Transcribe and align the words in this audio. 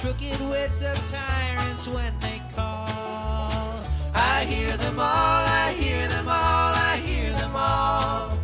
crooked 0.00 0.40
wits 0.48 0.80
of 0.82 0.96
tyrants 1.10 1.88
when 1.88 2.12
they 2.20 2.40
call. 2.54 3.82
I 4.14 4.44
hear 4.48 4.76
them 4.76 5.00
all, 5.00 5.44
I 5.44 5.74
hear 5.76 6.06
them 6.06 6.28
all, 6.28 6.72
I 6.72 6.98
hear 6.98 7.32
them 7.32 7.56
all. 7.56 8.38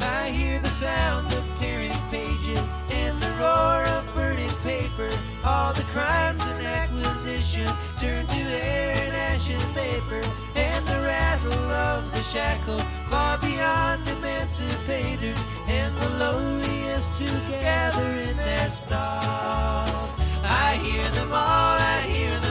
I 0.00 0.30
hear 0.30 0.58
the 0.58 0.70
sounds 0.70 1.32
of 1.32 1.44
tearing 1.54 1.96
pages 2.10 2.74
and 2.90 3.22
the 3.22 3.30
roar 3.38 3.84
of 3.86 4.14
burning 4.16 4.50
paper. 4.64 5.08
All 5.44 5.72
the 5.74 5.86
crimes 5.94 6.42
and 6.42 6.66
acquisition 6.66 7.70
turn 8.00 8.26
to 8.26 8.40
air 8.40 8.96
and 8.98 9.14
ash 9.14 9.48
and 9.50 9.74
vapor. 9.76 10.28
And 10.56 10.84
the 10.88 11.00
rattle 11.06 11.70
of 11.70 12.10
the 12.10 12.22
shackle 12.22 12.80
far 13.08 13.38
beyond 13.38 14.06
emancipators. 14.06 15.38
And 15.68 15.96
the 15.98 16.08
lowliest 16.18 17.14
to 17.18 17.26
gather 17.48 18.10
in 18.28 18.36
their 18.38 18.70
stalls. 18.70 20.23
I 20.44 20.76
hear 20.76 21.08
them 21.10 21.32
all, 21.32 21.78
I 21.78 22.02
hear 22.06 22.38
them 22.38 22.43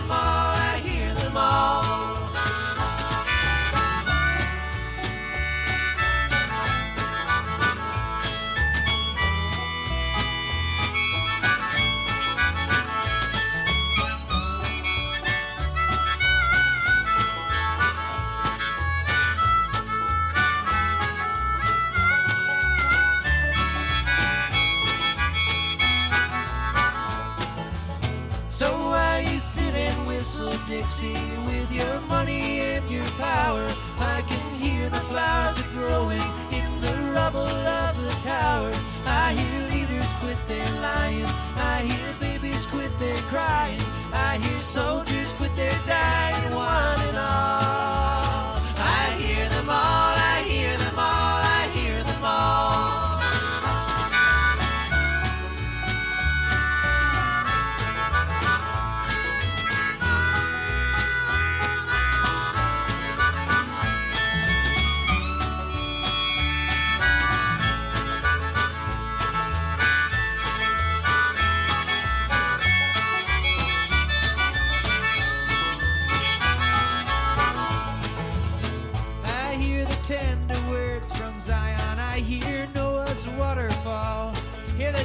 quit 42.74 42.92
their 43.00 43.22
crying. 43.30 43.80
I 44.12 44.38
hear 44.38 44.60
soldiers 44.60 45.34
quit 45.34 45.56
their 45.56 45.78
dying, 45.86 46.56
one 46.56 47.13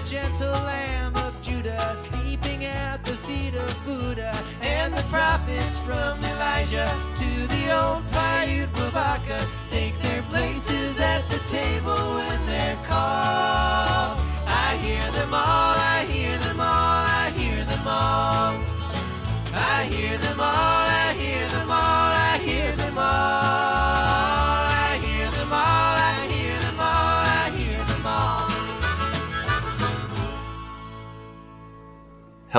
gentle 0.08 0.48
lamb 0.48 1.14
of 1.16 1.34
Judah 1.42 1.94
sleeping 1.94 2.64
at 2.64 3.04
the 3.04 3.12
feet 3.28 3.54
of 3.54 3.84
Buddha. 3.84 4.32
And 4.62 4.94
the 4.94 5.02
prophets 5.10 5.78
from 5.78 6.24
Elijah 6.24 6.90
to 7.16 7.46
the 7.48 7.64
old 7.78 8.06
Paiute 8.06 8.72
Wovoka 8.72 9.57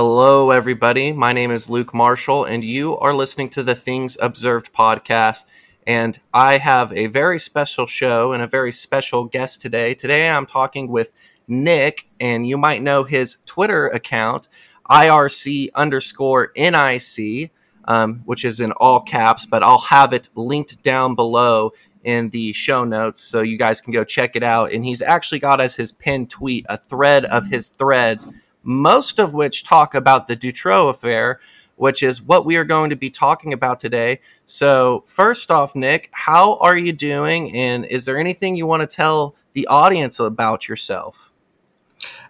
Hello, 0.02 0.52
everybody. 0.52 1.12
My 1.12 1.34
name 1.34 1.52
is 1.52 1.70
Luke 1.70 1.94
Marshall, 1.94 2.46
and 2.46 2.64
you 2.64 2.98
are 3.00 3.14
listening 3.14 3.50
to 3.50 3.64
the 3.64 3.76
Things 3.76 4.16
Observed 4.22 4.72
podcast. 4.72 5.48
And 5.86 6.18
I 6.34 6.58
have 6.58 6.94
a 6.94 7.08
very 7.08 7.38
special 7.38 7.86
show 7.86 8.32
and 8.32 8.42
a 8.42 8.48
very 8.48 8.72
special 8.72 9.26
guest 9.26 9.60
today. 9.60 9.94
Today, 9.94 10.30
I'm 10.30 10.46
talking 10.46 10.88
with 10.88 11.12
Nick, 11.50 12.08
and 12.18 12.48
you 12.48 12.58
might 12.58 12.82
know 12.82 13.04
his 13.04 13.40
Twitter 13.46 13.88
account, 13.88 14.48
IRC 14.90 15.72
underscore 15.76 16.54
NIC, 16.56 17.52
um, 17.84 18.22
which 18.24 18.46
is 18.46 18.62
in 18.62 18.72
all 18.72 19.02
caps, 19.02 19.46
but 19.46 19.64
I'll 19.64 19.80
have 19.80 20.14
it 20.14 20.30
linked 20.34 20.82
down 20.82 21.16
below 21.16 21.74
in 22.06 22.30
the 22.30 22.54
show 22.54 22.86
notes 22.86 23.20
so 23.20 23.42
you 23.42 23.58
guys 23.58 23.82
can 23.82 23.92
go 23.92 24.06
check 24.06 24.38
it 24.38 24.44
out. 24.44 24.72
And 24.72 24.86
he's 24.86 25.02
actually 25.02 25.40
got 25.40 25.60
as 25.60 25.76
his 25.76 25.92
pinned 25.92 26.30
tweet 26.30 26.66
a 26.70 26.78
thread 26.78 27.26
of 27.26 27.48
his 27.48 27.70
threads 27.72 28.30
most 28.70 29.18
of 29.18 29.34
which 29.34 29.64
talk 29.64 29.96
about 29.96 30.28
the 30.28 30.38
Dutroux 30.38 30.92
affair, 30.92 31.40
which 31.78 32.04
is 32.04 32.22
what 32.22 32.46
we 32.46 32.56
are 32.56 32.64
going 32.64 32.92
to 32.92 32.96
be 32.96 33.10
talking 33.10 33.52
about 33.52 33.80
today. 33.80 34.20
So, 34.46 35.04
first 35.08 35.50
off, 35.50 35.76
Nick, 35.76 36.10
how 36.12 36.58
are 36.60 36.78
you 36.78 36.94
doing? 36.94 37.52
And 37.56 37.84
is 37.86 38.06
there 38.06 38.20
anything 38.20 38.56
you 38.56 38.68
want 38.68 38.88
to 38.88 38.96
tell 38.96 39.36
the 39.54 39.66
audience 39.66 40.20
about 40.20 40.68
yourself? 40.70 41.32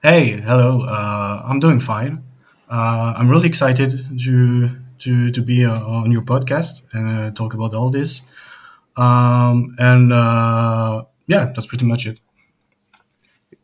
Hey, 0.01 0.39
hello. 0.39 0.85
Uh, 0.87 1.43
I'm 1.45 1.59
doing 1.59 1.81
fine. 1.81 2.23
Uh, 2.69 3.15
I'm 3.17 3.29
really 3.29 3.47
excited 3.47 4.05
to 4.23 4.77
to 4.99 5.31
to 5.31 5.41
be 5.41 5.65
uh, 5.65 5.77
on 5.77 6.09
your 6.09 6.21
podcast 6.21 6.83
and 6.93 7.07
uh, 7.09 7.31
talk 7.31 7.53
about 7.53 7.73
all 7.73 7.89
this. 7.89 8.21
Um, 8.95 9.75
and 9.77 10.13
uh, 10.13 11.03
yeah, 11.27 11.51
that's 11.53 11.67
pretty 11.67 11.85
much 11.85 12.07
it. 12.07 12.19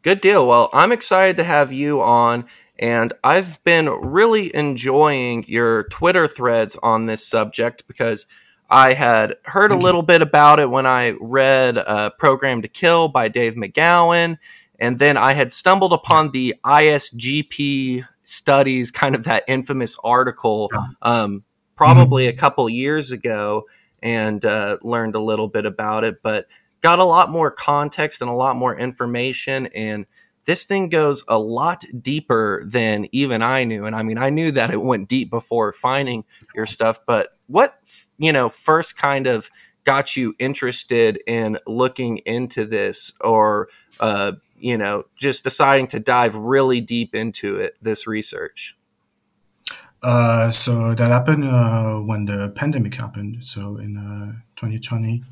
Good 0.06 0.22
deal. 0.22 0.46
Well, 0.46 0.70
I'm 0.72 0.92
excited 0.92 1.36
to 1.38 1.44
have 1.44 1.74
you 1.74 2.00
on, 2.00 2.46
and 2.78 3.14
I've 3.24 3.64
been 3.64 3.90
really 3.90 4.54
enjoying 4.56 5.46
your 5.48 5.84
Twitter 5.86 6.28
threads 6.28 6.78
on 6.82 7.06
this 7.06 7.26
subject 7.26 7.86
because 7.88 8.26
I 8.70 8.94
had 8.94 9.36
heard 9.44 9.72
a 9.72 9.78
little 9.78 10.02
bit 10.02 10.22
about 10.22 10.60
it 10.60 10.70
when 10.70 10.86
I 10.86 11.12
read 11.22 11.78
uh, 11.78 12.10
Programmed 12.18 12.64
to 12.64 12.68
Kill 12.68 13.08
by 13.08 13.28
Dave 13.28 13.54
McGowan, 13.54 14.38
and 14.80 15.00
then 15.00 15.18
I 15.18 15.34
had 15.34 15.54
stumbled 15.54 15.94
upon 15.94 16.32
the 16.32 16.56
ISGP 16.66 18.06
studies, 18.24 18.92
kind 18.92 19.16
of 19.16 19.24
that 19.26 19.44
infamous 19.48 19.98
article, 20.04 20.72
um, 21.02 21.44
probably 21.76 22.28
a 22.28 22.34
couple 22.34 22.68
years 22.70 23.12
ago, 23.12 23.66
and 24.02 24.44
uh, 24.44 24.78
learned 24.82 25.16
a 25.16 25.22
little 25.22 25.48
bit 25.48 25.66
about 25.66 26.04
it, 26.04 26.22
but 26.24 26.48
got 26.82 27.00
a 27.00 27.04
lot 27.06 27.30
more 27.30 27.52
context 27.52 28.22
and 28.22 28.30
a 28.30 28.34
lot 28.34 28.56
more 28.56 28.78
information. 28.78 29.68
And 29.68 30.06
this 30.46 30.64
thing 30.64 30.90
goes 30.90 31.24
a 31.28 31.38
lot 31.38 31.84
deeper 32.02 32.64
than 32.66 33.08
even 33.12 33.42
I 33.42 33.64
knew. 33.64 33.86
And 33.86 33.96
I 33.96 34.04
mean, 34.04 34.18
I 34.18 34.30
knew 34.30 34.52
that 34.52 34.72
it 34.72 34.82
went 34.82 35.10
deep 35.10 35.30
before 35.30 35.74
finding 35.74 36.24
your 36.54 36.66
stuff, 36.66 37.00
but 37.06 37.30
what, 37.48 37.80
you 38.18 38.32
know, 38.32 38.50
first 38.50 38.98
kind 38.98 39.28
of 39.28 39.50
got 39.84 40.16
you 40.16 40.36
interested 40.40 41.20
in 41.28 41.58
looking 41.68 42.18
into 42.20 42.66
this 42.66 43.14
or, 43.22 43.70
uh, 44.00 44.34
you 44.58 44.78
know, 44.78 45.06
just 45.16 45.44
deciding 45.44 45.88
to 45.88 46.00
dive 46.00 46.36
really 46.36 46.82
deep 46.82 47.14
into 47.14 47.58
it, 47.58 47.76
this 47.82 48.08
research? 48.08 48.78
Uh, 50.02 50.52
so 50.52 50.94
that 50.94 51.10
happened 51.10 51.44
uh, 51.44 51.98
when 51.98 52.26
the 52.26 52.50
pandemic 52.50 52.94
happened. 52.94 53.38
So 53.42 53.78
in 53.78 53.98
uh, 53.98 54.34
2020, 54.56 55.24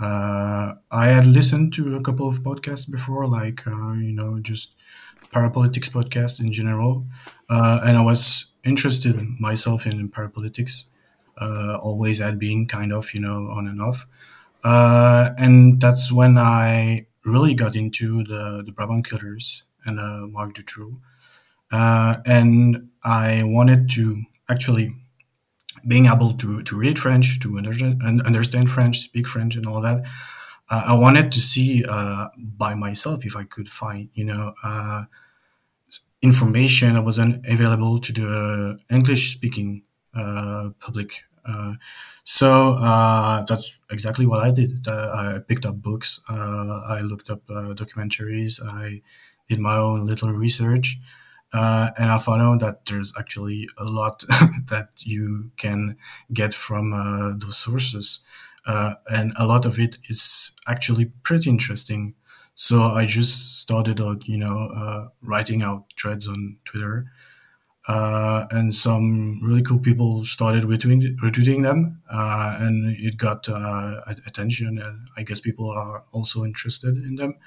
uh, 0.00 0.74
I 0.90 1.06
had 1.08 1.26
listened 1.26 1.72
to 1.74 1.96
a 1.96 2.00
couple 2.02 2.28
of 2.28 2.40
podcasts 2.42 2.88
before, 2.88 3.26
like 3.26 3.66
uh, 3.66 3.92
you 3.92 4.12
know, 4.12 4.38
just 4.40 4.74
parapolitics 5.32 5.90
podcasts 5.90 6.40
in 6.40 6.52
general, 6.52 7.06
uh, 7.50 7.80
and 7.84 7.96
I 7.96 8.02
was 8.02 8.52
interested 8.64 9.16
myself 9.40 9.86
in 9.86 10.08
parapolitics. 10.08 10.86
Uh, 11.36 11.78
always 11.80 12.18
had 12.18 12.38
been 12.38 12.66
kind 12.66 12.92
of 12.92 13.12
you 13.14 13.20
know 13.20 13.48
on 13.50 13.66
and 13.66 13.82
off, 13.82 14.06
uh, 14.64 15.30
and 15.36 15.80
that's 15.80 16.12
when 16.12 16.38
I 16.38 17.06
really 17.24 17.54
got 17.54 17.74
into 17.74 18.22
the 18.22 18.62
the 18.64 18.72
Brabant 18.72 19.08
Killers 19.08 19.64
and 19.84 19.98
uh, 19.98 20.26
Marc 20.26 20.54
Dutroux. 20.54 20.96
and 21.72 22.88
I 23.02 23.42
wanted 23.44 23.90
to 23.90 24.22
actually 24.48 24.94
being 25.88 26.06
able 26.06 26.34
to 26.34 26.62
to 26.62 26.76
read 26.76 26.98
French, 26.98 27.40
to 27.40 27.58
understand, 27.58 28.70
French, 28.70 28.98
speak 29.00 29.26
French, 29.26 29.56
and 29.56 29.66
all 29.66 29.80
that. 29.80 30.04
Uh, 30.70 30.84
I 30.86 30.94
wanted 30.94 31.32
to 31.32 31.40
see 31.40 31.84
uh, 31.88 32.28
by 32.36 32.74
myself 32.74 33.24
if 33.24 33.34
I 33.36 33.44
could 33.44 33.68
find, 33.68 34.10
you 34.12 34.24
know, 34.24 34.52
uh, 34.62 35.04
information 36.22 36.94
that 36.94 37.02
wasn't 37.02 37.46
available 37.46 37.98
to 38.00 38.12
the 38.12 38.78
English 38.90 39.32
speaking 39.34 39.82
uh, 40.14 40.70
public. 40.80 41.24
Uh, 41.44 41.74
so 42.24 42.74
uh, 42.74 43.42
that's 43.44 43.80
exactly 43.90 44.26
what 44.26 44.40
I 44.40 44.50
did. 44.50 44.86
I 44.88 45.40
picked 45.46 45.64
up 45.64 45.80
books. 45.80 46.20
I 46.28 47.00
looked 47.02 47.30
up 47.30 47.46
documentaries. 47.46 48.60
I 48.62 49.00
did 49.48 49.58
my 49.60 49.76
own 49.76 50.06
little 50.06 50.30
research. 50.30 50.98
Uh, 51.52 51.90
and 51.98 52.10
I 52.10 52.18
found 52.18 52.42
out 52.42 52.60
that 52.60 52.84
there's 52.86 53.12
actually 53.18 53.68
a 53.78 53.84
lot 53.84 54.20
that 54.68 54.90
you 55.04 55.50
can 55.56 55.96
get 56.32 56.54
from 56.54 56.92
uh, 56.92 57.32
those 57.38 57.56
sources. 57.56 58.20
Uh, 58.66 58.94
and 59.10 59.32
a 59.38 59.46
lot 59.46 59.64
of 59.64 59.78
it 59.80 59.98
is 60.08 60.52
actually 60.66 61.06
pretty 61.22 61.48
interesting. 61.48 62.14
So 62.54 62.82
I 62.82 63.06
just 63.06 63.58
started 63.60 64.00
out, 64.00 64.28
you 64.28 64.36
know, 64.36 64.70
uh, 64.74 65.08
writing 65.22 65.62
out 65.62 65.84
threads 65.98 66.28
on 66.28 66.58
Twitter. 66.64 67.06
Uh, 67.86 68.46
and 68.50 68.74
some 68.74 69.40
really 69.42 69.62
cool 69.62 69.78
people 69.78 70.22
started 70.24 70.64
retweeting, 70.64 71.16
retweeting 71.20 71.62
them, 71.62 72.02
uh, 72.12 72.58
and 72.60 72.94
it 72.98 73.16
got 73.16 73.48
attention. 74.26 74.78
And 74.78 75.08
I 75.16 75.22
guess 75.22 75.40
people 75.40 75.70
are 75.70 76.04
also 76.12 76.44
interested 76.44 76.96
in 76.96 77.14
them. 77.16 77.38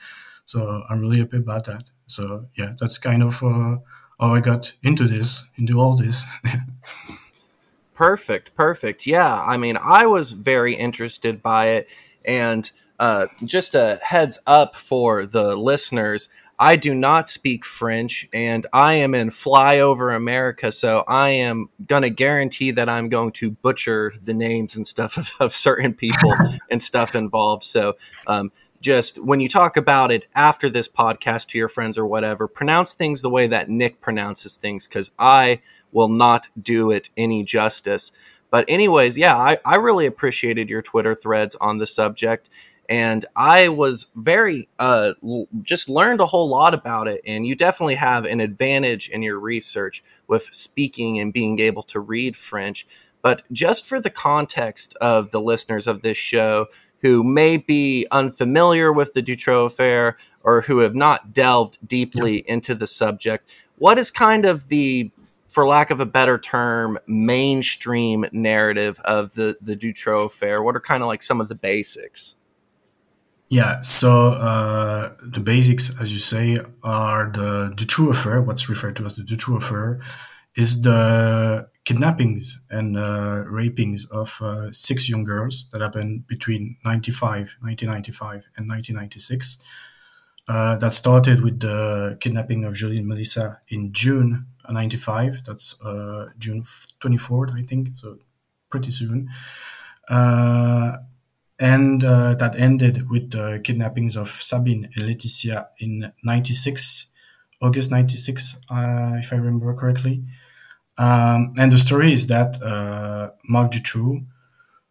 So 0.46 0.84
I'm 0.90 1.00
really 1.02 1.20
happy 1.20 1.38
about 1.38 1.66
that. 1.66 1.92
So 2.12 2.48
yeah, 2.56 2.74
that's 2.80 2.98
kind 2.98 3.24
of 3.24 3.42
uh, 3.44 3.78
how 4.20 4.36
I 4.36 4.40
got 4.40 4.74
into 4.84 5.08
this, 5.08 5.48
into 5.58 5.80
all 5.80 5.96
this. 5.96 6.26
perfect, 7.94 8.56
perfect. 8.56 9.08
Yeah, 9.08 9.42
I 9.42 9.58
mean, 9.58 9.78
I 9.78 10.06
was 10.06 10.34
very 10.34 10.76
interested 10.76 11.42
by 11.42 11.68
it, 11.70 11.90
and 12.26 12.70
uh, 13.00 13.28
just 13.46 13.74
a 13.76 14.00
heads 14.04 14.40
up 14.46 14.76
for 14.76 15.26
the 15.26 15.56
listeners. 15.56 16.30
I 16.60 16.76
do 16.76 16.94
not 16.94 17.28
speak 17.28 17.66
French 17.66 18.30
and 18.32 18.68
I 18.72 18.94
am 18.94 19.16
in 19.16 19.32
flyover 19.32 20.16
America, 20.16 20.72
so 20.72 21.04
I 21.08 21.30
am 21.30 21.70
going 21.88 22.04
to 22.04 22.12
guarantee 22.12 22.70
that 22.70 22.88
I'm 22.88 23.10
going 23.10 23.32
to 23.32 23.50
butcher 23.50 24.14
the 24.22 24.36
names 24.36 24.76
and 24.76 24.86
stuff 24.86 25.18
of, 25.18 25.32
of 25.40 25.56
certain 25.56 25.96
people 25.96 26.32
and 26.70 26.80
stuff 26.80 27.16
involved. 27.16 27.64
So 27.64 27.98
um, 28.28 28.52
just 28.82 29.24
when 29.24 29.40
you 29.40 29.48
talk 29.48 29.78
about 29.78 30.12
it 30.12 30.28
after 30.36 30.70
this 30.70 30.90
podcast 30.90 31.48
to 31.50 31.58
your 31.58 31.70
friends 31.70 31.98
or 31.98 32.06
whatever, 32.06 32.48
pronounce 32.48 32.94
things 32.94 33.22
the 33.22 33.30
way 33.30 33.48
that 33.48 33.70
Nick 33.70 34.02
pronounces 34.02 34.58
things 34.58 34.88
because 34.88 35.12
I 35.18 35.62
will 35.92 36.10
not 36.10 36.48
do 36.62 36.92
it 36.92 37.10
any 37.16 37.44
justice. 37.44 38.12
But, 38.50 38.66
anyways, 38.68 39.18
yeah, 39.18 39.38
I, 39.38 39.60
I 39.64 39.76
really 39.76 40.06
appreciated 40.08 40.70
your 40.70 40.82
Twitter 40.82 41.16
threads 41.16 41.56
on 41.56 41.78
the 41.78 41.88
subject. 41.88 42.50
And 42.90 43.26
I 43.38 43.70
was 43.70 44.08
very, 44.16 44.68
uh, 44.78 45.14
just 45.62 45.88
learned 45.88 46.20
a 46.20 46.26
whole 46.26 46.50
lot 46.50 46.74
about 46.74 47.08
it. 47.08 47.22
And 47.26 47.46
you 47.46 47.56
definitely 47.56 47.96
have 47.96 48.26
an 48.26 48.42
advantage 48.42 49.10
in 49.10 49.22
your 49.22 49.40
research 49.40 50.04
with 50.28 50.48
speaking 50.52 51.20
and 51.20 51.32
being 51.32 51.60
able 51.60 51.84
to 51.84 52.02
read 52.02 52.36
French. 52.36 52.86
But 53.22 53.44
just 53.52 53.86
for 53.86 54.02
the 54.02 54.10
context 54.10 54.98
of 55.00 55.32
the 55.32 55.40
listeners 55.40 55.88
of 55.88 56.02
this 56.02 56.18
show, 56.18 56.66
who 57.02 57.24
may 57.24 57.58
be 57.58 58.06
unfamiliar 58.12 58.92
with 58.92 59.14
the 59.14 59.22
Dutroux 59.22 59.66
affair 59.66 60.18
or 60.44 60.62
who 60.62 60.80
have 60.80 60.96
not 60.96 61.34
delved 61.34 61.78
deeply 61.86 62.38
yeah. 62.38 62.54
into 62.54 62.76
the 62.76 62.88
subject, 62.88 63.50
what 63.78 63.98
is 63.98 64.12
kind 64.12 64.46
of 64.46 64.68
the, 64.70 65.12
for 65.50 65.66
lack 65.66 65.92
of 65.92 66.00
a 66.00 66.06
better 66.06 66.38
term, 66.38 66.98
mainstream 67.08 68.26
narrative 68.32 69.00
of 69.06 69.34
the, 69.34 69.58
the 69.62 69.76
Dutroux 69.76 70.26
affair? 70.26 70.62
What 70.62 70.76
are 70.76 70.80
kind 70.80 71.02
of 71.04 71.08
like 71.08 71.24
some 71.24 71.42
of 71.42 71.50
the 71.50 71.56
basics? 71.56 72.36
Yeah, 73.50 73.82
so 73.82 74.30
uh, 74.30 75.10
the 75.22 75.42
basics, 75.42 76.00
as 76.00 76.14
you 76.14 76.20
say, 76.20 76.60
are 76.84 77.30
the 77.34 77.74
Dutroux 77.76 78.10
affair, 78.12 78.42
what's 78.42 78.70
referred 78.70 78.96
to 78.96 79.06
as 79.06 79.16
the 79.16 79.24
Dutroux 79.24 79.58
affair, 79.58 80.00
is 80.56 80.84
the 80.84 81.68
kidnappings 81.84 82.62
and 82.70 82.98
uh, 82.98 83.44
rapings 83.48 84.06
of 84.12 84.38
uh, 84.42 84.72
six 84.72 85.10
young 85.10 85.24
girls 85.24 85.66
that 85.72 85.82
happened 85.82 86.28
between 86.28 86.78
95, 86.86 87.58
1995 87.62 88.50
and 88.56 88.70
1996. 88.70 89.62
Uh, 90.48 90.76
that 90.78 90.94
started 90.94 91.42
with 91.44 91.60
the 91.60 92.18
kidnapping 92.20 92.66
of 92.66 92.74
Julie 92.74 92.98
and 92.98 93.08
Melissa 93.08 93.60
in 93.70 93.94
June 93.94 94.48
95. 94.70 95.44
That's 95.46 95.80
uh, 95.82 96.30
June 96.38 96.64
24th, 97.00 97.56
I 97.56 97.64
think, 97.64 97.90
so 97.94 98.18
pretty 98.70 98.92
soon. 98.92 99.30
Uh, 100.10 100.98
and 101.60 102.04
uh, 102.04 102.34
that 102.36 102.56
ended 102.56 103.10
with 103.10 103.32
the 103.32 103.62
kidnappings 103.64 104.18
of 104.18 104.30
Sabine 104.30 104.90
and 104.96 105.06
Laetitia 105.06 105.70
in 105.78 106.12
96, 106.24 107.12
August 107.62 107.92
96, 107.92 108.58
if 108.70 109.32
I 109.32 109.36
remember 109.36 109.74
correctly. 109.76 110.24
Um, 110.98 111.54
and 111.58 111.72
the 111.72 111.78
story 111.78 112.14
is 112.14 112.28
that 112.28 112.62
uh, 112.62 113.32
Marc 113.48 113.72
Dutroux, 113.72 114.26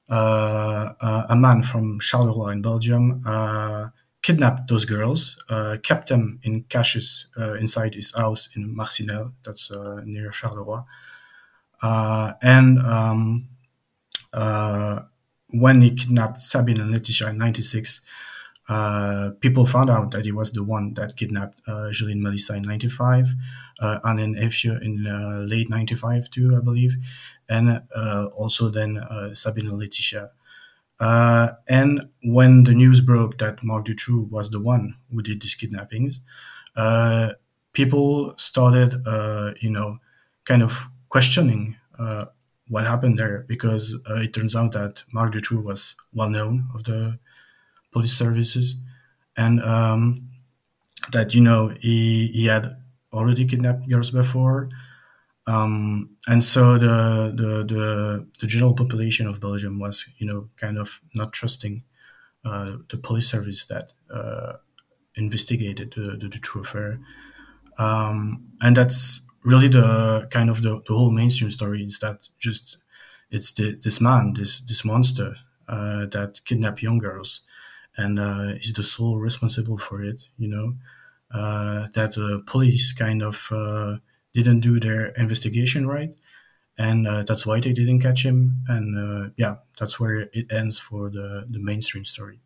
uh, 0.09 0.93
uh, 1.01 1.27
a 1.29 1.37
man 1.37 1.63
from 1.63 2.01
Charleroi 2.01 2.53
in 2.53 2.63
Belgium, 2.63 3.23
uh, 3.25 3.89
kidnapped 4.23 4.69
those 4.69 4.85
girls, 4.85 5.37
uh, 5.49 5.77
kept 5.83 6.09
them 6.09 6.41
in 6.43 6.65
caches 6.65 7.29
inside 7.59 7.95
his 7.95 8.15
house 8.15 8.49
in 8.55 8.75
Marcinelle, 8.77 9.33
that's 9.45 9.71
near 10.05 10.31
Charleroi. 10.31 10.85
and 12.43 12.79
um, 12.81 13.49
when 15.53 15.81
he 15.81 15.91
kidnapped 15.93 16.41
Sabine 16.41 16.81
and 16.81 16.91
Laetitia 16.91 17.31
in 17.31 17.39
96, 17.39 18.03
uh, 18.71 19.33
people 19.41 19.67
found 19.67 19.91
out 19.91 20.13
that 20.13 20.25
he 20.25 20.31
was 20.31 20.53
the 20.53 20.63
one 20.63 20.95
that 20.95 21.17
kidnapped 21.17 21.61
uh, 21.67 21.91
Julie 21.91 22.13
and 22.13 22.23
Melissa 22.23 22.55
in 22.55 22.63
95, 22.63 23.35
uh, 23.81 23.99
and 24.05 24.21
in 24.21 25.07
uh, 25.09 25.41
late 25.45 25.69
95 25.69 26.31
too, 26.31 26.57
I 26.57 26.61
believe, 26.61 26.97
and 27.49 27.83
uh, 27.97 28.27
also 28.27 28.69
then 28.69 28.99
uh, 28.99 29.35
Sabine 29.35 29.67
and 29.67 29.77
Laetitia. 29.77 30.31
and 31.01 32.09
when 32.23 32.63
the 32.63 32.75
news 32.75 33.01
broke 33.01 33.39
that 33.39 33.61
Marc 33.65 33.87
Dutroux 33.87 34.31
was 34.31 34.51
the 34.51 34.61
one 34.61 34.95
who 35.13 35.21
did 35.21 35.43
these 35.43 35.57
kidnappings, 35.57 36.21
people 37.73 38.35
started, 38.37 39.05
you 39.61 39.71
know, 39.71 39.99
kind 40.45 40.63
of 40.63 40.87
questioning 41.09 41.77
what 42.69 42.87
happened 42.87 43.19
there 43.19 43.45
because 43.49 43.99
it 44.07 44.33
turns 44.33 44.55
out 44.55 44.71
that 44.71 45.03
Marc 45.13 45.33
Dutroux 45.33 45.61
was 45.61 45.97
well 46.15 46.31
known 46.31 46.69
of 46.73 46.85
the 46.85 47.19
police 47.93 48.13
services, 48.17 48.77
and 49.37 49.63
um, 49.63 50.29
that 51.13 51.35
you 51.35 51.41
know 51.41 51.69
he 51.81 52.29
he 52.29 52.47
had 52.47 52.77
already 53.13 53.45
kidnapped 53.47 53.89
girls 53.89 54.11
before, 54.11 54.69
um, 55.47 56.11
and 56.29 56.45
so 56.45 56.79
the, 56.79 57.33
the 57.35 57.65
the 57.75 58.27
the 58.41 58.47
general 58.47 58.75
population 58.75 59.27
of 59.27 59.41
Belgium 59.41 59.79
was 59.79 60.07
you 60.19 60.27
know 60.27 60.49
kind 60.57 60.79
of 60.79 61.01
not 61.15 61.33
trusting 61.33 61.83
uh, 62.45 62.79
the 62.91 62.99
police 62.99 63.29
service 63.31 63.65
that 63.67 63.93
uh, 64.13 64.55
investigated 65.17 65.95
the, 65.97 66.17
the, 66.19 66.29
the 66.29 66.39
true 66.39 66.63
affair, 66.63 67.01
um, 67.79 68.49
and 68.61 68.77
that's 68.77 69.23
really 69.45 69.69
the 69.69 70.29
kind 70.31 70.51
of 70.51 70.63
the, 70.63 70.83
the 70.87 70.95
whole 70.95 71.11
mainstream 71.11 71.51
story 71.51 71.83
is 71.85 71.99
that 72.01 72.29
just 72.39 72.77
it's 73.31 73.53
the, 73.53 73.73
this 73.85 74.01
man 74.01 74.35
this 74.37 74.61
this 74.61 74.85
monster 74.85 75.37
uh, 75.69 76.07
that 76.07 76.41
kidnapped 76.45 76.83
young 76.83 76.99
girls 76.99 77.41
and 78.01 78.19
uh, 78.19 78.55
is 78.61 78.73
the 78.75 78.83
sole 78.83 79.19
responsible 79.19 79.79
for 79.79 80.03
it. 80.05 80.21
You 80.39 80.49
know 80.55 80.75
uh, 81.33 81.89
that 81.95 82.15
the 82.15 82.43
police 82.47 82.93
kind 82.93 83.23
of 83.23 83.49
uh, 83.53 83.99
didn't 84.35 84.61
do 84.61 84.81
their 84.81 85.09
investigation 85.25 85.87
right, 85.87 86.15
and 86.79 87.07
uh, 87.09 87.23
that's 87.25 87.47
why 87.47 87.61
they 87.61 87.73
didn't 87.73 88.01
catch 88.01 88.25
him. 88.25 88.65
And 88.69 88.87
uh, 88.99 89.31
yeah, 89.37 89.57
that's 89.79 90.01
where 90.01 90.31
it 90.33 90.53
ends 90.53 90.79
for 90.79 91.11
the 91.11 91.47
the 91.51 91.61
mainstream 91.61 92.05
story. 92.05 92.41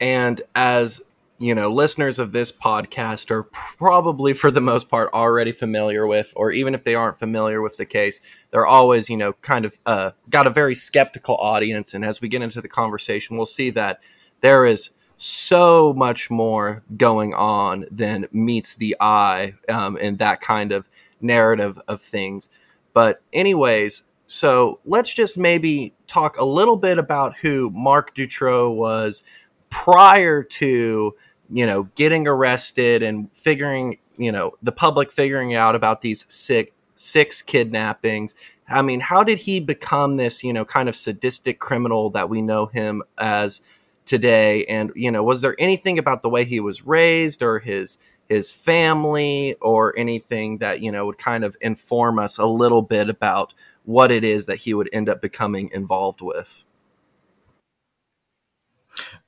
And 0.00 0.42
as 0.54 1.02
you 1.42 1.56
know, 1.56 1.68
listeners 1.68 2.20
of 2.20 2.30
this 2.30 2.52
podcast 2.52 3.28
are 3.32 3.42
probably 3.42 4.32
for 4.32 4.52
the 4.52 4.60
most 4.60 4.88
part 4.88 5.12
already 5.12 5.50
familiar 5.50 6.06
with, 6.06 6.32
or 6.36 6.52
even 6.52 6.72
if 6.72 6.84
they 6.84 6.94
aren't 6.94 7.18
familiar 7.18 7.60
with 7.60 7.76
the 7.78 7.84
case, 7.84 8.20
they're 8.52 8.64
always, 8.64 9.10
you 9.10 9.16
know, 9.16 9.32
kind 9.42 9.64
of 9.64 9.76
uh, 9.84 10.12
got 10.30 10.46
a 10.46 10.50
very 10.50 10.76
skeptical 10.76 11.34
audience. 11.38 11.94
And 11.94 12.04
as 12.04 12.20
we 12.20 12.28
get 12.28 12.42
into 12.42 12.60
the 12.60 12.68
conversation, 12.68 13.36
we'll 13.36 13.46
see 13.46 13.70
that 13.70 14.00
there 14.38 14.64
is 14.64 14.90
so 15.16 15.92
much 15.94 16.30
more 16.30 16.84
going 16.96 17.34
on 17.34 17.86
than 17.90 18.28
meets 18.30 18.76
the 18.76 18.96
eye 19.00 19.54
um, 19.68 19.96
in 19.96 20.18
that 20.18 20.40
kind 20.40 20.70
of 20.70 20.88
narrative 21.20 21.76
of 21.88 22.00
things. 22.00 22.50
But, 22.92 23.20
anyways, 23.32 24.04
so 24.28 24.78
let's 24.84 25.12
just 25.12 25.36
maybe 25.36 25.92
talk 26.06 26.38
a 26.38 26.44
little 26.44 26.76
bit 26.76 26.98
about 26.98 27.36
who 27.36 27.68
Marc 27.70 28.14
Dutroux 28.14 28.72
was 28.72 29.24
prior 29.70 30.44
to 30.44 31.16
you 31.52 31.66
know, 31.66 31.84
getting 31.94 32.26
arrested 32.26 33.02
and 33.02 33.30
figuring 33.32 33.98
you 34.16 34.32
know 34.32 34.52
the 34.62 34.72
public 34.72 35.12
figuring 35.12 35.54
out 35.54 35.74
about 35.74 36.00
these 36.00 36.24
six 36.28 36.70
six 36.94 37.42
kidnappings. 37.42 38.34
I 38.68 38.82
mean, 38.82 39.00
how 39.00 39.22
did 39.22 39.38
he 39.38 39.60
become 39.60 40.16
this 40.16 40.42
you 40.42 40.52
know 40.52 40.64
kind 40.64 40.88
of 40.88 40.96
sadistic 40.96 41.58
criminal 41.58 42.10
that 42.10 42.28
we 42.28 42.42
know 42.42 42.66
him 42.66 43.02
as 43.18 43.60
today? 44.06 44.64
And 44.66 44.92
you 44.94 45.10
know, 45.10 45.22
was 45.22 45.42
there 45.42 45.56
anything 45.58 45.98
about 45.98 46.22
the 46.22 46.30
way 46.30 46.44
he 46.44 46.60
was 46.60 46.86
raised 46.86 47.42
or 47.42 47.58
his 47.58 47.98
his 48.28 48.50
family 48.50 49.56
or 49.60 49.96
anything 49.98 50.58
that 50.58 50.80
you 50.80 50.90
know 50.90 51.06
would 51.06 51.18
kind 51.18 51.44
of 51.44 51.56
inform 51.60 52.18
us 52.18 52.38
a 52.38 52.46
little 52.46 52.82
bit 52.82 53.08
about 53.08 53.52
what 53.84 54.10
it 54.10 54.24
is 54.24 54.46
that 54.46 54.56
he 54.56 54.74
would 54.74 54.88
end 54.92 55.08
up 55.08 55.20
becoming 55.20 55.70
involved 55.72 56.20
with? 56.22 56.64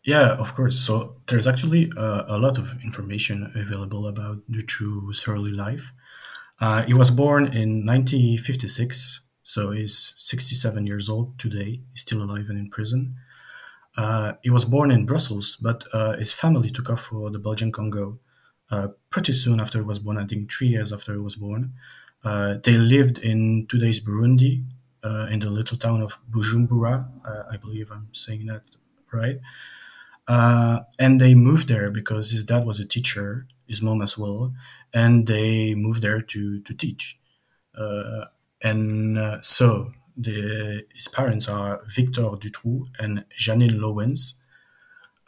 Yeah, 0.04 0.34
of 0.34 0.54
course. 0.54 0.78
So 0.78 1.16
there's 1.28 1.46
actually 1.46 1.90
uh, 1.96 2.24
a 2.28 2.38
lot 2.38 2.58
of 2.58 2.76
information 2.84 3.50
available 3.54 4.06
about 4.06 4.42
Dutroux's 4.50 5.26
early 5.26 5.50
life. 5.50 5.92
Uh, 6.60 6.82
he 6.84 6.92
was 6.94 7.10
born 7.10 7.46
in 7.46 7.86
1956, 7.86 9.22
so 9.42 9.70
he's 9.70 10.12
67 10.16 10.86
years 10.86 11.08
old 11.08 11.38
today. 11.38 11.80
He's 11.92 12.02
still 12.02 12.22
alive 12.22 12.46
and 12.50 12.58
in 12.58 12.68
prison. 12.68 13.16
Uh, 13.96 14.34
he 14.42 14.50
was 14.50 14.64
born 14.64 14.90
in 14.90 15.06
Brussels, 15.06 15.56
but 15.60 15.84
uh, 15.92 16.16
his 16.16 16.32
family 16.32 16.68
took 16.68 16.90
off 16.90 17.00
for 17.00 17.30
the 17.30 17.38
Belgian 17.38 17.72
Congo 17.72 18.18
uh, 18.70 18.88
pretty 19.10 19.32
soon 19.32 19.60
after 19.60 19.78
he 19.78 19.84
was 19.84 19.98
born. 19.98 20.18
I 20.18 20.26
think 20.26 20.52
three 20.52 20.68
years 20.68 20.92
after 20.92 21.12
he 21.14 21.20
was 21.20 21.36
born. 21.36 21.72
Uh, 22.24 22.56
they 22.62 22.72
lived 22.72 23.18
in 23.18 23.66
today's 23.68 24.00
Burundi, 24.00 24.64
in 25.30 25.38
the 25.38 25.50
little 25.50 25.76
town 25.76 26.00
of 26.00 26.18
Bujumbura. 26.30 27.06
I 27.50 27.58
believe 27.58 27.90
I'm 27.90 28.08
saying 28.12 28.46
that 28.46 28.62
right. 29.12 29.38
Uh, 30.26 30.80
and 30.98 31.20
they 31.20 31.34
moved 31.34 31.68
there 31.68 31.90
because 31.90 32.30
his 32.30 32.44
dad 32.44 32.64
was 32.64 32.80
a 32.80 32.84
teacher, 32.84 33.46
his 33.66 33.82
mom 33.82 34.00
as 34.00 34.16
well, 34.16 34.54
and 34.92 35.26
they 35.26 35.74
moved 35.74 36.02
there 36.02 36.20
to 36.20 36.60
to 36.60 36.74
teach. 36.74 37.18
Uh, 37.76 38.24
and 38.62 39.18
uh, 39.18 39.40
so 39.42 39.92
the, 40.16 40.86
his 40.94 41.08
parents 41.08 41.48
are 41.48 41.80
Victor 41.94 42.22
Dutroux 42.22 42.86
and 42.98 43.24
Janine 43.38 43.78
Lauwens, 43.78 44.34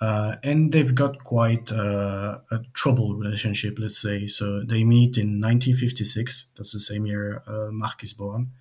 uh, 0.00 0.36
and 0.42 0.72
they've 0.72 0.94
got 0.94 1.24
quite 1.24 1.70
uh, 1.72 2.38
a 2.50 2.60
troubled 2.72 3.18
relationship, 3.18 3.78
let's 3.78 4.00
say. 4.00 4.26
So 4.26 4.62
they 4.62 4.84
meet 4.84 5.18
in 5.18 5.40
1956. 5.40 6.46
That's 6.56 6.72
the 6.72 6.80
same 6.80 7.04
year 7.04 7.42
uh, 7.46 7.68
Marc 7.70 8.02
is 8.02 8.14
born, 8.14 8.52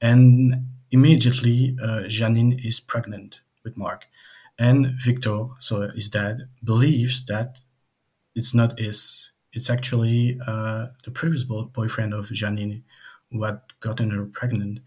and 0.00 0.68
immediately 0.90 1.76
Janine 2.08 2.64
is 2.64 2.80
pregnant 2.80 3.40
with 3.62 3.76
Marc 3.76 4.06
and 4.58 4.88
Victor, 5.04 5.48
so 5.60 5.88
his 5.90 6.08
dad, 6.08 6.48
believes 6.64 7.24
that 7.26 7.60
it's 8.34 8.54
not 8.54 8.78
his. 8.78 9.30
It's 9.52 9.70
actually 9.70 10.38
uh, 10.46 10.88
the 11.04 11.10
previous 11.12 11.44
boyfriend 11.44 12.14
of 12.14 12.26
Janine 12.28 12.82
who 13.32 13.44
had 13.44 13.60
gotten 13.80 14.10
her 14.10 14.26
pregnant. 14.26 14.80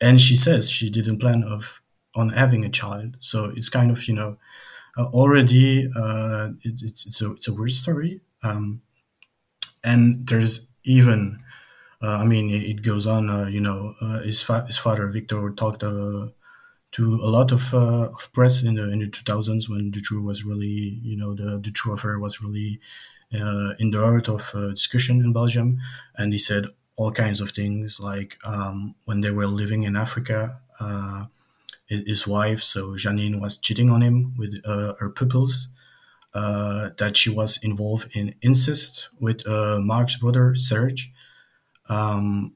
And 0.00 0.20
she 0.20 0.36
says 0.36 0.70
she 0.70 0.90
didn't 0.90 1.18
plan 1.20 1.42
of 1.44 1.80
on 2.14 2.30
having 2.30 2.64
a 2.64 2.68
child. 2.68 3.16
So 3.20 3.46
it's 3.56 3.68
kind 3.68 3.90
of 3.90 4.06
you 4.08 4.14
know 4.14 4.36
uh, 4.98 5.06
already 5.06 5.90
uh, 5.96 6.50
it, 6.62 6.82
it's 6.82 7.06
it's 7.06 7.22
a 7.22 7.32
it's 7.32 7.48
a 7.48 7.54
weird 7.54 7.72
story. 7.72 8.20
Um, 8.42 8.82
and 9.84 10.26
there's 10.26 10.68
even 10.84 11.42
uh, 12.02 12.18
I 12.18 12.24
mean 12.24 12.50
it, 12.50 12.62
it 12.64 12.82
goes 12.82 13.06
on. 13.06 13.30
Uh, 13.30 13.46
you 13.46 13.60
know 13.60 13.94
uh, 14.00 14.20
his 14.22 14.42
fa- 14.42 14.66
his 14.66 14.78
father 14.78 15.08
Victor 15.08 15.50
talked 15.52 15.82
to 16.92 17.14
a 17.14 17.28
lot 17.28 17.52
of, 17.52 17.72
uh, 17.74 18.10
of 18.12 18.32
press 18.32 18.62
in 18.62 18.74
the 18.74 18.90
in 18.90 18.98
the 19.00 19.06
2000s 19.06 19.68
when 19.68 19.90
Dutroux 19.90 20.22
was 20.22 20.44
really, 20.44 21.00
you 21.02 21.16
know, 21.16 21.34
the 21.34 21.58
Dutroux 21.58 21.94
affair 21.94 22.18
was 22.18 22.40
really 22.42 22.80
uh, 23.34 23.72
in 23.78 23.90
the 23.90 23.98
heart 23.98 24.28
of 24.28 24.50
uh, 24.54 24.68
discussion 24.70 25.20
in 25.20 25.32
Belgium, 25.32 25.78
and 26.16 26.32
he 26.32 26.38
said 26.38 26.66
all 26.96 27.10
kinds 27.10 27.40
of 27.40 27.50
things 27.50 27.98
like 27.98 28.36
um, 28.44 28.94
when 29.06 29.22
they 29.22 29.30
were 29.30 29.46
living 29.46 29.84
in 29.84 29.96
Africa, 29.96 30.60
uh, 30.80 31.24
his 31.86 32.26
wife, 32.26 32.60
so 32.60 32.92
Janine, 32.94 33.40
was 33.40 33.58
cheating 33.58 33.90
on 33.90 34.02
him 34.02 34.34
with 34.36 34.60
uh, 34.64 34.94
her 35.00 35.10
pupils. 35.10 35.68
Uh, 36.34 36.88
that 36.96 37.14
she 37.14 37.28
was 37.28 37.58
involved 37.62 38.08
in 38.16 38.34
incest 38.40 39.10
with 39.20 39.46
Marc's 39.46 40.16
brother 40.16 40.54
Serge. 40.54 41.12
Um, 41.90 42.54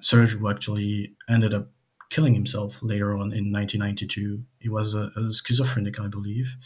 Serge, 0.00 0.32
who 0.32 0.48
actually 0.48 1.12
ended 1.28 1.52
up 1.52 1.68
killing 2.10 2.34
himself 2.34 2.82
later 2.82 3.10
on 3.10 3.32
in 3.32 3.52
1992. 3.52 4.42
He 4.58 4.68
was 4.68 4.94
a, 4.94 5.10
a 5.16 5.32
schizophrenic, 5.32 6.00
I 6.00 6.08
believe. 6.08 6.56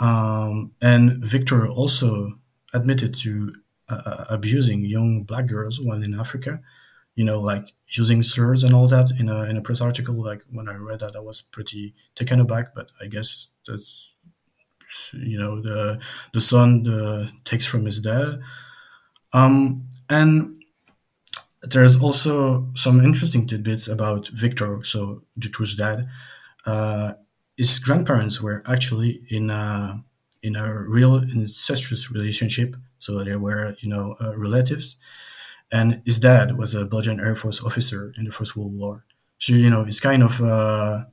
Um, 0.00 0.72
and 0.80 1.22
Victor 1.24 1.68
also 1.68 2.38
admitted 2.72 3.14
to 3.14 3.54
uh, 3.88 4.02
uh, 4.06 4.24
abusing 4.30 4.84
young 4.84 5.24
black 5.24 5.46
girls 5.46 5.80
while 5.80 6.02
in 6.02 6.18
Africa. 6.18 6.60
You 7.14 7.24
know, 7.24 7.40
like 7.40 7.72
using 7.88 8.22
slurs 8.22 8.64
and 8.64 8.74
all 8.74 8.88
that 8.88 9.12
in 9.18 9.28
a 9.28 9.44
in 9.44 9.56
a 9.56 9.60
press 9.60 9.80
article. 9.80 10.14
Like 10.14 10.42
when 10.50 10.68
I 10.68 10.74
read 10.74 11.00
that, 11.00 11.14
I 11.14 11.20
was 11.20 11.42
pretty 11.42 11.94
taken 12.16 12.40
aback. 12.40 12.74
But 12.74 12.90
I 13.00 13.06
guess 13.06 13.48
that's 13.66 14.14
you 15.12 15.38
know 15.38 15.60
the 15.60 16.00
the 16.32 16.40
son 16.40 16.82
the, 16.82 17.30
takes 17.44 17.66
from 17.66 17.84
his 17.84 18.00
dad. 18.00 18.40
Um, 19.32 19.88
and 20.08 20.63
there's 21.70 22.00
also 22.00 22.68
some 22.74 23.00
interesting 23.00 23.46
tidbits 23.46 23.88
about 23.88 24.28
Victor, 24.28 24.82
so 24.84 25.22
Dutroux's 25.38 25.76
dad. 25.76 26.06
Uh, 26.66 27.14
his 27.56 27.78
grandparents 27.78 28.40
were 28.40 28.62
actually 28.66 29.20
in 29.30 29.50
a, 29.50 30.02
in 30.42 30.56
a 30.56 30.74
real 30.74 31.16
incestuous 31.16 32.10
relationship, 32.10 32.76
so 32.98 33.22
they 33.22 33.36
were, 33.36 33.76
you 33.80 33.88
know, 33.88 34.16
uh, 34.20 34.36
relatives. 34.36 34.96
And 35.72 36.02
his 36.04 36.18
dad 36.18 36.56
was 36.58 36.74
a 36.74 36.84
Belgian 36.84 37.20
Air 37.20 37.34
Force 37.34 37.62
officer 37.62 38.12
in 38.16 38.24
the 38.24 38.32
First 38.32 38.56
World 38.56 38.76
War. 38.76 39.04
So, 39.38 39.54
you 39.54 39.70
know, 39.70 39.82
it's 39.82 40.00
kind 40.00 40.22
of 40.22 40.40
uh, 40.40 41.04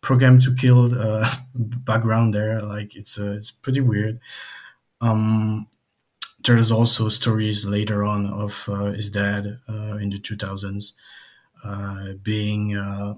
programmed 0.00 0.42
to 0.42 0.54
kill 0.54 0.94
uh, 0.94 1.28
background 1.54 2.34
there. 2.34 2.60
Like, 2.60 2.94
it's, 2.94 3.18
uh, 3.18 3.32
it's 3.32 3.50
pretty 3.50 3.80
weird. 3.80 4.20
Um, 5.00 5.68
there's 6.46 6.70
also 6.70 7.08
stories 7.08 7.64
later 7.64 8.04
on 8.04 8.26
of 8.26 8.68
uh, 8.68 8.92
his 8.92 9.10
dad 9.10 9.58
uh, 9.68 9.96
in 9.96 10.10
the 10.10 10.18
2000s 10.18 10.92
uh, 11.64 12.12
being 12.22 12.76
uh, 12.76 13.14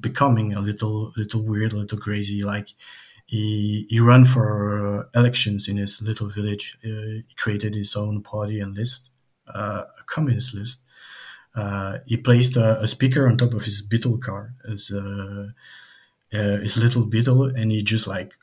becoming 0.00 0.54
a 0.54 0.60
little 0.60 1.12
little 1.16 1.42
weird, 1.42 1.72
a 1.72 1.76
little 1.76 1.98
crazy. 1.98 2.42
Like 2.42 2.68
he 3.26 3.86
he 3.88 4.00
ran 4.00 4.24
for 4.24 5.08
elections 5.14 5.68
in 5.68 5.76
his 5.76 6.02
little 6.02 6.28
village. 6.28 6.78
Uh, 6.84 7.22
he 7.28 7.34
created 7.36 7.74
his 7.74 7.94
own 7.94 8.22
party 8.22 8.60
and 8.60 8.76
list, 8.76 9.10
uh, 9.54 9.84
a 10.00 10.04
communist 10.06 10.54
list. 10.54 10.80
he 12.06 12.16
placed 12.16 12.56
a, 12.56 12.80
a, 12.80 12.88
speaker 12.88 13.28
on 13.28 13.36
top 13.36 13.54
of 13.54 13.64
his 13.64 13.82
Beetle 13.82 14.18
car 14.18 14.54
as 14.68 14.90
his 16.30 16.76
little 16.76 17.04
Beetle, 17.04 17.44
and 17.44 17.70
he 17.70 17.82
just 17.82 18.06
like 18.06 18.34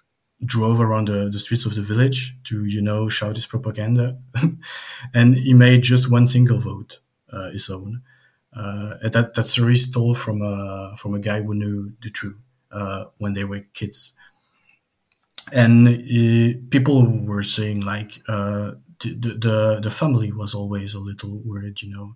drove 0.44 0.80
around 0.80 1.08
the, 1.08 1.30
the 1.30 1.40
streets 1.40 1.66
of 1.66 1.76
the 1.76 1.82
village 1.82 2.36
to, 2.46 2.66
you 2.66 2.82
know, 2.82 3.10
shout 3.10 3.36
his 3.36 3.46
propaganda. 3.46 4.18
and 5.14 5.36
he 5.36 5.54
made 5.54 5.84
just 5.84 6.10
one 6.10 6.28
single 6.28 6.60
vote, 6.60 7.00
uh, 7.32 7.50
his 7.52 7.70
own. 7.70 8.02
Uh, 8.56 8.96
that, 9.10 9.34
that 9.36 9.44
story 9.46 9.74
is 9.74 9.90
told 9.92 10.18
from 10.18 10.42
a, 10.42 10.96
from 10.98 11.14
a 11.14 11.20
guy 11.20 11.42
who 11.42 11.54
knew 11.54 11.92
Dutroux 12.02 12.36
uh, 12.72 13.06
when 13.18 13.34
they 13.34 13.44
were 13.44 13.62
kids. 13.74 14.14
And 15.52 15.88
uh, 15.88 16.60
people 16.70 17.26
were 17.26 17.44
saying, 17.44 17.82
like, 17.82 18.22
uh, 18.28 18.74
the, 19.02 19.14
the, 19.16 19.80
the 19.82 19.92
family 19.92 20.32
was 20.32 20.54
always 20.54 20.94
a 20.94 21.00
little 21.00 21.42
weird, 21.44 21.82
you 21.82 21.90
know. 21.94 22.16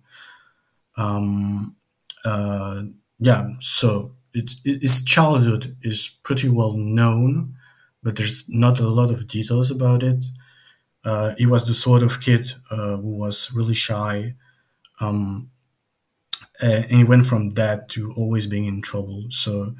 Um, 0.96 1.76
uh, 2.24 2.84
yeah, 3.18 3.50
so 3.60 4.12
it, 4.32 4.52
it, 4.64 4.82
his 4.82 5.02
childhood 5.04 5.76
is 5.82 6.10
pretty 6.22 6.48
well 6.48 6.74
known 6.74 7.56
but 8.04 8.16
there's 8.16 8.48
not 8.50 8.80
a 8.80 8.88
lot 8.88 9.10
of 9.12 9.28
details 9.28 9.72
about 9.72 10.04
it. 10.04 10.24
Uh, 11.04 11.34
he 11.38 11.46
was 11.46 11.66
the 11.66 11.74
sort 11.74 12.02
of 12.04 12.20
kid 12.20 12.52
uh, 12.70 12.96
who 12.98 13.16
was 13.18 13.52
really 13.52 13.74
shy, 13.74 14.34
um, 15.00 15.50
and 16.62 16.84
he 16.86 17.04
went 17.04 17.26
from 17.26 17.50
that 17.50 17.88
to 17.90 18.12
always 18.14 18.46
being 18.46 18.64
in 18.64 18.80
trouble. 18.82 19.24
So 19.30 19.74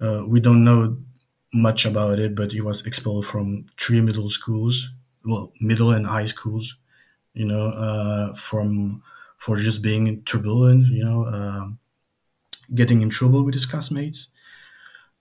uh, 0.00 0.24
we 0.28 0.40
don't 0.40 0.64
know 0.64 0.98
much 1.54 1.86
about 1.86 2.18
it, 2.18 2.36
but 2.36 2.52
he 2.52 2.60
was 2.60 2.86
expelled 2.86 3.26
from 3.26 3.66
three 3.78 4.00
middle 4.00 4.30
schools, 4.30 4.90
well, 5.24 5.52
middle 5.60 5.92
and 5.92 6.06
high 6.06 6.26
schools, 6.26 6.76
you 7.34 7.46
know, 7.46 7.68
uh, 7.68 8.34
from 8.34 9.02
for 9.38 9.56
just 9.56 9.82
being 9.82 10.22
turbulent, 10.24 10.88
you 10.88 11.04
know, 11.04 11.26
um, 11.26 11.78
getting 12.74 13.02
in 13.02 13.10
trouble 13.10 13.44
with 13.44 13.54
his 13.54 13.66
classmates. 13.66 14.30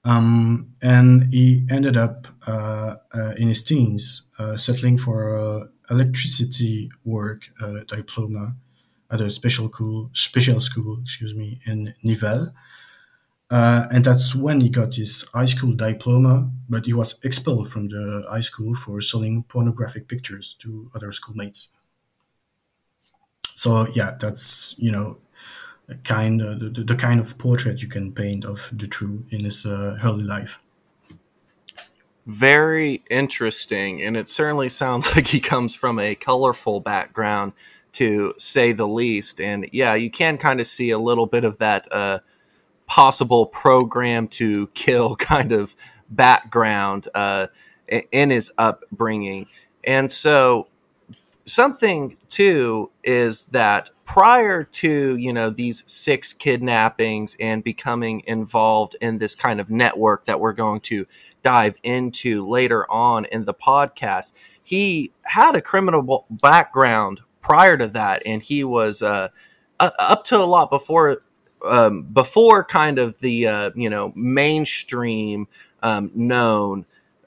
Um, 0.04 0.74
and 0.82 1.32
he 1.32 1.66
ended 1.70 1.96
up 1.96 2.28
uh, 2.48 2.96
uh, 3.14 3.34
in 3.38 3.48
his 3.48 3.64
teens 3.64 4.24
uh, 4.40 4.58
settling 4.58 4.98
for 4.98 5.38
uh, 5.38 5.68
electricity 5.92 6.90
work 7.06 7.44
uh, 7.62 7.82
diploma 7.88 8.56
at 9.12 9.22
a 9.22 9.30
special 9.30 9.68
school, 9.70 10.10
special 10.14 10.60
school, 10.60 11.00
excuse 11.04 11.36
me, 11.36 11.60
in 11.66 11.94
Nivelles. 12.04 12.50
And 13.50 14.04
that's 14.06 14.34
when 14.34 14.62
he 14.62 14.70
got 14.70 14.96
his 14.96 15.26
high 15.34 15.46
school 15.46 15.74
diploma, 15.74 16.50
but 16.70 16.86
he 16.86 16.94
was 16.94 17.20
expelled 17.24 17.70
from 17.72 17.90
the 17.90 18.26
high 18.30 18.42
school 18.42 18.74
for 18.76 19.02
selling 19.02 19.44
pornographic 19.44 20.08
pictures 20.08 20.56
to 20.60 20.90
other 20.96 21.12
schoolmates. 21.12 21.70
so 23.54 23.88
yeah, 23.94 24.16
that's 24.20 24.76
you 24.78 24.92
know 24.92 25.18
kind 26.04 26.42
of 26.42 26.60
the, 26.60 26.84
the, 26.84 26.96
kind 26.96 27.20
of 27.20 27.38
portrait 27.38 27.82
you 27.82 27.88
can 27.88 28.12
paint 28.14 28.46
of 28.46 28.72
Dutroux 28.76 29.24
in 29.32 29.44
his 29.44 29.66
uh, 29.66 29.98
early 30.04 30.24
life. 30.24 30.62
Very 32.26 33.04
interesting, 33.10 34.02
and 34.02 34.16
it 34.16 34.30
certainly 34.30 34.70
sounds 34.70 35.10
like 35.16 35.28
he 35.28 35.40
comes 35.40 35.76
from 35.76 36.00
a 36.00 36.16
colorful 36.16 36.80
background, 36.80 37.54
to 37.94 38.34
say 38.38 38.72
the 38.72 38.88
least. 38.88 39.42
And 39.42 39.68
yeah, 39.72 39.96
you 39.96 40.10
can 40.10 40.38
kind 40.38 40.60
of 40.60 40.68
see 40.68 40.92
a 40.92 41.00
little 41.00 41.26
bit 41.26 41.44
of 41.44 41.58
that 41.58 41.92
uh, 41.92 42.20
possible 42.88 43.46
program 43.46 44.28
to 44.30 44.68
kill 44.74 45.16
kind 45.16 45.52
of 45.52 45.76
background 46.10 47.08
uh, 47.14 47.48
in 48.12 48.30
his 48.30 48.52
upbringing. 48.58 49.48
And 49.84 50.12
so 50.12 50.68
something 51.52 52.18
too 52.30 52.90
is 53.04 53.46
that 53.46 53.90
prior 54.06 54.64
to 54.64 55.16
you 55.18 55.34
know 55.34 55.50
these 55.50 55.84
six 55.92 56.34
kidnappings 56.34 57.36
and 57.40 57.64
becoming 57.64 58.24
involved 58.26 58.96
in 59.02 59.18
this 59.18 59.36
kind 59.36 59.60
of 59.60 59.70
network 59.70 60.26
that 60.26 60.40
we're 60.40 60.54
going 60.54 60.80
to 60.80 61.06
dive 61.44 61.76
into 61.84 62.46
later 62.48 62.90
on 62.90 63.26
in 63.26 63.44
the 63.46 63.54
podcast 63.54 64.34
he 64.64 65.12
had 65.24 65.56
a 65.56 65.62
criminal 65.62 66.26
background 66.42 67.20
prior 67.42 67.78
to 67.78 67.88
that 67.88 68.22
and 68.26 68.42
he 68.42 68.64
was 68.64 69.02
uh, 69.02 69.28
up 69.80 70.24
to 70.24 70.38
a 70.38 70.46
lot 70.46 70.70
before 70.70 71.22
um, 71.66 72.04
before 72.04 72.64
kind 72.64 72.98
of 72.98 73.20
the 73.20 73.48
uh, 73.48 73.72
you 73.76 73.90
know 73.90 74.14
mainstream 74.16 75.48
um, 75.84 76.12
known 76.16 76.86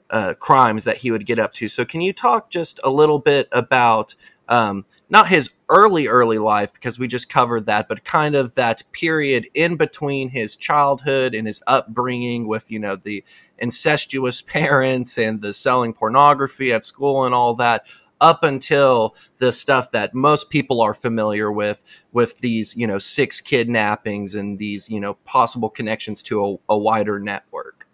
uh, 0.09 0.33
crimes 0.39 0.83
that 0.83 0.97
he 0.97 1.11
would 1.11 1.25
get 1.25 1.39
up 1.39 1.53
to. 1.53 1.67
So, 1.67 1.85
can 1.85 2.01
you 2.01 2.13
talk 2.13 2.49
just 2.49 2.79
a 2.83 2.89
little 2.89 3.19
bit 3.19 3.47
about 3.51 4.15
um, 4.47 4.85
not 5.09 5.27
his 5.27 5.49
early, 5.69 6.07
early 6.07 6.37
life, 6.37 6.73
because 6.73 6.99
we 6.99 7.07
just 7.07 7.29
covered 7.29 7.65
that, 7.65 7.87
but 7.87 8.03
kind 8.03 8.35
of 8.35 8.53
that 8.55 8.83
period 8.91 9.47
in 9.53 9.75
between 9.75 10.29
his 10.29 10.55
childhood 10.55 11.33
and 11.33 11.47
his 11.47 11.61
upbringing 11.67 12.47
with, 12.47 12.69
you 12.69 12.79
know, 12.79 12.95
the 12.95 13.23
incestuous 13.57 14.41
parents 14.47 15.17
and 15.17 15.41
the 15.41 15.53
selling 15.53 15.93
pornography 15.93 16.71
at 16.73 16.83
school 16.83 17.25
and 17.25 17.33
all 17.33 17.53
that, 17.55 17.85
up 18.21 18.43
until 18.43 19.15
the 19.39 19.51
stuff 19.51 19.91
that 19.91 20.13
most 20.13 20.49
people 20.49 20.81
are 20.81 20.93
familiar 20.93 21.51
with, 21.51 21.83
with 22.13 22.37
these, 22.39 22.75
you 22.75 22.87
know, 22.87 22.97
six 22.97 23.41
kidnappings 23.41 24.35
and 24.35 24.57
these, 24.57 24.89
you 24.89 24.99
know, 24.99 25.15
possible 25.25 25.69
connections 25.69 26.21
to 26.21 26.45
a, 26.45 26.73
a 26.73 26.77
wider 26.77 27.19
network. 27.19 27.84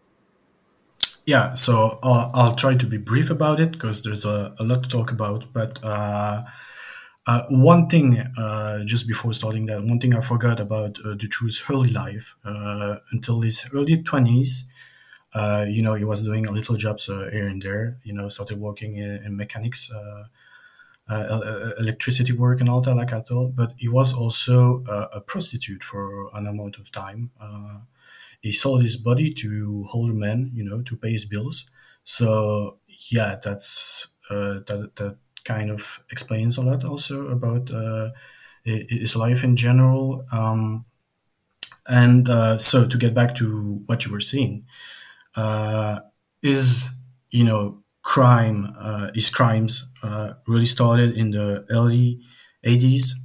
Yeah, 1.26 1.54
so 1.54 2.00
uh, 2.02 2.32
I'll 2.34 2.56
try 2.56 2.76
to 2.76 2.86
be 2.86 2.98
brief 2.98 3.30
about 3.30 3.60
it 3.60 3.72
because 3.74 4.02
there's 4.02 4.26
a, 4.26 4.56
a, 4.60 4.64
lot 4.64 4.84
to 4.84 4.90
talk 4.90 5.12
about. 5.12 5.54
But 5.54 5.80
uh, 5.84 6.44
uh, 7.28 7.44
one 7.50 7.88
thing, 7.88 8.18
uh, 8.38 8.84
just 8.86 9.08
before 9.08 9.34
starting 9.34 9.68
that, 9.68 9.84
one 9.84 10.00
thing 10.00 10.16
I 10.16 10.22
forgot 10.22 10.60
about 10.60 10.98
uh, 11.06 11.16
Dutroux's 11.16 11.64
early 11.70 11.92
life. 11.92 12.36
Uh, 12.44 12.98
until 13.12 13.42
his 13.42 13.68
early 13.72 14.02
20s, 14.02 14.64
uh, 15.36 15.66
you 15.70 15.84
know, 15.84 15.94
he 15.94 16.04
was 16.04 16.24
doing 16.24 16.48
a 16.48 16.52
little 16.52 16.76
jobs 16.76 17.06
here 17.06 17.48
and 17.48 17.62
there, 17.62 17.98
you 18.04 18.14
know, 18.14 18.28
started 18.28 18.60
working 18.60 18.96
in, 18.98 19.24
in 19.24 19.38
mechanics, 19.38 19.92
electricity 21.08 22.34
work 22.34 22.60
and 22.62 22.70
all 22.70 22.82
that, 22.82 22.96
like 22.96 23.14
I 23.14 23.22
told. 23.22 23.56
But 23.56 23.74
he 23.78 23.88
was 23.88 24.12
also 24.12 24.84
a 24.88 25.22
prostitute 25.22 25.84
for 25.84 26.30
an 26.34 26.48
amount 26.48 26.78
of 26.78 26.92
time 26.92 27.30
he 28.42 28.52
sold 28.52 28.84
his 28.84 28.98
body 28.98 29.34
to 29.36 29.88
older 29.94 30.14
men, 30.14 30.52
you 30.54 30.64
know, 30.64 30.82
to 30.84 30.96
pay 30.98 31.12
his 31.12 31.26
bills. 31.26 31.66
So 32.04 32.80
yeah, 33.12 33.38
that's 33.44 34.08
uh, 34.30 34.62
that 34.68 34.92
that 34.98 35.18
kind 35.44 35.72
of 35.72 36.04
explains 36.12 36.58
a 36.58 36.62
lot 36.62 36.84
also 36.84 37.28
about 37.30 37.72
uh, 37.72 38.10
his 38.64 39.16
life 39.16 39.44
in 39.44 39.56
general. 39.56 40.26
Um, 40.32 40.86
and 41.88 42.30
uh, 42.30 42.58
so 42.58 42.88
to 42.88 42.98
get 42.98 43.14
back 43.14 43.36
to 43.36 43.82
what 43.86 44.06
you 44.06 44.12
were 44.12 44.22
saying, 44.22 44.66
uh, 45.36 46.02
is 46.44 46.90
you 47.32 47.46
know 47.46 47.84
crime, 48.04 48.76
uh, 48.80 49.12
his 49.16 49.30
crimes 49.30 49.92
uh, 50.04 50.34
really 50.48 50.66
started 50.66 51.16
in 51.18 51.32
the 51.32 51.66
early 51.72 52.22
80s. 52.64 53.16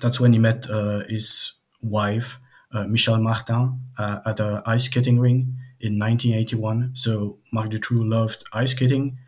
That's 0.00 0.20
when 0.20 0.32
he 0.34 0.38
met 0.40 0.66
his 1.08 1.54
wife 1.82 2.38
uh, 2.38 2.45
Michelle 2.88 3.20
Martin 3.20 3.80
uh, 3.98 4.20
at 4.26 4.40
an 4.40 4.62
ice 4.66 4.84
skating 4.84 5.18
ring 5.18 5.56
in 5.80 5.98
1981. 5.98 6.90
So 6.94 7.38
Marc 7.52 7.70
Dutroux 7.70 8.08
loved 8.08 8.44
ice 8.52 8.72
skating. 8.72 9.18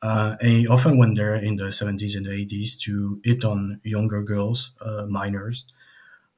Uh, 0.00 0.36
and 0.40 0.50
he 0.50 0.66
often 0.66 0.98
went 0.98 1.16
there 1.16 1.34
in 1.34 1.56
the 1.56 1.64
70s 1.64 2.16
and 2.16 2.26
the 2.26 2.30
80s 2.30 2.78
to 2.80 3.20
hit 3.24 3.44
on 3.44 3.80
younger 3.84 4.22
girls, 4.22 4.72
uh, 4.80 5.06
minors. 5.08 5.64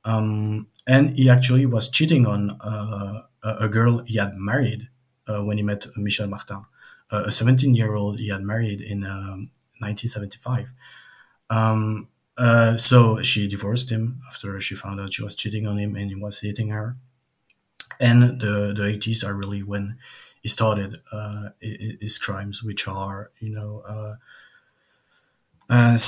Um, 0.04 0.68
and 0.86 1.16
he 1.16 1.30
actually 1.30 1.64
was 1.64 1.88
cheating 1.88 2.26
on 2.26 2.58
uh, 2.60 3.22
a 3.42 3.68
girl 3.68 4.04
he 4.04 4.18
had 4.18 4.34
married 4.36 4.88
uh, 5.26 5.42
when 5.42 5.56
he 5.56 5.62
met 5.62 5.86
Michelle 5.96 6.28
Martin, 6.28 6.64
a 7.10 7.32
17 7.32 7.74
year 7.74 7.94
old 7.94 8.18
he 8.18 8.28
had 8.28 8.42
married 8.42 8.82
in 8.82 9.04
um, 9.04 9.50
1975. 9.80 10.72
Um, 11.48 12.08
uh, 12.36 12.76
so 12.76 13.22
she 13.22 13.48
divorced 13.48 13.90
him 13.90 14.20
after 14.28 14.60
she 14.60 14.74
found 14.74 15.00
out 15.00 15.14
she 15.14 15.22
was 15.22 15.36
cheating 15.36 15.66
on 15.66 15.78
him 15.78 15.96
and 15.96 16.10
he 16.10 16.16
was 16.16 16.40
hitting 16.40 16.68
her. 16.70 16.96
And 18.00 18.40
the 18.40 18.72
the 18.76 18.88
80s 18.88 19.24
are 19.24 19.34
really 19.34 19.62
when 19.62 19.98
he 20.42 20.48
started 20.48 21.00
uh, 21.12 21.50
his 21.60 22.18
crimes, 22.18 22.62
which 22.62 22.88
are 22.88 23.30
you 23.40 23.50
know 23.50 23.82
uh, 23.86 24.14
uh, 25.68 25.98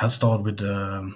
I 0.00 0.06
start 0.08 0.42
with 0.42 0.58
the, 0.58 1.14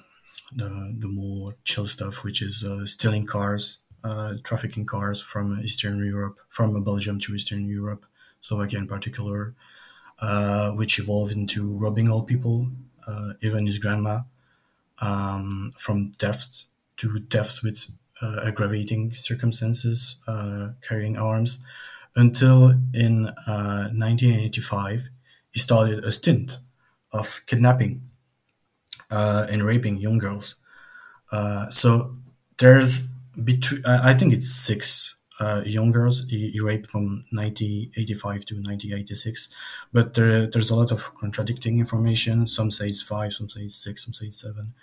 the 0.55 0.97
the 0.99 1.09
more 1.09 1.55
chill 1.65 1.87
stuff, 1.87 2.25
which 2.25 2.43
is 2.43 2.65
uh, 2.65 2.87
stealing 2.87 3.27
cars, 3.27 3.79
uh, 4.05 4.35
trafficking 4.45 4.87
cars 4.87 5.23
from 5.23 5.61
Eastern 5.63 5.99
Europe, 6.05 6.39
from 6.49 6.83
Belgium 6.83 7.19
to 7.21 7.35
Eastern 7.35 7.69
Europe, 7.69 8.07
Slovakia 8.41 8.79
in 8.79 8.87
particular, 8.87 9.55
which 10.75 10.99
evolved 10.99 11.33
into 11.33 11.77
robbing 11.77 12.09
old 12.11 12.27
people 12.27 12.69
even 13.41 13.67
his 13.67 13.79
grandma, 13.79 14.21
um, 15.01 15.73
from 15.79 16.11
deaths 16.19 16.67
to 16.97 17.19
deaths 17.21 17.63
with 17.63 17.87
uh, 18.21 18.41
aggravating 18.45 19.15
circumstances, 19.15 20.17
uh, 20.27 20.71
carrying 20.87 21.17
arms, 21.17 21.61
until 22.17 22.75
in 22.93 23.25
1985 23.47 25.09
he 25.51 25.59
started 25.59 26.05
a 26.05 26.11
stint 26.11 26.59
of 27.13 27.43
kidnapping 27.47 28.03
and 29.11 29.63
raping 29.63 29.97
young 29.99 30.19
girls. 30.19 30.57
so 31.71 32.17
there's 32.59 33.07
between 33.45 33.85
I 33.87 34.15
think 34.15 34.33
it's 34.33 34.51
six 34.51 35.15
uh, 35.41 35.63
young 35.65 35.93
girls. 35.93 36.25
He, 36.29 36.51
he, 36.51 36.61
raped 36.61 36.87
from 36.87 37.25
1985 37.31 38.45
to 38.47 38.55
1986 38.55 39.49
but 39.93 40.15
there, 40.15 40.47
there's 40.47 40.71
a 40.71 40.75
lot 40.75 40.91
of 40.91 41.15
contradicting 41.15 41.79
information. 41.79 42.47
Some 42.47 42.71
say 42.71 42.89
it's 42.89 43.03
five 43.03 43.33
some 43.33 43.49
say 43.49 43.63
it's 43.63 43.77
six 43.77 44.05
some 44.05 44.15
say 44.15 44.27
it's 44.27 44.41
seven. 44.41 44.75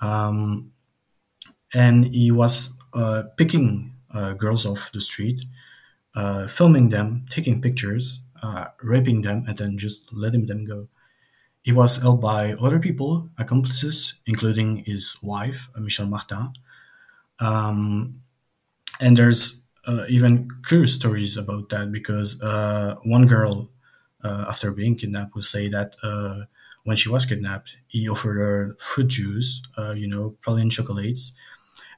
Um, 0.00 0.72
and 1.74 2.06
he 2.06 2.30
was 2.30 2.78
uh, 2.94 3.24
picking 3.36 3.94
uh, 4.12 4.32
girls 4.34 4.66
off 4.66 4.90
the 4.92 5.00
street 5.00 5.44
uh, 6.14 6.46
filming 6.46 6.88
them 6.90 7.26
taking 7.30 7.60
pictures 7.60 8.20
uh, 8.42 8.66
raping 8.82 9.22
them 9.22 9.44
and 9.46 9.58
then 9.58 9.76
just 9.76 10.12
letting 10.12 10.46
them 10.46 10.64
go. 10.64 10.88
He 11.62 11.72
was 11.72 11.98
held 11.98 12.20
by 12.20 12.54
other 12.54 12.78
people 12.78 13.28
accomplices 13.38 14.14
including 14.26 14.84
his 14.84 15.16
wife 15.22 15.68
Michelle 15.76 16.06
Martin. 16.06 16.52
Um, 17.38 18.20
and 19.00 19.16
there's 19.16 19.62
uh, 19.90 20.04
even 20.08 20.48
curious 20.66 20.94
stories 20.94 21.36
about 21.36 21.68
that 21.70 21.92
because 21.92 22.40
uh, 22.42 22.96
one 23.04 23.26
girl, 23.26 23.70
uh, 24.24 24.46
after 24.48 24.72
being 24.72 24.96
kidnapped, 24.96 25.34
would 25.34 25.44
say 25.44 25.68
that 25.68 25.96
uh, 26.02 26.42
when 26.84 26.96
she 26.96 27.08
was 27.08 27.26
kidnapped, 27.26 27.76
he 27.88 28.08
offered 28.08 28.38
her 28.38 28.76
fruit 28.78 29.08
juice, 29.08 29.62
uh, 29.78 29.92
you 29.92 30.08
know, 30.08 30.36
praline 30.42 30.70
chocolates, 30.70 31.32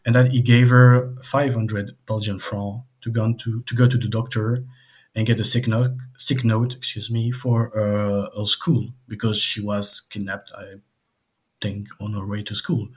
and 0.07 0.14
that 0.14 0.33
he 0.33 0.40
gave 0.42 0.70
her 0.70 1.14
500 1.22 1.96
Belgian 2.07 2.38
francs 2.38 2.85
to 3.02 3.11
go 3.11 3.35
to 3.35 3.62
to 3.62 3.74
go 3.74 3.88
to 3.88 3.98
the 3.98 4.09
doctor 4.09 4.64
and 5.14 5.26
get 5.26 5.40
a 5.40 5.44
sick 5.44 5.68
note, 5.68 5.92
sick 6.18 6.44
note, 6.44 6.74
excuse 6.76 7.11
me, 7.11 7.31
for 7.31 7.59
uh, 7.78 8.28
her 8.38 8.46
school 8.46 8.88
because 9.09 9.40
she 9.40 9.61
was 9.61 10.02
kidnapped, 10.11 10.50
I 10.57 10.76
think, 11.62 11.88
on 12.00 12.14
her 12.14 12.26
way 12.26 12.42
to 12.44 12.55
school. 12.57 12.88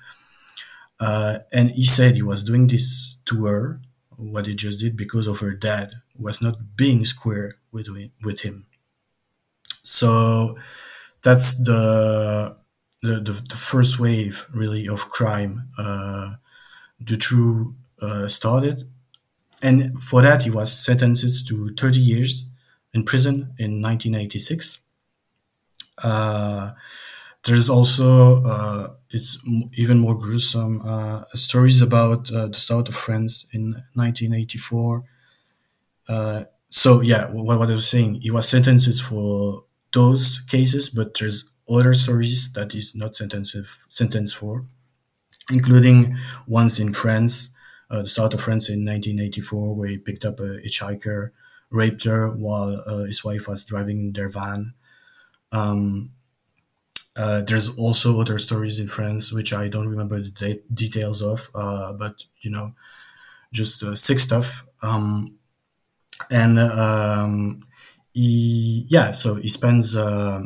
and 0.99 1.71
he 1.71 1.83
said 1.83 2.15
he 2.15 2.21
was 2.21 2.43
doing 2.43 2.67
this 2.67 3.17
to 3.25 3.45
her 3.45 3.81
what 4.17 4.47
he 4.47 4.55
just 4.55 4.79
did 4.79 4.95
because 4.97 5.27
of 5.27 5.39
her 5.39 5.53
dad 5.53 5.95
was 6.17 6.41
not 6.41 6.75
being 6.75 7.05
square 7.05 7.55
with 7.71 7.87
with 8.23 8.41
him. 8.41 8.65
So 9.83 10.57
that's 11.23 11.55
the 11.57 12.55
the, 13.01 13.15
the, 13.19 13.33
the 13.33 13.55
first 13.55 13.99
wave 13.99 14.47
really 14.53 14.87
of 14.87 15.09
crime 15.09 15.69
uh, 15.77 16.35
Dutroux 17.03 17.75
uh, 18.01 18.27
started, 18.27 18.83
and 19.61 20.01
for 20.01 20.21
that 20.21 20.43
he 20.43 20.49
was 20.49 20.71
sentenced 20.73 21.47
to 21.47 21.73
30 21.75 21.99
years 21.99 22.47
in 22.93 23.03
prison 23.03 23.53
in 23.57 23.81
1986. 23.81 24.81
Uh, 26.03 26.71
there's 27.45 27.69
also 27.69 28.43
uh, 28.43 28.93
it's 29.11 29.37
even 29.73 29.99
more 29.99 30.15
gruesome 30.15 30.81
uh, 30.85 31.23
stories 31.33 31.81
about 31.81 32.31
uh, 32.31 32.47
the 32.47 32.59
south 32.59 32.89
of 32.89 32.95
France 32.95 33.45
in 33.51 33.83
1984. 33.93 35.03
Uh, 36.07 36.43
so 36.69 37.01
yeah, 37.01 37.27
what, 37.29 37.59
what 37.59 37.69
I 37.69 37.75
was 37.75 37.87
saying, 37.87 38.21
he 38.21 38.31
was 38.31 38.47
sentenced 38.47 39.03
for 39.03 39.65
those 39.93 40.41
cases, 40.47 40.89
but 40.89 41.17
there's 41.17 41.49
other 41.69 41.93
stories 41.93 42.51
that 42.53 42.73
he's 42.73 42.95
not 42.95 43.15
sentenced 43.15 43.55
sentenced 43.89 44.35
for, 44.35 44.65
including 45.51 46.17
ones 46.47 46.79
in 46.79 46.93
France, 46.93 47.49
uh, 47.89 48.03
the 48.03 48.09
south 48.09 48.33
of 48.33 48.41
France 48.41 48.69
in 48.69 48.85
1984, 48.85 49.75
where 49.75 49.89
he 49.89 49.97
picked 49.97 50.25
up 50.25 50.39
a 50.39 50.59
hitchhiker, 50.65 51.31
raped 51.69 52.03
her 52.05 52.29
while 52.29 52.83
uh, 52.85 53.03
his 53.05 53.23
wife 53.23 53.47
was 53.47 53.63
driving 53.65 54.13
their 54.13 54.29
van. 54.29 54.73
Um, 55.51 56.11
uh, 57.15 57.41
there's 57.41 57.69
also 57.69 58.19
other 58.19 58.37
stories 58.39 58.79
in 58.79 58.87
France 58.87 59.31
which 59.31 59.53
I 59.53 59.67
don't 59.67 59.87
remember 59.87 60.19
the 60.21 60.29
de- 60.31 60.61
details 60.73 61.21
of, 61.21 61.49
uh, 61.55 61.93
but 61.93 62.23
you 62.41 62.51
know, 62.51 62.73
just 63.53 63.83
uh, 63.83 63.95
sick 63.95 64.19
stuff. 64.19 64.65
Um, 64.81 65.35
and 66.31 66.59
um, 66.59 67.61
he, 68.13 68.85
yeah, 68.89 69.11
so 69.11 69.35
he 69.35 69.49
spends, 69.49 69.95
uh, 69.95 70.43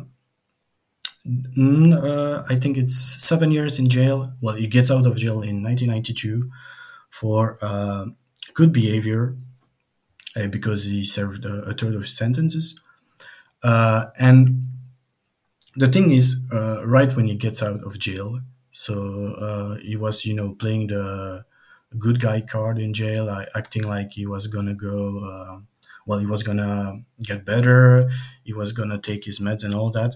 uh, 1.57 2.43
I 2.49 2.55
think 2.55 2.77
it's 2.77 2.95
seven 3.23 3.51
years 3.51 3.79
in 3.79 3.87
jail. 3.89 4.33
Well, 4.41 4.55
he 4.55 4.67
gets 4.67 4.89
out 4.91 5.05
of 5.05 5.17
jail 5.17 5.41
in 5.41 5.61
1992 5.61 6.49
for 7.09 7.57
uh, 7.61 8.05
good 8.53 8.71
behavior 8.71 9.35
because 10.49 10.85
he 10.85 11.03
served 11.03 11.45
a, 11.45 11.63
a 11.63 11.73
third 11.73 11.95
of 11.95 12.07
sentences. 12.07 12.79
And 13.63 14.67
the 15.75 15.87
thing 15.87 16.11
is, 16.11 16.35
uh, 16.51 16.85
right 16.85 17.13
when 17.15 17.25
he 17.25 17.35
gets 17.35 17.61
out 17.61 17.83
of 17.83 17.99
jail, 17.99 18.41
so 18.71 19.33
uh, 19.35 19.75
he 19.77 19.95
was, 19.95 20.25
you 20.25 20.33
know, 20.33 20.53
playing 20.55 20.87
the 20.87 21.45
good 21.97 22.19
guy 22.19 22.41
card 22.41 22.79
in 22.79 22.93
jail, 22.93 23.29
uh, 23.29 23.45
acting 23.55 23.83
like 23.83 24.13
he 24.13 24.25
was 24.25 24.47
gonna 24.47 24.75
go, 24.75 25.19
uh, 25.25 25.59
well, 26.05 26.19
he 26.19 26.25
was 26.25 26.43
gonna 26.43 27.03
get 27.21 27.45
better, 27.45 28.09
he 28.43 28.53
was 28.53 28.71
gonna 28.71 28.99
take 28.99 29.25
his 29.25 29.39
meds 29.39 29.63
and 29.63 29.73
all 29.73 29.91
that. 29.91 30.15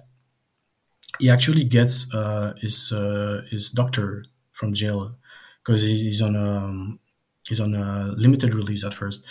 He 1.20 1.30
actually 1.30 1.63
gets 1.63 2.13
uh, 2.13 2.54
his 2.58 2.92
uh, 2.92 3.44
his 3.50 3.70
doctor 3.70 4.24
from 4.52 4.74
jail 4.74 5.16
because 5.63 5.84
he's 5.84 6.22
on 6.22 6.36
a 6.36 6.98
he's 7.48 7.60
on 7.60 7.76
a 7.76 8.13
limited 8.18 8.54
release 8.56 8.84
at 8.84 8.94
first. 8.94 9.24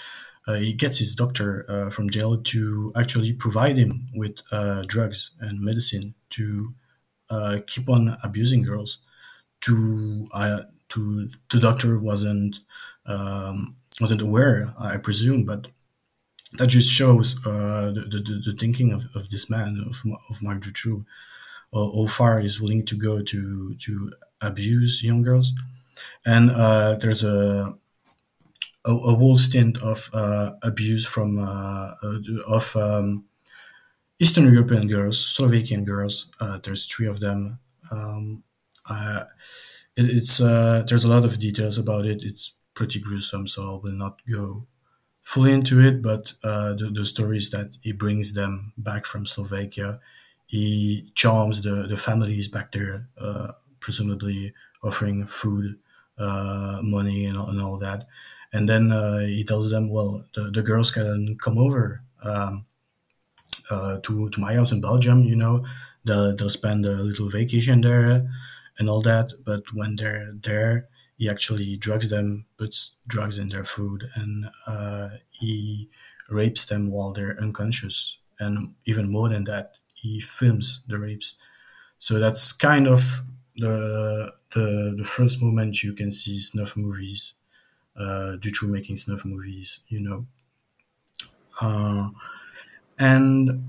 Uh, 0.46 0.54
he 0.54 0.72
gets 0.72 0.98
his 0.98 1.14
doctor 1.14 1.64
uh, 1.68 1.90
from 1.90 2.10
jail 2.10 2.36
to 2.36 2.92
actually 2.96 3.32
provide 3.32 3.76
him 3.76 4.08
with 4.14 4.42
uh, 4.50 4.82
drugs 4.86 5.30
and 5.40 5.60
medicine 5.60 6.14
to 6.30 6.74
uh, 7.30 7.58
keep 7.66 7.88
on 7.88 8.16
abusing 8.24 8.62
girls. 8.62 8.98
To 9.62 10.28
uh, 10.32 10.62
to 10.88 11.28
the 11.50 11.60
doctor 11.60 11.98
wasn't 11.98 12.58
um, 13.06 13.76
wasn't 14.00 14.22
aware, 14.22 14.74
I 14.78 14.96
presume, 14.96 15.44
but 15.44 15.68
that 16.58 16.66
just 16.66 16.90
shows 16.90 17.36
uh, 17.46 17.92
the, 17.92 18.00
the, 18.10 18.42
the 18.44 18.56
thinking 18.58 18.92
of, 18.92 19.06
of 19.14 19.30
this 19.30 19.48
man 19.48 19.84
of 19.88 20.02
of 20.28 20.42
Marc 20.42 20.60
Dutroux, 20.62 21.04
how 21.72 22.06
far 22.08 22.40
he's 22.40 22.60
willing 22.60 22.84
to 22.86 22.96
go 22.96 23.22
to 23.22 23.76
to 23.76 24.12
abuse 24.40 25.04
young 25.04 25.22
girls. 25.22 25.52
And 26.26 26.50
there's 27.00 27.22
a 27.22 27.78
a, 28.84 28.92
a 28.92 29.14
whole 29.16 29.38
stint 29.38 29.82
of 29.82 30.10
uh, 30.12 30.52
abuse 30.62 31.06
from 31.06 31.38
uh, 31.38 31.94
uh, 32.02 32.18
of 32.46 32.74
um, 32.76 33.24
Eastern 34.20 34.52
European 34.52 34.88
girls, 34.88 35.18
Slovakian 35.18 35.84
girls. 35.84 36.26
Uh, 36.40 36.58
there's 36.62 36.86
three 36.86 37.06
of 37.06 37.20
them. 37.20 37.58
Um, 37.90 38.44
it, 39.96 40.06
it's 40.06 40.38
there's 40.38 41.04
a 41.04 41.08
lot 41.10 41.24
of 41.24 41.38
details 41.38 41.78
about 41.78 42.06
it. 42.06 42.22
It's 42.22 42.52
pretty 42.74 43.00
gruesome, 43.00 43.46
so 43.46 43.62
I 43.62 43.80
will 43.82 43.92
not 43.92 44.20
go 44.30 44.66
fully 45.22 45.52
into 45.52 45.80
it. 45.80 46.02
But 46.02 46.34
the, 46.42 46.90
the 46.94 47.04
stories 47.06 47.50
that 47.50 47.76
he 47.82 47.92
brings 47.92 48.32
them 48.32 48.72
back 48.78 49.06
from 49.06 49.26
Slovakia, 49.26 50.00
he 50.46 51.10
charms 51.14 51.62
the 51.62 51.86
the 51.88 51.96
families 51.96 52.48
back 52.48 52.72
there, 52.72 53.08
presumably 53.80 54.54
offering 54.82 55.26
food, 55.26 55.78
money, 56.18 57.26
and, 57.26 57.38
and 57.38 57.60
all 57.60 57.78
that 57.78 58.06
and 58.52 58.68
then 58.68 58.92
uh, 58.92 59.20
he 59.20 59.44
tells 59.44 59.70
them, 59.70 59.90
well, 59.90 60.24
the, 60.34 60.50
the 60.50 60.62
girls 60.62 60.90
can 60.90 61.36
come 61.38 61.58
over 61.58 62.02
um, 62.22 62.64
uh, 63.70 63.98
to 64.02 64.28
to 64.30 64.40
my 64.40 64.54
house 64.54 64.72
in 64.72 64.80
Belgium. 64.80 65.22
You 65.24 65.36
know, 65.36 65.64
they'll 66.04 66.34
they'll 66.36 66.48
spend 66.50 66.86
a 66.86 66.92
little 66.92 67.28
vacation 67.28 67.80
there 67.80 68.28
and 68.78 68.88
all 68.88 69.02
that. 69.02 69.32
But 69.44 69.62
when 69.72 69.96
they're 69.96 70.32
there, 70.32 70.88
he 71.16 71.28
actually 71.28 71.76
drugs 71.76 72.10
them, 72.10 72.46
puts 72.56 72.92
drugs 73.06 73.38
in 73.38 73.48
their 73.48 73.64
food, 73.64 74.04
and 74.14 74.46
uh, 74.66 75.10
he 75.30 75.88
rapes 76.28 76.64
them 76.64 76.90
while 76.90 77.12
they're 77.12 77.38
unconscious. 77.40 78.18
And 78.40 78.74
even 78.86 79.10
more 79.10 79.28
than 79.28 79.44
that, 79.44 79.76
he 79.94 80.20
films 80.20 80.80
the 80.88 80.98
rapes. 80.98 81.36
So 81.98 82.18
that's 82.18 82.52
kind 82.52 82.88
of 82.88 83.22
the 83.56 84.32
the, 84.54 84.94
the 84.96 85.04
first 85.04 85.42
moment 85.42 85.82
you 85.82 85.94
can 85.94 86.10
see 86.10 86.40
snuff 86.40 86.76
movies 86.76 87.34
uh, 87.96 88.36
to 88.40 88.66
making 88.68 88.96
snuff 88.96 89.24
movies, 89.24 89.80
you 89.88 90.00
know. 90.00 90.26
Uh, 91.60 92.10
and 92.98 93.64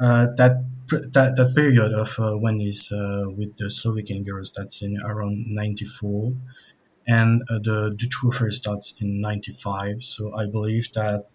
uh, 0.00 0.26
that 0.36 0.64
that 0.88 1.36
that 1.36 1.52
period 1.54 1.92
of 1.92 2.18
uh, 2.18 2.36
when 2.36 2.60
he's 2.60 2.90
uh, 2.92 3.26
with 3.36 3.56
the 3.56 3.70
Slovakian 3.70 4.24
girls 4.24 4.52
that's 4.56 4.82
in 4.82 5.00
around 5.02 5.46
'94, 5.48 6.34
and 7.06 7.42
uh, 7.50 7.58
the 7.58 7.96
Dutroux 7.96 8.30
affair 8.34 8.50
starts 8.50 8.94
in 9.00 9.20
'95. 9.20 10.02
So 10.02 10.34
I 10.36 10.46
believe 10.46 10.92
that 10.94 11.30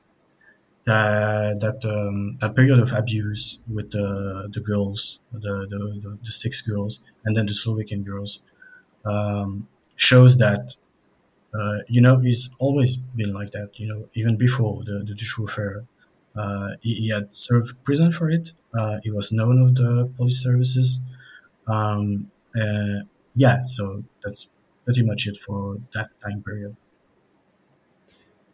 that 0.85 1.59
that 1.59 1.85
um, 1.85 2.35
that 2.37 2.55
period 2.55 2.79
of 2.79 2.93
abuse 2.93 3.59
with 3.71 3.91
the 3.91 4.49
the 4.53 4.61
girls, 4.61 5.19
the 5.31 5.67
the, 5.69 5.99
the, 6.01 6.17
the 6.23 6.31
six 6.31 6.61
girls, 6.61 6.99
and 7.25 7.35
then 7.35 7.45
the 7.45 7.53
Slovakian 7.53 8.03
girls, 8.03 8.39
um, 9.05 9.67
shows 9.95 10.37
that 10.37 10.75
uh, 11.53 11.79
you 11.87 12.01
know, 12.01 12.19
he's 12.19 12.49
always 12.59 12.97
been 12.97 13.33
like 13.33 13.51
that. 13.51 13.71
You 13.79 13.87
know, 13.87 14.09
even 14.13 14.37
before 14.37 14.83
the 14.83 15.03
the 15.05 15.13
Dutroux 15.13 15.45
affair, 15.45 15.85
uh, 16.35 16.75
he, 16.81 16.93
he, 16.93 17.09
had 17.09 17.33
served 17.33 17.83
prison 17.83 18.11
for 18.11 18.29
it. 18.29 18.53
Uh, 18.77 18.99
he 19.03 19.11
was 19.11 19.31
known 19.31 19.61
of 19.61 19.75
the 19.75 20.11
police 20.17 20.43
services. 20.43 20.99
Um, 21.67 22.31
uh, 22.59 23.01
yeah, 23.35 23.63
so 23.63 24.03
that's 24.23 24.49
pretty 24.85 25.03
much 25.03 25.27
it 25.27 25.37
for 25.37 25.77
that 25.93 26.09
time 26.21 26.43
period. 26.43 26.75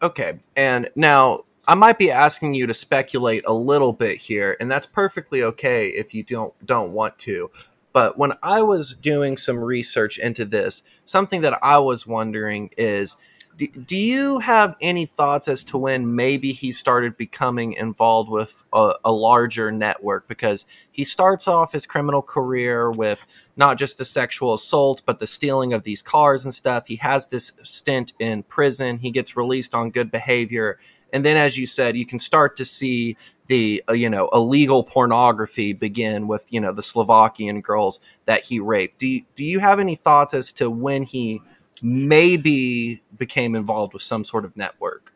Okay, 0.02 0.40
and 0.56 0.90
now 0.96 1.44
I 1.68 1.76
might 1.76 1.98
be 1.98 2.12
asking 2.12 2.56
you 2.56 2.68
to 2.68 2.74
speculate 2.74 3.44
a 3.46 3.54
little 3.54 3.94
bit 3.94 4.18
here, 4.18 4.58
and 4.60 4.70
that's 4.70 4.86
perfectly 4.86 5.44
okay 5.44 5.88
if 5.88 6.14
you 6.14 6.24
don't 6.24 6.54
don't 6.66 6.92
want 6.92 7.18
to. 7.20 7.50
But 7.94 8.18
when 8.18 8.34
I 8.42 8.62
was 8.64 8.96
doing 8.96 9.38
some 9.38 9.60
research 9.60 10.18
into 10.18 10.46
this, 10.46 10.84
something 11.06 11.42
that 11.42 11.60
I 11.62 11.78
was 11.80 12.08
wondering 12.08 12.70
is 12.78 13.18
do, 13.58 13.68
do 13.68 13.96
you 13.96 14.40
have 14.40 14.76
any 14.82 15.06
thoughts 15.06 15.48
as 15.48 15.64
to 15.66 15.78
when 15.78 16.16
maybe 16.16 16.52
he 16.52 16.72
started 16.72 17.18
becoming 17.18 17.74
involved 17.74 18.30
with 18.30 18.64
a, 18.74 18.94
a, 19.06 19.12
larger 19.12 19.72
network? 19.72 20.28
Because 20.28 20.66
he 20.92 21.04
starts 21.04 21.48
off 21.48 21.72
his 21.72 21.86
criminal 21.86 22.22
career 22.22 22.90
with 22.92 23.26
not 23.56 23.78
just 23.78 23.98
the 23.98 24.06
sexual 24.06 24.54
assault, 24.54 25.04
but 25.06 25.20
the 25.20 25.28
stealing 25.28 25.74
of 25.74 25.84
these 25.84 26.02
cars 26.02 26.44
and 26.44 26.54
stuff. 26.54 26.88
He 26.88 26.96
has 26.98 27.28
this 27.28 27.52
stint 27.64 28.14
in 28.20 28.44
prison, 28.44 28.98
he 28.98 29.12
gets 29.12 29.38
released 29.38 29.76
on 29.76 29.92
good 29.92 30.12
behavior. 30.12 30.80
And 31.12 31.24
then, 31.24 31.38
as 31.38 31.58
you 31.60 31.68
said, 31.68 31.96
you 31.96 32.08
can 32.08 32.18
start 32.18 32.58
to 32.58 32.66
see 32.66 33.16
the 33.48 33.84
uh, 33.90 33.94
you 33.94 34.10
know 34.10 34.30
illegal 34.34 34.84
pornography 34.84 35.74
begin 35.74 36.28
with 36.28 36.52
you 36.52 36.60
know 36.60 36.72
the 36.72 36.82
Slovakian 36.82 37.62
girls 37.62 38.00
that 38.26 38.44
he 38.44 38.60
raped. 38.60 39.00
Do 39.00 39.08
you, 39.08 39.24
do 39.36 39.44
you 39.44 39.60
have 39.60 39.80
any 39.80 39.96
thoughts 39.96 40.34
as 40.34 40.54
to 40.54 40.70
when 40.70 41.04
he 41.04 41.42
maybe 41.82 43.02
became 43.18 43.56
involved 43.56 43.94
with 43.94 44.02
some 44.02 44.24
sort 44.24 44.46
of 44.46 44.56
network? 44.56 45.14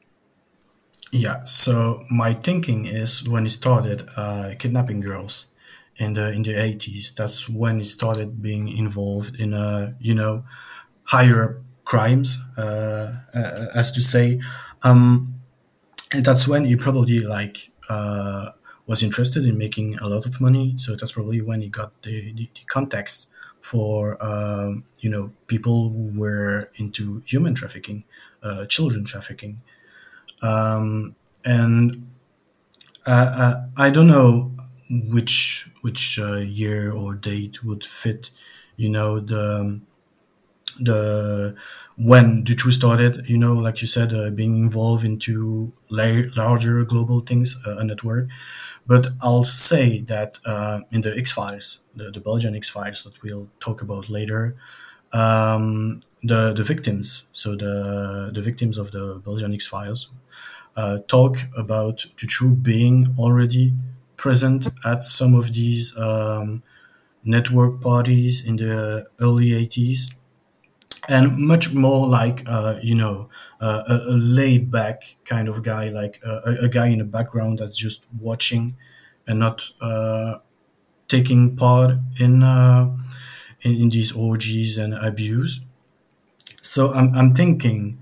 Yeah, 1.12 1.44
so 1.44 2.04
my 2.12 2.34
thinking 2.34 2.86
is 2.86 3.28
when 3.28 3.44
he 3.44 3.50
started 3.50 4.10
uh, 4.18 4.56
kidnapping 4.60 5.00
girls 5.00 5.48
in 5.96 6.14
the 6.14 6.32
in 6.32 6.44
the 6.44 6.62
eighties, 6.62 7.14
that's 7.16 7.48
when 7.48 7.78
he 7.78 7.86
started 7.86 8.42
being 8.42 8.68
involved 8.68 9.40
in 9.40 9.54
uh, 9.54 9.94
you 10.00 10.14
know 10.14 10.44
higher 11.04 11.62
crimes, 11.86 12.38
uh, 12.58 13.14
uh 13.34 13.68
as 13.74 13.92
to 13.94 14.02
say, 14.02 14.42
um, 14.84 15.36
and 16.12 16.26
that's 16.26 16.46
when 16.46 16.66
he 16.66 16.76
probably 16.76 17.20
like 17.22 17.72
uh, 17.90 18.52
was 18.86 19.04
interested 19.04 19.46
in 19.46 19.58
making 19.58 19.98
a 20.00 20.10
lot 20.10 20.26
of 20.26 20.40
money. 20.40 20.74
So 20.78 20.96
that's 20.96 21.12
probably 21.12 21.42
when 21.42 21.62
he 21.62 21.70
got 21.70 22.02
the, 22.04 22.32
the, 22.34 22.50
the 22.54 22.66
context 22.68 23.28
for 23.60 24.18
um, 24.24 24.86
you 25.00 25.10
know 25.10 25.32
people 25.48 25.90
who 25.90 26.20
were 26.20 26.70
into 26.76 27.22
human 27.26 27.54
trafficking, 27.54 28.04
uh, 28.44 28.66
children 28.66 29.04
trafficking, 29.04 29.62
um, 30.42 31.16
and 31.44 32.08
uh, 33.06 33.12
uh 33.12 33.66
I 33.76 33.90
don't 33.90 34.08
know 34.08 34.52
which 34.90 35.70
which 35.82 36.20
uh, 36.20 36.38
year 36.38 36.92
or 36.92 37.14
date 37.14 37.64
would 37.64 37.84
fit, 37.84 38.32
you 38.78 38.90
know, 38.90 39.20
the 39.20 39.82
the 40.80 41.56
when 41.98 42.44
Dutroux 42.44 42.72
started, 42.72 43.26
you 43.28 43.38
know, 43.38 43.54
like 43.54 43.82
you 43.82 43.88
said, 43.88 44.14
uh, 44.14 44.30
being 44.30 44.56
involved 44.58 45.04
into 45.04 45.74
la- 45.90 46.24
larger 46.36 46.84
global 46.86 47.22
things, 47.22 47.58
uh, 47.66 47.78
a 47.78 47.84
network. 47.84 48.28
But 48.86 49.10
I'll 49.22 49.44
say 49.44 50.02
that 50.02 50.40
uh, 50.46 50.82
in 50.92 51.02
the 51.02 51.16
X 51.18 51.32
Files, 51.32 51.80
the, 51.96 52.12
the 52.12 52.20
Belgian 52.22 52.56
X 52.56 52.70
Files 52.70 53.04
that 53.04 53.22
we'll 53.24 53.50
talk 53.60 53.82
about 53.82 54.10
later, 54.10 54.56
um, 55.14 56.00
the 56.24 56.54
the 56.54 56.64
victims, 56.64 57.26
so 57.32 57.56
the 57.56 58.32
the 58.34 58.42
victims 58.42 58.78
of 58.78 58.92
the 58.92 59.22
Belgian 59.26 59.54
X 59.54 59.68
Files, 59.68 60.10
uh, 60.76 61.00
talk 61.08 61.38
about 61.58 62.06
Dutroux 62.18 62.62
being 62.62 63.16
already 63.18 63.74
present 64.18 64.68
at 64.86 65.04
some 65.04 65.36
of 65.36 65.54
these 65.54 65.98
um, 65.98 66.64
network 67.24 67.82
parties 67.82 68.46
in 68.46 68.58
the 68.58 69.08
early 69.22 69.54
80s 69.54 70.12
and 71.08 71.38
much 71.38 71.74
more 71.74 72.08
like 72.08 72.44
uh, 72.48 72.78
you 72.82 72.96
know 72.96 73.30
uh, 73.62 73.84
a, 73.88 74.12
a 74.12 74.16
laid 74.18 74.70
back 74.70 75.18
kind 75.26 75.48
of 75.48 75.64
guy 75.64 75.90
like 75.90 76.20
uh, 76.26 76.42
a, 76.46 76.66
a, 76.66 76.68
guy 76.68 76.88
in 76.88 77.00
the 77.00 77.06
background 77.06 77.60
that's 77.60 77.78
just 77.78 78.06
watching 78.20 78.76
and 79.26 79.40
not 79.40 79.72
uh, 79.82 80.36
taking 81.08 81.56
part 81.56 81.92
in, 82.20 82.44
uh, 82.44 82.96
in, 83.62 83.76
in 83.76 83.90
these 83.90 84.12
orgies 84.12 84.78
and 84.78 84.94
abuse. 84.94 85.62
So 86.62 86.94
i'm, 86.94 87.16
I'm 87.16 87.34
thinking 87.34 88.00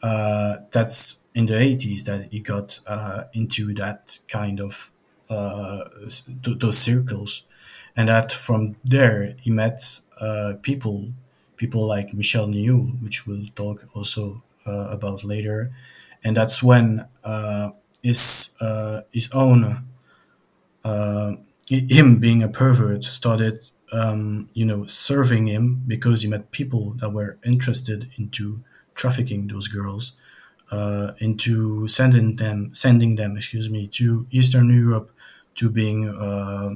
that's 0.00 1.20
in 1.34 1.46
the 1.46 1.54
80s 1.54 2.04
that 2.04 2.28
he 2.30 2.40
got 2.40 2.80
into 3.32 3.74
that 3.74 4.20
kind 4.28 4.60
of 4.60 4.92
those 5.28 6.78
circles. 6.78 7.42
And 7.96 8.08
that 8.08 8.32
from 8.32 8.76
there 8.84 9.34
he 9.40 9.50
met 9.50 10.00
people 10.62 11.12
people 11.58 11.86
like 11.86 12.14
Michel 12.14 12.48
Nihoul, 12.48 13.02
which 13.02 13.26
we'll 13.26 13.46
talk 13.56 13.86
also 13.94 14.42
uh, 14.66 14.88
about 14.90 15.24
later, 15.24 15.72
and 16.24 16.36
that's 16.36 16.62
when 16.62 17.06
uh, 17.24 17.70
his 18.02 18.56
uh, 18.60 19.02
his 19.12 19.30
own 19.32 19.84
uh, 20.84 21.32
him 21.68 22.18
being 22.18 22.42
a 22.42 22.48
pervert 22.48 23.04
started 23.04 23.70
um, 23.92 24.48
you 24.54 24.64
know 24.64 24.86
serving 24.86 25.46
him 25.46 25.82
because 25.86 26.22
he 26.22 26.28
met 26.28 26.50
people 26.50 26.92
that 26.98 27.10
were 27.10 27.38
interested 27.44 28.10
into 28.16 28.62
trafficking 28.94 29.46
those 29.48 29.68
girls 29.68 30.12
uh, 30.70 31.12
into 31.18 31.88
sending 31.88 32.36
them 32.36 32.70
sending 32.74 33.16
them 33.16 33.36
excuse 33.36 33.70
me 33.70 33.86
to 33.88 34.26
Eastern 34.30 34.70
Europe 34.70 35.10
to 35.56 35.70
being 35.70 36.08
uh, 36.08 36.74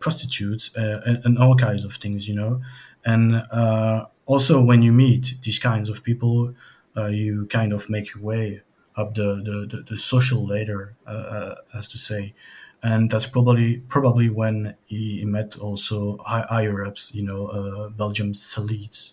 prostitutes 0.00 0.70
and, 0.74 1.24
and 1.24 1.38
all 1.38 1.54
kinds 1.54 1.84
of 1.84 1.94
things 1.94 2.26
you 2.28 2.34
know 2.34 2.60
and 3.06 3.46
uh, 3.52 4.06
also, 4.26 4.60
when 4.60 4.82
you 4.82 4.92
meet 4.92 5.36
these 5.42 5.60
kinds 5.60 5.88
of 5.88 6.02
people, 6.02 6.54
uh, 6.96 7.06
you 7.06 7.46
kind 7.46 7.72
of 7.72 7.88
make 7.88 8.12
your 8.14 8.24
way 8.24 8.62
up 8.96 9.14
the, 9.14 9.36
the, 9.36 9.76
the, 9.76 9.82
the 9.82 9.96
social 9.96 10.44
ladder, 10.44 10.96
uh, 11.06 11.10
uh 11.10 11.54
as 11.74 11.86
to 11.88 11.98
say. 11.98 12.34
And 12.82 13.08
that's 13.10 13.26
probably 13.26 13.78
probably 13.88 14.28
when 14.28 14.76
he 14.84 15.24
met 15.24 15.56
also 15.56 16.18
higher 16.18 16.84
ups, 16.84 17.14
you 17.14 17.22
know, 17.22 17.46
uh, 17.46 17.88
Belgium's 17.90 18.42
elites, 18.56 19.12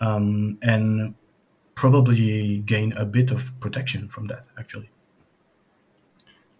um, 0.00 0.58
and 0.60 1.14
probably 1.74 2.58
gain 2.58 2.92
a 2.92 3.06
bit 3.06 3.30
of 3.30 3.58
protection 3.60 4.08
from 4.08 4.26
that, 4.26 4.46
actually. 4.58 4.90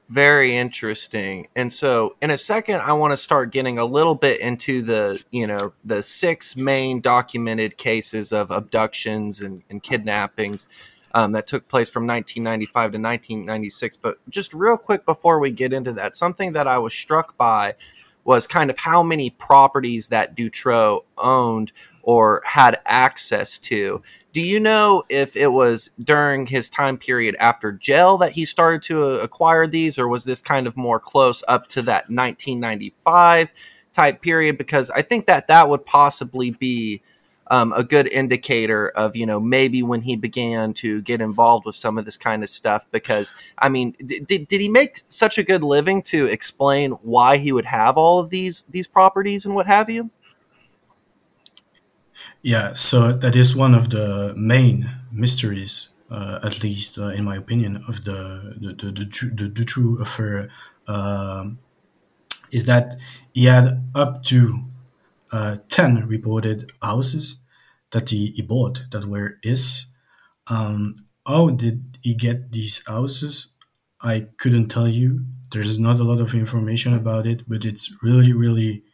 Very 0.09 0.57
interesting. 0.57 1.49
And 1.57 1.73
so 1.73 2.15
in 2.23 2.31
a 2.31 2.37
second 2.37 2.77
I 2.77 2.93
want 2.93 3.13
to 3.13 3.17
start 3.17 3.51
getting 3.51 3.79
a 3.79 3.85
little 3.85 4.15
bit 4.15 4.41
into 4.41 4.83
the, 4.83 5.23
you 5.33 5.47
know, 5.49 5.73
the 5.85 6.01
six 6.03 6.57
main 6.57 7.01
documented 7.01 7.77
cases 7.77 8.33
of 8.33 8.53
abductions 8.53 9.41
and, 9.41 9.63
and 9.69 9.83
kidnappings 9.83 10.69
um, 11.15 11.33
that 11.33 11.49
took 11.49 11.67
place 11.67 11.91
from 11.91 12.07
1995 12.07 12.73
to 12.93 12.99
1996. 12.99 13.97
But 13.97 14.19
just 14.29 14.55
real 14.55 14.77
quick 14.77 15.05
before 15.07 15.41
we 15.41 15.51
get 15.51 15.73
into 15.73 15.93
that, 15.95 16.15
something 16.15 16.53
that 16.53 16.69
I 16.69 16.79
was 16.79 16.95
struck 16.95 17.37
by 17.37 17.75
was 18.25 18.47
kind 18.47 18.71
of 18.71 18.79
how 18.79 19.03
many 19.03 19.31
properties 19.31 20.09
that 20.09 20.37
Dutroux 20.37 21.01
owned 21.19 21.73
or 22.03 22.43
had 22.45 22.81
access 22.87 23.59
to 23.59 24.03
do 24.37 24.43
you 24.43 24.61
know 24.61 25.03
if 25.09 25.35
it 25.35 25.51
was 25.51 25.89
during 26.05 26.45
his 26.45 26.69
time 26.69 26.99
period 26.99 27.35
after 27.41 27.73
jail 27.73 28.19
that 28.19 28.33
he 28.33 28.45
started 28.45 28.83
to 28.83 29.03
uh, 29.03 29.13
acquire 29.21 29.67
these, 29.67 29.99
or 29.99 30.09
was 30.09 30.25
this 30.25 30.43
kind 30.43 30.67
of 30.67 30.77
more 30.77 31.01
close 31.01 31.43
up 31.49 31.69
to 31.69 31.81
that 31.81 32.11
1995 32.11 33.49
type 33.95 34.21
period? 34.21 34.59
Because 34.59 34.91
I 34.91 35.01
think 35.01 35.25
that 35.25 35.47
that 35.47 35.71
would 35.71 35.87
possibly 35.87 36.51
be 36.51 37.01
um, 37.47 37.73
a 37.73 37.83
good 37.83 38.09
indicator 38.09 38.91
of 38.91 39.17
you 39.17 39.25
know 39.25 39.41
maybe 39.41 39.83
when 39.83 40.03
he 40.03 40.17
began 40.17 40.75
to 40.75 41.01
get 41.01 41.23
involved 41.23 41.65
with 41.65 41.75
some 41.75 41.97
of 41.97 42.05
this 42.05 42.19
kind 42.19 42.43
of 42.43 42.51
stuff. 42.51 42.85
Because 42.91 43.33
I 43.57 43.71
mean, 43.71 43.97
did 44.05 44.49
did 44.49 44.61
he 44.61 44.69
make 44.69 45.01
such 45.09 45.39
a 45.39 45.45
good 45.45 45.65
living 45.65 46.03
to 46.13 46.27
explain 46.27 46.91
why 47.01 47.39
he 47.39 47.53
would 47.53 47.65
have 47.65 47.97
all 47.97 48.19
of 48.19 48.29
these 48.29 48.65
these 48.65 48.87
properties 48.87 49.47
and 49.47 49.55
what 49.55 49.67
have 49.67 49.89
you? 49.89 50.11
Yeah, 52.47 52.75
so 52.75 53.13
that 53.13 53.35
is 53.35 53.57
one 53.57 53.75
of 53.75 53.91
the 53.91 54.33
main 54.37 54.89
mysteries, 55.11 55.89
uh, 56.11 56.39
at 56.45 56.63
least 56.63 56.97
uh, 56.99 57.09
in 57.09 57.25
my 57.25 57.37
opinion, 57.37 57.83
of 57.89 58.05
the 58.05 58.55
the 58.61 58.69
the, 58.75 58.93
the, 58.93 59.05
the 59.35 59.49
Dutroux 59.51 60.01
affair, 60.01 60.49
um, 60.87 61.59
is 62.53 62.65
that 62.67 62.97
he 63.35 63.47
had 63.47 63.85
up 63.95 64.25
to 64.25 64.65
uh, 65.33 65.57
ten 65.69 66.07
reported 66.09 66.73
houses 66.83 67.39
that 67.93 68.11
he, 68.11 68.33
he 68.37 68.43
bought 68.43 68.85
that 68.93 69.07
were 69.07 69.39
his. 69.43 69.87
Um, 70.49 70.97
how 71.27 71.51
did 71.51 71.99
he 72.03 72.15
get 72.15 72.53
these 72.53 72.85
houses? 72.87 73.49
I 74.03 74.29
couldn't 74.39 74.69
tell 74.69 74.89
you. 74.89 75.27
There's 75.53 75.79
not 75.79 76.01
a 76.01 76.05
lot 76.05 76.21
of 76.21 76.35
information 76.35 76.95
about 76.95 77.27
it, 77.27 77.49
but 77.49 77.65
it's 77.67 77.93
really, 78.03 78.33
really 78.33 78.85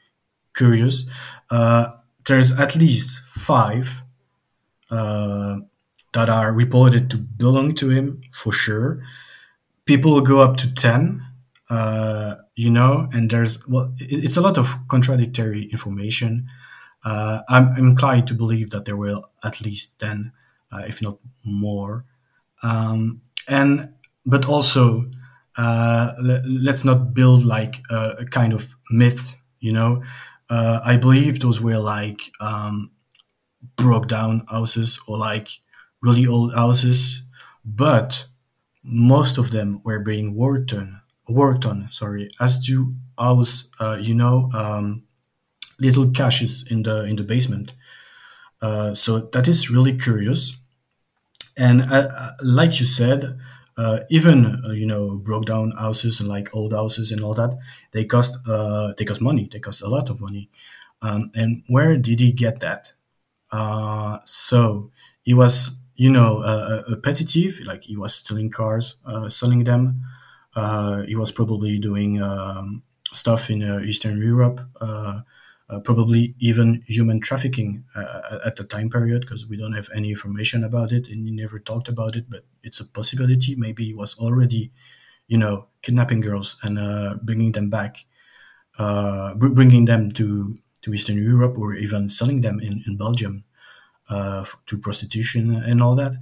curious. 0.57 1.07
Uh, 1.51 1.93
there's 2.27 2.53
at 2.59 2.77
least 2.77 3.23
five 3.27 4.03
uh, 4.91 5.59
that 6.13 6.29
are 6.29 6.53
reported 6.53 7.11
to 7.11 7.19
belong 7.19 7.75
to 7.77 7.89
him 7.89 8.21
for 8.33 8.53
sure. 8.53 9.03
People 9.85 10.21
go 10.21 10.41
up 10.41 10.57
to 10.59 10.73
10, 10.73 11.23
uh, 11.71 12.37
you 12.55 12.71
know, 12.71 13.09
and 13.13 13.31
there's, 13.31 13.67
well, 13.67 13.93
it's 13.99 14.37
a 14.37 14.41
lot 14.41 14.59
of 14.59 14.77
contradictory 14.89 15.65
information. 15.73 16.47
Uh, 17.05 17.41
I'm 17.49 17.77
inclined 17.77 18.29
to 18.29 18.35
believe 18.35 18.71
that 18.71 18.85
there 18.85 18.97
were 18.97 19.21
at 19.43 19.61
least 19.61 19.99
10, 19.99 20.33
uh, 20.71 20.83
if 20.87 21.03
not 21.03 21.19
more. 21.45 22.05
Um, 22.63 23.23
and, 23.49 23.95
but 24.25 24.45
also, 24.45 25.11
uh, 25.57 26.13
let's 26.47 26.85
not 26.85 27.13
build 27.13 27.45
like 27.45 27.83
a, 27.91 28.17
a 28.21 28.25
kind 28.27 28.53
of 28.53 28.77
myth, 28.91 29.37
you 29.61 29.73
know, 29.73 30.03
uh, 30.53 30.81
I 30.85 30.99
believe 30.99 31.41
those 31.41 31.63
were 31.63 31.79
like 31.79 32.21
um, 32.39 32.91
broke 33.77 34.07
down 34.07 34.45
houses 34.51 35.01
or 35.09 35.17
like 35.17 35.49
really 36.03 36.27
old 36.27 36.53
houses, 36.53 37.23
but 37.65 38.27
most 38.83 39.39
of 39.39 39.51
them 39.51 39.81
were 39.83 39.99
being 39.99 40.35
worked 40.35 40.75
on. 40.75 41.01
Worked 41.27 41.65
on, 41.65 41.89
sorry, 41.91 42.29
as 42.39 42.63
to 42.67 42.95
house, 43.19 43.71
uh, 43.81 43.97
you 43.99 44.15
know, 44.15 44.51
um, 44.53 45.05
little 45.79 46.11
caches 46.11 46.67
in 46.71 46.83
the 46.83 47.05
in 47.05 47.17
the 47.17 47.23
basement. 47.23 47.73
Uh, 48.61 48.95
so 48.95 49.21
that 49.33 49.49
is 49.49 49.71
really 49.71 49.97
curious, 49.97 50.55
and 51.57 51.81
uh, 51.83 52.09
uh 52.11 52.33
like 52.43 52.79
you 52.81 52.85
said, 52.85 53.39
uh, 53.83 53.99
even 54.11 54.39
uh, 54.65 54.71
you 54.73 54.87
know 54.87 55.17
broke 55.17 55.47
down 55.47 55.73
houses 55.73 56.21
and 56.21 56.29
like 56.29 56.49
old 56.55 56.73
houses 56.73 57.11
and 57.13 57.23
all 57.25 57.35
that 57.35 57.53
they 57.93 58.05
cost 58.05 58.37
uh, 58.47 58.93
they 58.97 59.05
cost 59.05 59.21
money. 59.21 59.49
They 59.53 59.61
cost 59.61 59.83
a 59.83 59.89
lot 59.89 60.11
of 60.11 60.21
money. 60.21 60.51
Um, 61.03 61.31
and 61.35 61.63
where 61.69 61.97
did 61.97 62.21
he 62.21 62.33
get 62.33 62.61
that? 62.61 62.93
Uh, 63.51 64.19
so 64.25 64.91
he 65.23 65.35
was 65.35 65.77
you 65.97 66.11
know 66.11 66.43
a, 66.43 66.85
a 66.93 66.97
thief. 67.13 67.67
like 67.67 67.85
he 67.85 67.97
was 67.97 68.15
stealing 68.15 68.51
cars 68.51 68.97
uh, 69.07 69.29
selling 69.29 69.65
them. 69.65 70.03
Uh, 70.55 71.03
he 71.03 71.17
was 71.17 71.33
probably 71.33 71.79
doing 71.79 72.21
um, 72.23 72.83
stuff 73.13 73.51
in 73.51 73.63
eastern 73.85 74.19
europe 74.19 74.61
probably 75.81 76.35
even 76.39 76.83
human 76.87 77.21
trafficking 77.21 77.85
uh, 77.95 78.39
at 78.45 78.57
the 78.57 78.65
time 78.65 78.91
period 78.91 79.23
because 79.23 79.47
we 79.47 79.57
don't 79.57 79.73
have 79.73 79.89
any 79.95 80.11
information 80.11 80.65
about 80.65 80.93
it 80.93 81.09
and 81.09 81.25
he 81.27 81.31
never 81.33 81.59
talked 81.59 81.89
about 81.89 82.17
it 82.17 82.29
but 82.29 82.45
it's 82.63 82.81
a 82.81 82.85
possibility 82.85 83.55
maybe 83.57 83.85
he 83.85 83.95
was 83.95 84.17
already 84.19 84.71
you 85.29 85.39
know 85.39 85.69
kidnapping 85.83 86.21
girls 86.21 86.57
and 86.63 86.79
uh, 86.79 87.15
bringing 87.23 87.53
them 87.53 87.71
back 87.71 88.07
uh, 88.79 89.35
bringing 89.35 89.85
them 89.85 90.11
to 90.13 90.59
to 90.83 90.93
eastern 90.95 91.17
europe 91.19 91.59
or 91.59 91.75
even 91.75 92.09
selling 92.09 92.41
them 92.41 92.59
in, 92.61 92.83
in 92.87 92.97
belgium 92.97 93.45
uh, 94.11 94.45
to 94.67 94.79
prostitution 94.79 95.55
and 95.55 95.83
all 95.83 95.95
that 95.97 96.15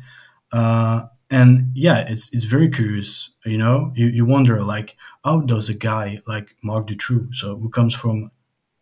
uh, 0.52 1.04
and 1.30 1.72
yeah, 1.74 2.06
it's 2.08 2.30
it's 2.32 2.44
very 2.44 2.70
curious. 2.70 3.30
You 3.46 3.58
know, 3.58 3.92
you, 3.96 4.06
you 4.06 4.24
wonder 4.26 4.62
like 4.62 4.96
how 5.24 5.40
does 5.40 5.68
a 5.68 5.74
guy 5.74 6.18
like 6.26 6.56
Marc 6.62 6.86
Dutroux, 6.88 7.34
so 7.34 7.56
who 7.56 7.70
comes 7.70 7.94
from 7.94 8.30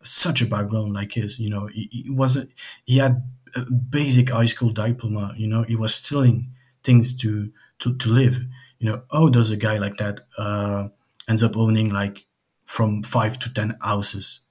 such 0.03 0.41
a 0.41 0.45
background 0.45 0.93
like 0.93 1.13
his, 1.13 1.39
you 1.39 1.49
know, 1.49 1.67
he, 1.67 1.89
he 1.91 2.09
wasn't 2.09 2.51
he 2.85 2.97
had 2.97 3.23
a 3.55 3.65
basic 3.71 4.29
high 4.29 4.45
school 4.45 4.71
diploma. 4.71 5.33
You 5.37 5.47
know, 5.47 5.63
he 5.63 5.75
was 5.75 5.95
stealing 5.95 6.51
things 6.83 7.15
to 7.17 7.51
to 7.79 7.95
to 7.95 8.09
live. 8.09 8.41
You 8.79 8.91
know, 8.91 9.03
how 9.11 9.29
does 9.29 9.51
a 9.51 9.57
guy 9.57 9.77
like 9.77 9.97
that 9.97 10.21
uh, 10.37 10.89
ends 11.27 11.43
up 11.43 11.57
owning 11.57 11.91
like 11.91 12.25
from 12.65 13.03
five 13.03 13.37
to 13.39 13.53
ten 13.53 13.77
houses? 13.81 14.41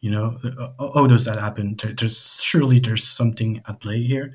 You 0.00 0.10
know, 0.10 0.36
how 0.78 1.06
does 1.06 1.24
that 1.24 1.38
happen? 1.38 1.76
There's 1.98 2.40
surely 2.42 2.78
there's 2.78 3.04
something 3.06 3.62
at 3.66 3.80
play 3.80 4.02
here 4.02 4.32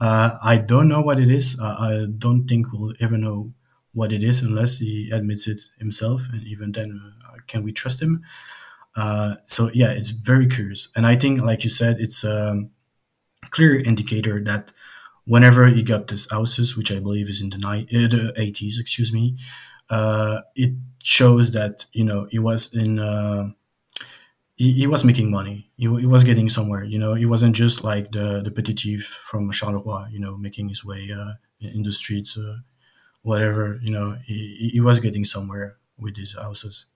uh, 0.00 0.38
I 0.42 0.58
don't 0.58 0.88
know 0.88 1.00
what 1.00 1.18
it 1.18 1.30
is. 1.30 1.58
Uh, 1.60 1.76
I 1.78 2.06
don't 2.18 2.46
think 2.46 2.72
we'll 2.72 2.94
ever 3.00 3.16
know 3.16 3.52
what 3.92 4.12
it 4.12 4.22
is 4.22 4.42
unless 4.42 4.78
he 4.78 5.10
admits 5.10 5.46
it 5.48 5.60
himself. 5.78 6.22
And 6.32 6.42
even 6.46 6.72
then, 6.72 7.00
uh, 7.26 7.36
can 7.46 7.62
we 7.62 7.72
trust 7.72 8.02
him? 8.02 8.22
Uh, 8.96 9.36
so 9.46 9.70
yeah, 9.74 9.90
it's 9.92 10.10
very 10.10 10.46
curious. 10.48 10.88
And 10.96 11.06
I 11.06 11.16
think, 11.16 11.42
like 11.42 11.64
you 11.64 11.70
said, 11.70 11.98
it's 12.00 12.24
a 12.24 12.64
clear 13.50 13.78
indicator 13.80 14.42
that 14.44 14.72
whenever 15.26 15.66
he 15.68 15.82
got 15.82 16.08
these 16.08 16.30
houses, 16.30 16.76
which 16.76 16.92
I 16.92 17.00
believe 17.00 17.30
is 17.30 17.42
in 17.42 17.50
the, 17.50 17.58
uh, 17.66 18.08
the 18.08 18.34
80s, 18.38 18.80
excuse 18.80 19.12
me, 19.12 19.36
uh, 19.90 20.42
it 20.56 20.74
shows 21.02 21.52
that, 21.52 21.86
you 21.92 22.04
know, 22.04 22.28
he 22.30 22.38
was 22.38 22.74
in 22.74 22.98
he, 24.56 24.72
he 24.72 24.86
was 24.86 25.04
making 25.04 25.30
money. 25.30 25.70
He, 25.76 25.84
he 26.00 26.06
was 26.06 26.24
getting 26.24 26.48
somewhere. 26.48 26.84
You 26.84 26.98
know, 26.98 27.14
he 27.14 27.26
wasn't 27.26 27.54
just 27.54 27.84
like 27.84 28.12
the 28.12 28.40
the 28.42 28.50
petit 28.50 28.74
thief 28.74 29.06
from 29.06 29.50
Charleroi. 29.50 30.10
You 30.12 30.20
know, 30.20 30.36
making 30.36 30.68
his 30.68 30.84
way 30.84 31.10
uh, 31.12 31.34
in 31.60 31.82
the 31.82 31.92
streets, 31.92 32.36
uh, 32.38 32.58
whatever. 33.22 33.78
You 33.82 33.90
know, 33.92 34.18
he, 34.26 34.70
he 34.74 34.80
was 34.80 35.00
getting 35.00 35.24
somewhere 35.24 35.76
with 35.98 36.16
his 36.16 36.34
houses. 36.34 36.86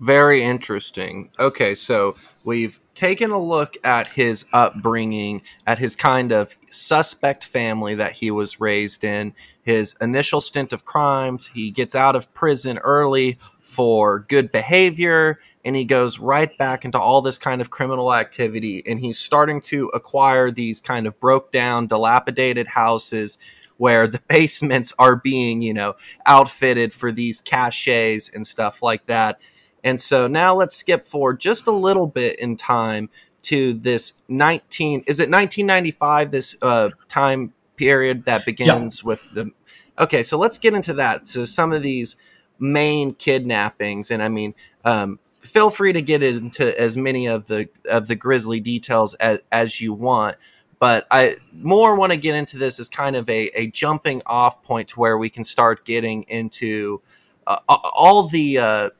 Very 0.00 0.42
interesting. 0.42 1.30
Okay, 1.38 1.74
so 1.74 2.16
we've 2.44 2.80
taken 2.94 3.30
a 3.30 3.38
look 3.38 3.76
at 3.84 4.08
his 4.08 4.46
upbringing, 4.52 5.42
at 5.66 5.78
his 5.78 5.94
kind 5.94 6.32
of 6.32 6.56
suspect 6.70 7.44
family 7.44 7.94
that 7.94 8.12
he 8.12 8.30
was 8.30 8.60
raised 8.60 9.04
in, 9.04 9.34
his 9.62 9.94
initial 10.00 10.40
stint 10.40 10.72
of 10.72 10.86
crimes. 10.86 11.46
He 11.46 11.70
gets 11.70 11.94
out 11.94 12.16
of 12.16 12.32
prison 12.32 12.78
early 12.78 13.38
for 13.60 14.20
good 14.20 14.50
behavior 14.50 15.38
and 15.64 15.76
he 15.76 15.84
goes 15.84 16.18
right 16.18 16.56
back 16.58 16.84
into 16.84 16.98
all 16.98 17.20
this 17.20 17.38
kind 17.38 17.60
of 17.60 17.70
criminal 17.70 18.14
activity 18.14 18.82
and 18.86 18.98
he's 18.98 19.18
starting 19.18 19.60
to 19.60 19.88
acquire 19.88 20.50
these 20.50 20.80
kind 20.80 21.06
of 21.06 21.18
broke 21.20 21.52
down 21.52 21.86
dilapidated 21.86 22.66
houses 22.66 23.38
where 23.76 24.08
the 24.08 24.20
basements 24.28 24.92
are 24.98 25.16
being 25.16 25.62
you 25.62 25.72
know 25.72 25.94
outfitted 26.26 26.92
for 26.92 27.12
these 27.12 27.40
caches 27.40 28.30
and 28.34 28.46
stuff 28.46 28.82
like 28.82 29.04
that 29.06 29.40
and 29.84 30.00
so 30.00 30.26
now 30.26 30.54
let's 30.54 30.76
skip 30.76 31.06
forward 31.06 31.40
just 31.40 31.66
a 31.66 31.72
little 31.72 32.06
bit 32.06 32.38
in 32.38 32.56
time 32.56 33.08
to 33.42 33.74
this 33.74 34.22
19 34.28 35.04
is 35.06 35.20
it 35.20 35.30
1995 35.30 36.30
this 36.30 36.56
uh, 36.62 36.90
time 37.08 37.52
period 37.76 38.24
that 38.24 38.44
begins 38.44 39.02
yeah. 39.02 39.08
with 39.08 39.30
the 39.32 39.50
okay 39.98 40.22
so 40.22 40.38
let's 40.38 40.58
get 40.58 40.74
into 40.74 40.92
that 40.92 41.26
so 41.26 41.44
some 41.44 41.72
of 41.72 41.82
these 41.82 42.16
main 42.58 43.14
kidnappings 43.14 44.10
and 44.10 44.22
i 44.22 44.28
mean 44.28 44.54
um, 44.84 45.18
feel 45.40 45.70
free 45.70 45.92
to 45.92 46.02
get 46.02 46.22
into 46.22 46.78
as 46.78 46.96
many 46.96 47.26
of 47.26 47.46
the 47.46 47.68
of 47.90 48.06
the 48.08 48.14
grisly 48.14 48.60
details 48.60 49.14
as, 49.14 49.38
as 49.50 49.80
you 49.80 49.94
want 49.94 50.36
but 50.78 51.06
i 51.10 51.36
more 51.54 51.94
want 51.94 52.12
to 52.12 52.18
get 52.18 52.34
into 52.34 52.58
this 52.58 52.78
as 52.78 52.88
kind 52.88 53.16
of 53.16 53.28
a, 53.30 53.48
a 53.58 53.68
jumping 53.68 54.20
off 54.26 54.62
point 54.62 54.88
to 54.88 55.00
where 55.00 55.16
we 55.16 55.30
can 55.30 55.44
start 55.44 55.84
getting 55.86 56.22
into 56.24 57.00
uh, 57.46 57.56
all 57.68 58.28
the 58.28 58.58
uh, 58.58 58.90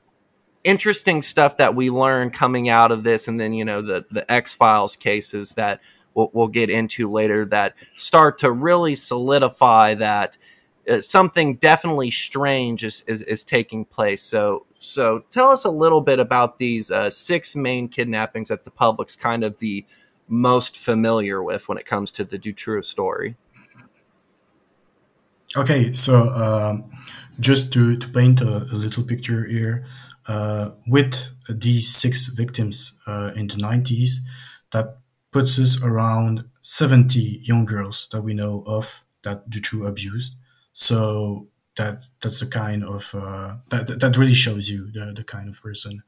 interesting 0.65 1.23
stuff 1.23 1.57
that 1.57 1.75
we 1.75 1.91
learn 1.91 2.31
coming 2.31 2.69
out 2.69 2.93
of 2.93 3.03
this 3.03 3.29
and 3.29 3.41
then 3.41 3.53
you 3.53 3.65
know 3.65 3.81
the 3.81 4.05
the 4.11 4.31
x-files 4.31 4.95
cases 4.95 5.55
that 5.55 5.81
we'll, 6.15 6.31
we'll 6.35 6.49
get 6.49 6.69
into 6.69 7.11
later 7.11 7.45
that 7.47 7.75
start 7.97 8.37
to 8.39 8.53
really 8.53 8.95
solidify 8.95 9.95
that 9.95 10.37
uh, 10.91 11.01
something 11.01 11.57
definitely 11.57 12.11
strange 12.11 12.85
is, 12.85 13.03
is, 13.07 13.23
is 13.23 13.43
taking 13.43 13.85
place 13.87 14.23
so 14.23 14.67
so 14.81 15.23
tell 15.31 15.49
us 15.51 15.65
a 15.65 15.71
little 15.71 16.01
bit 16.01 16.19
about 16.19 16.59
these 16.59 16.91
uh, 16.91 17.11
six 17.11 17.55
main 17.55 17.89
kidnappings 17.89 18.49
that 18.49 18.65
the 18.65 18.71
public's 18.71 19.15
kind 19.15 19.45
of 19.45 19.59
the 19.59 19.85
most 20.27 20.79
familiar 20.79 21.43
with 21.43 21.69
when 21.69 21.77
it 21.77 21.85
comes 21.85 22.11
to 22.13 22.25
the 22.25 22.39
Dutroux 22.39 22.83
story. 22.83 23.37
Okay, 25.57 25.93
so 25.93 26.29
um, 26.31 26.91
just 27.41 27.73
to, 27.73 27.97
to 27.97 28.09
paint 28.09 28.41
a, 28.41 28.67
a 28.73 28.77
little 28.77 29.03
picture 29.03 29.45
here, 29.45 29.85
with 30.87 31.35
these 31.49 31.95
six 31.95 32.29
victims 32.29 32.95
uh, 33.07 33.33
in 33.35 33.49
the 33.49 33.57
90s, 33.57 34.19
that 34.73 34.99
puts 35.33 35.59
us 35.59 35.83
around 35.83 36.45
70 36.61 37.41
young 37.43 37.65
girls 37.65 38.09
that 38.13 38.23
we 38.23 38.35
know 38.35 38.63
of 38.67 39.05
that 39.23 39.51
Dutroux 39.51 39.87
abused. 39.87 40.35
So 40.73 41.49
that 41.77 42.05
that's 42.21 42.41
the 42.41 42.47
kind 42.47 42.85
of 42.85 43.15
uh, 43.15 43.57
that 43.71 44.01
that 44.01 44.17
really 44.17 44.35
shows 44.35 44.69
you 44.69 44.91
the, 44.93 45.13
the 45.15 45.25
kind 45.25 45.49
of 45.49 45.61
person 45.63 46.03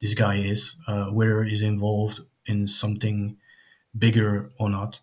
this 0.00 0.14
guy 0.14 0.36
is, 0.36 0.76
uh, 0.86 1.06
whether 1.06 1.42
he's 1.42 1.62
involved 1.62 2.20
in 2.46 2.66
something 2.66 3.36
bigger 3.96 4.50
or 4.58 4.70
not. 4.70 5.00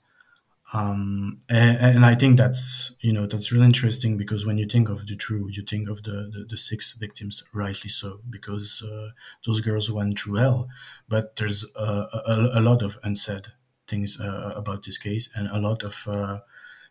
Um, 0.74 1.42
and, 1.48 1.78
and, 1.78 2.06
I 2.06 2.16
think 2.16 2.38
that's 2.38 2.92
you 3.00 3.14
know 3.14 3.28
that's 3.28 3.52
really 3.52 3.68
interesting 3.68 4.18
because 4.18 4.48
when 4.48 4.58
you 4.58 4.66
think 4.66 4.90
of 4.90 5.06
Dutroux, 5.06 5.48
you 5.56 5.62
think 5.62 5.88
of 5.88 6.02
the, 6.02 6.32
the, 6.34 6.46
the 6.50 6.58
six 6.58 6.94
victims, 6.94 7.44
rightly 7.54 7.90
so, 7.90 8.22
because 8.30 8.82
uh, 8.82 9.10
those 9.46 9.62
girls 9.62 9.92
went 9.92 10.20
through 10.20 10.38
hell. 10.38 10.68
But 11.08 11.36
there's 11.36 11.66
a, 11.76 11.84
a, 11.84 12.50
a 12.56 12.62
lot 12.62 12.82
of 12.82 12.98
unsaid 13.04 13.48
things 13.88 14.20
uh, 14.20 14.54
about 14.56 14.84
this 14.84 14.98
case 14.98 15.30
and 15.36 15.48
a 15.50 15.60
lot 15.60 15.84
of 15.84 16.04
uh, 16.08 16.40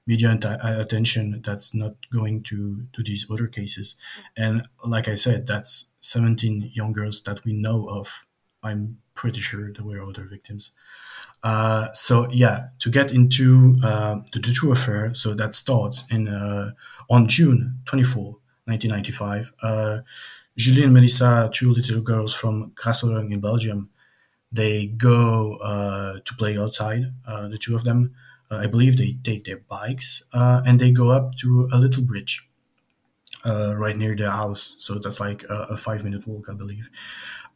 media 0.06 0.30
uh, 0.30 0.80
attention 0.80 1.40
that's 1.44 1.74
not 1.74 1.94
going 2.12 2.42
to 2.42 2.87
to 2.92 3.02
these 3.02 3.26
other 3.30 3.46
cases 3.46 3.96
and 4.37 4.66
like 4.87 5.08
i 5.08 5.14
said 5.14 5.46
that's 5.46 5.87
17 6.00 6.70
young 6.74 6.92
girls 6.92 7.22
that 7.22 7.44
we 7.44 7.52
know 7.52 7.88
of 7.88 8.26
i'm 8.64 8.98
pretty 9.14 9.40
sure 9.40 9.72
there 9.72 9.85
were 9.85 10.03
other 10.03 10.24
victims. 10.24 10.72
Uh, 11.44 11.92
so 11.92 12.29
yeah 12.31 12.66
to 12.81 12.90
get 12.90 13.12
into 13.12 13.77
uh, 13.85 14.16
the 14.33 14.40
Dutroux 14.40 14.72
affair 14.72 15.14
so 15.14 15.35
that 15.35 15.55
starts 15.55 16.05
in 16.11 16.27
uh, 16.27 16.72
on 17.09 17.29
june 17.29 17.79
24 17.85 18.38
1995 18.64 19.53
uh, 19.62 19.98
julie 20.57 20.85
and 20.85 20.94
melissa 20.94 21.50
two 21.53 21.70
little 21.70 22.00
girls 22.00 22.35
from 22.35 22.72
Grâce-Hollogne 22.74 23.33
in 23.33 23.40
belgium 23.40 23.90
they 24.50 24.87
go 24.87 25.57
uh, 25.57 26.18
to 26.24 26.35
play 26.35 26.57
outside 26.57 27.12
the 27.27 27.59
two 27.59 27.74
of 27.74 27.83
them. 27.83 28.14
Uh, 28.50 28.57
I 28.59 28.66
believe 28.66 28.96
they 28.96 29.16
take 29.22 29.44
their 29.44 29.59
bikes 29.59 30.22
uh, 30.33 30.62
and 30.66 30.79
they 30.79 30.90
go 30.90 31.11
up 31.11 31.35
to 31.37 31.68
a 31.72 31.79
little 31.79 32.03
bridge 32.03 32.48
uh, 33.46 33.74
right 33.76 33.96
near 33.96 34.16
their 34.16 34.30
house. 34.30 34.76
So 34.78 34.98
that's 34.98 35.20
like 35.20 35.44
a, 35.44 35.66
a 35.70 35.76
five 35.76 36.04
minute 36.04 36.26
walk, 36.26 36.48
I 36.50 36.54
believe. 36.54 36.90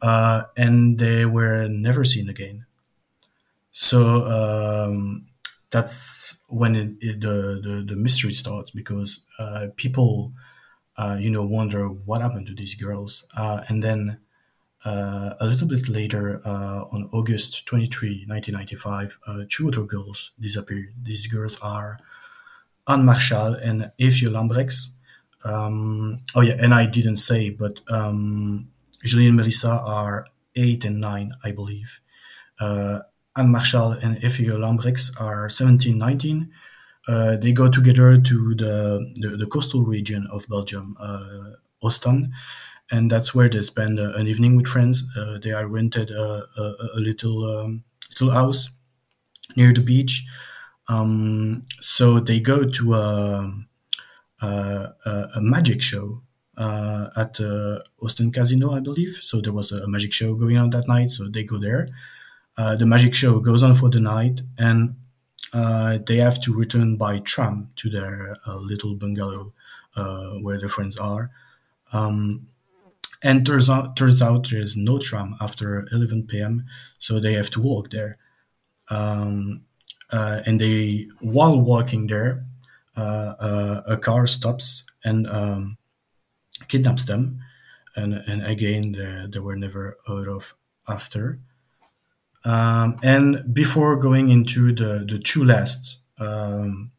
and 0.03 0.99
they 0.99 1.25
were 1.27 1.69
never 1.69 2.05
seen 2.05 2.29
again. 2.29 2.67
So 3.71 4.25
um, 4.25 5.27
that's 5.71 6.41
when 6.49 6.75
it, 6.75 6.91
it, 7.01 7.21
the, 7.21 7.61
the, 7.63 7.85
the 7.89 7.97
mystery 7.97 8.33
starts 8.35 8.71
because 8.71 9.25
uh, 9.39 9.69
people, 9.77 10.33
uh, 10.97 11.19
you 11.21 11.31
know, 11.31 11.45
wonder 11.45 11.89
what 11.89 12.23
happened 12.23 12.47
to 12.49 12.55
these 12.55 12.75
girls, 12.75 13.25
uh, 13.37 13.63
and 13.69 13.83
then 13.83 14.21
uh, 14.85 15.35
a 15.41 15.47
little 15.47 15.69
bit 15.69 15.89
later, 15.89 16.41
uh, 16.47 16.85
on 16.93 17.09
August 17.13 18.27
23, 18.29 18.55
1995, 18.55 19.19
uh, 19.27 19.45
two 19.49 19.69
other 19.69 19.85
girls 19.85 20.33
disappeared. 20.41 20.95
These 21.03 21.27
girls 21.29 21.59
are 21.61 21.99
Anne 22.89 23.05
Marchal 23.05 23.55
and 23.55 23.91
Eefje 24.01 24.29
Lambrechts. 24.29 24.91
Um, 25.45 26.19
oh 26.35 26.41
yeah, 26.41 26.57
and 26.61 26.75
I 26.75 26.87
didn't 26.87 27.17
say, 27.17 27.51
but 27.51 27.81
um, 27.91 28.69
Julie 29.05 29.29
and 29.29 29.37
Melissa 29.37 29.71
are 29.71 30.27
eight 30.57 30.85
and 30.85 31.01
nine, 31.01 31.33
I 31.45 31.53
believe. 31.53 32.01
Uh, 32.61 33.01
Anne 33.37 33.51
Marchal 33.51 33.93
and 33.93 34.17
Eefje 34.17 34.51
Lambrechts 34.51 35.21
are 35.21 35.49
17, 35.49 35.97
19. 35.97 36.51
Uh, 37.07 37.37
they 37.37 37.53
go 37.53 37.71
together 37.71 38.19
to 38.21 38.55
the, 38.55 39.15
the, 39.17 39.37
the 39.37 39.47
coastal 39.47 39.85
region 39.85 40.27
of 40.31 40.47
Belgium, 40.49 40.97
uh, 41.01 41.53
Ostend, 41.83 42.33
and 42.91 43.11
that's 43.11 43.35
where 43.35 43.49
they 43.49 43.63
spend 43.63 44.01
uh, 44.01 44.13
an 44.17 44.27
evening 44.27 44.57
with 44.57 44.67
friends. 44.67 45.05
Uh, 45.17 45.39
they 45.39 45.53
are 45.53 45.69
rented 45.69 46.11
a, 46.11 46.43
a, 46.57 46.75
a 46.97 47.01
little 47.01 47.45
um, 47.45 47.85
little 48.11 48.31
house 48.31 48.69
near 49.57 49.73
the 49.73 49.81
beach. 49.81 50.27
Um, 50.89 51.63
so 51.81 52.19
they 52.19 52.41
go 52.41 52.65
to 52.65 52.95
a, 54.41 54.95
a, 55.37 55.41
magic 55.41 55.83
show 55.83 56.23
uh, 56.57 57.09
at 57.17 57.41
uh, 57.41 57.81
Ostend 58.03 58.35
Casino, 58.35 58.73
I 58.73 58.81
believe. 58.81 59.21
So 59.23 59.41
there 59.41 59.53
was 59.53 59.73
a 59.73 59.89
magic 59.89 60.13
show 60.13 60.35
going 60.35 60.57
on 60.59 60.71
that 60.71 60.89
night. 60.89 61.11
So 61.11 61.29
they 61.29 61.43
go 61.43 61.59
there. 61.59 61.89
Uh, 62.57 62.77
the 62.77 62.87
magic 62.87 63.15
show 63.15 63.41
goes 63.41 63.63
on 63.63 63.75
for 63.75 63.89
the 63.89 64.01
night, 64.01 64.41
and 64.59 64.97
they 66.07 66.17
have 66.17 66.41
to 66.43 66.55
return 66.55 66.97
by 66.97 67.21
tram 67.21 67.71
to 67.77 67.89
their 67.89 68.37
little 68.47 68.95
bungalow 68.95 69.53
where 70.41 70.59
their 70.59 70.69
friends 70.69 70.97
are. 70.97 71.31
Um, 71.93 72.49
and 73.23 73.45
turns 73.45 73.69
out, 73.69 73.97
turns 73.97 74.23
out 74.23 74.49
there 74.51 74.61
is 74.61 74.77
no 74.77 74.99
tram 74.99 75.37
after 75.41 75.89
11 75.93 76.27
p.m., 76.29 76.67
so 76.99 77.19
they 77.19 77.33
have 77.35 77.51
to 77.51 77.61
walk 77.61 77.91
there. 77.91 78.17
Um, 78.91 79.63
uh, 80.11 80.41
and 80.47 80.61
they, 80.61 81.09
while 81.21 81.61
walking 81.61 82.07
there, 82.07 82.45
a 83.01 83.99
car 84.01 84.27
stops 84.27 84.85
and 85.05 85.27
um, 85.29 85.79
kidnaps 86.69 87.05
them. 87.05 87.41
And, 87.97 88.15
and 88.15 88.45
again, 88.45 89.29
they, 89.31 89.39
were 89.41 89.57
never 89.57 89.97
heard 90.07 90.29
of 90.29 90.55
after. 90.89 91.41
Um, 92.45 92.99
and 93.03 93.53
before 93.53 93.97
going 93.97 94.31
into 94.31 94.73
the, 94.73 95.05
the 95.09 95.19
two 95.19 95.45
last 95.45 95.99
um, 96.19 96.93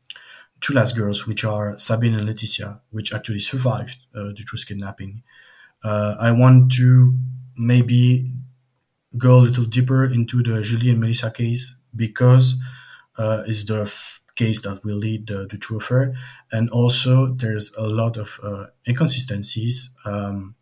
two 0.62 0.74
last 0.74 0.96
girls, 0.96 1.26
which 1.26 1.44
are 1.44 1.78
Sabine 1.78 2.14
and 2.14 2.26
Laetitia, 2.26 2.82
which 2.90 3.14
actually 3.14 3.40
survived 3.40 4.06
uh, 4.16 4.24
the 4.24 4.34
Dutroux 4.34 4.66
kidnapping, 4.68 5.24
uh, 5.84 6.16
I 6.20 6.32
want 6.32 6.72
to 6.74 7.16
maybe 7.56 8.32
go 9.18 9.38
a 9.38 9.42
little 9.42 9.66
deeper 9.66 10.06
into 10.06 10.44
the 10.44 10.62
Julie 10.62 10.92
and 10.92 11.00
Melissa 11.00 11.32
case 11.32 11.76
because 11.96 12.56
uh, 13.18 13.44
it's 13.48 13.64
the 13.66 13.84
f- 13.84 14.22
case 14.42 14.62
that 14.62 14.84
will 14.84 15.00
lead 15.08 15.28
the, 15.28 15.40
the 15.52 15.58
true 15.58 15.78
affair, 15.78 16.16
and 16.52 16.70
also 16.70 17.14
there's 17.42 17.72
a 17.78 17.88
lot 18.02 18.18
of 18.18 18.40
uh, 18.42 18.66
inconsistencies 18.88 19.92
um, 20.06 20.56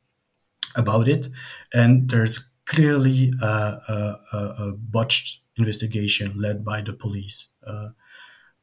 about 0.75 1.07
it, 1.07 1.30
and 1.73 2.09
there's 2.09 2.49
clearly 2.65 3.32
a, 3.41 3.55
a, 3.95 4.38
a, 4.63 4.73
botched 4.78 5.41
investigation 5.55 6.28
led 6.36 6.63
by 6.63 6.82
the 6.82 6.93
police, 6.93 7.49
uh, 7.65 7.89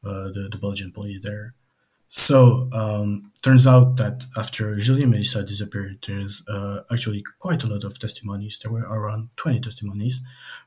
uh, 0.03 0.27
the, 0.35 0.47
the 0.51 0.57
Belgian 0.57 0.91
police 0.91 1.21
there. 1.23 1.55
So 2.17 2.69
um, 2.71 3.33
turns 3.43 3.67
out 3.67 3.97
that 3.97 4.25
after 4.37 4.77
Julie 4.77 5.05
Melissa 5.05 5.43
disappeared, 5.43 5.97
there's 6.07 6.47
uh, 6.47 6.83
actually 6.89 7.21
quite 7.39 7.61
a 7.65 7.67
lot 7.67 7.83
of 7.83 7.99
testimonies. 7.99 8.57
There 8.57 8.71
were 8.71 8.87
around 8.87 9.31
20 9.35 9.59
testimonies, 9.59 10.21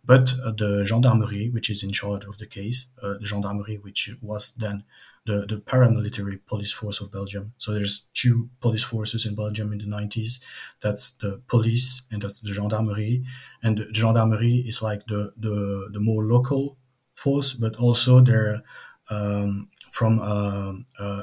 but 0.05 0.35
uh, 0.45 0.53
the 0.53 0.85
gendarmerie, 0.85 1.49
which 1.49 1.71
is 1.71 1.83
in 1.83 1.91
charge 1.91 2.27
of 2.27 2.37
the 2.37 2.47
case, 2.47 2.89
uh, 3.03 3.15
the 3.15 3.25
gendarmerie, 3.25 3.79
which 3.79 4.11
was 4.21 4.53
then 4.59 4.85
the, 5.25 5.47
the 5.47 5.57
paramilitary 5.57 6.39
police 6.47 6.71
force 6.71 7.01
of 7.01 7.11
Belgium. 7.11 7.55
So 7.57 7.73
there's 7.73 8.09
two 8.13 8.51
police 8.61 8.85
forces 8.85 9.25
in 9.25 9.35
Belgium 9.35 9.73
in 9.73 9.79
the 9.79 9.87
90s. 9.87 10.41
That's 10.83 11.13
the 11.13 11.41
police 11.49 12.03
and 12.11 12.21
that's 12.21 12.41
the 12.41 12.53
gendarmerie. 12.53 13.25
And 13.63 13.79
the 13.79 13.87
gendarmerie 13.95 14.65
is 14.69 14.83
like 14.83 15.07
the, 15.07 15.33
the, 15.39 15.89
the 15.95 16.01
more 16.01 16.25
local 16.25 16.77
force, 17.15 17.55
but 17.55 17.75
also 17.77 18.21
they're 18.21 18.63
um, 19.11 19.69
from 19.91 20.19
a, 20.19 20.75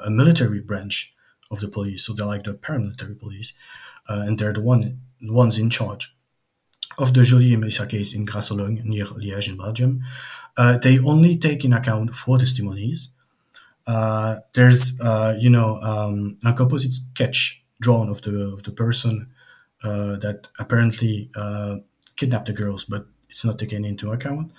a, 0.05 0.09
military 0.09 0.59
branch 0.59 1.13
of 1.51 1.59
the 1.59 1.67
police. 1.67 2.05
So 2.05 2.13
they're 2.13 2.25
like 2.25 2.43
the 2.43 2.53
paramilitary 2.53 3.19
police, 3.19 3.53
uh, 4.09 4.23
and 4.25 4.37
they're 4.39 4.53
the 4.53 4.61
one 4.61 5.01
ones 5.21 5.57
in 5.57 5.69
charge 5.69 6.15
of 6.97 7.13
the 7.13 7.23
Julie 7.23 7.53
and 7.53 7.61
Melissa 7.61 7.85
case 7.85 8.13
in 8.13 8.25
Grâce-Hollogne 8.25 8.83
near 8.83 9.05
Liège 9.05 9.49
in 9.49 9.57
Belgium. 9.57 10.03
Uh, 10.57 10.77
they 10.77 10.99
only 10.99 11.35
take 11.35 11.65
in 11.65 11.73
account 11.73 12.15
four 12.15 12.37
testimonies. 12.37 13.09
Uh, 13.85 14.37
there's, 14.53 14.99
uh, 15.01 15.35
you 15.37 15.49
know, 15.49 15.79
um, 15.81 16.37
a 16.45 16.53
composite 16.53 16.93
sketch 16.93 17.63
drawn 17.81 18.09
of 18.09 18.21
the 18.21 18.53
of 18.53 18.63
the 18.63 18.71
person 18.71 19.29
uh, 19.83 20.15
that 20.17 20.47
apparently 20.57 21.29
uh, 21.35 21.75
kidnapped 22.15 22.47
the 22.47 22.53
girls, 22.53 22.85
but 22.85 23.05
it's 23.29 23.43
not 23.43 23.59
taken 23.59 23.83
into 23.83 24.11
account. 24.11 24.51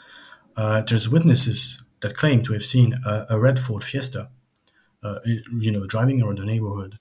there's 0.57 1.09
witnesses 1.09 1.83
that 2.01 2.17
claim 2.17 2.43
to 2.43 2.53
have 2.53 2.65
seen 2.65 2.95
a, 3.05 3.27
a 3.31 3.41
red 3.41 3.59
Ford 3.59 3.83
Fiesta, 3.83 4.31
uh, 5.03 5.19
you 5.25 5.73
know, 5.73 5.87
driving 5.87 6.23
around 6.23 6.39
the 6.39 6.45
neighborhood. 6.45 6.99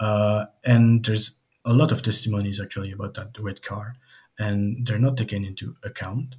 Uh, 0.00 0.46
and 0.64 1.04
there's 1.04 1.32
a 1.64 1.72
lot 1.72 1.92
of 1.92 2.02
testimonies 2.02 2.60
actually 2.60 2.92
about 2.92 3.14
that 3.14 3.38
red 3.38 3.62
car, 3.62 3.94
and 4.38 4.86
they're 4.86 4.98
not 4.98 5.16
taken 5.16 5.44
into 5.44 5.76
account. 5.82 6.36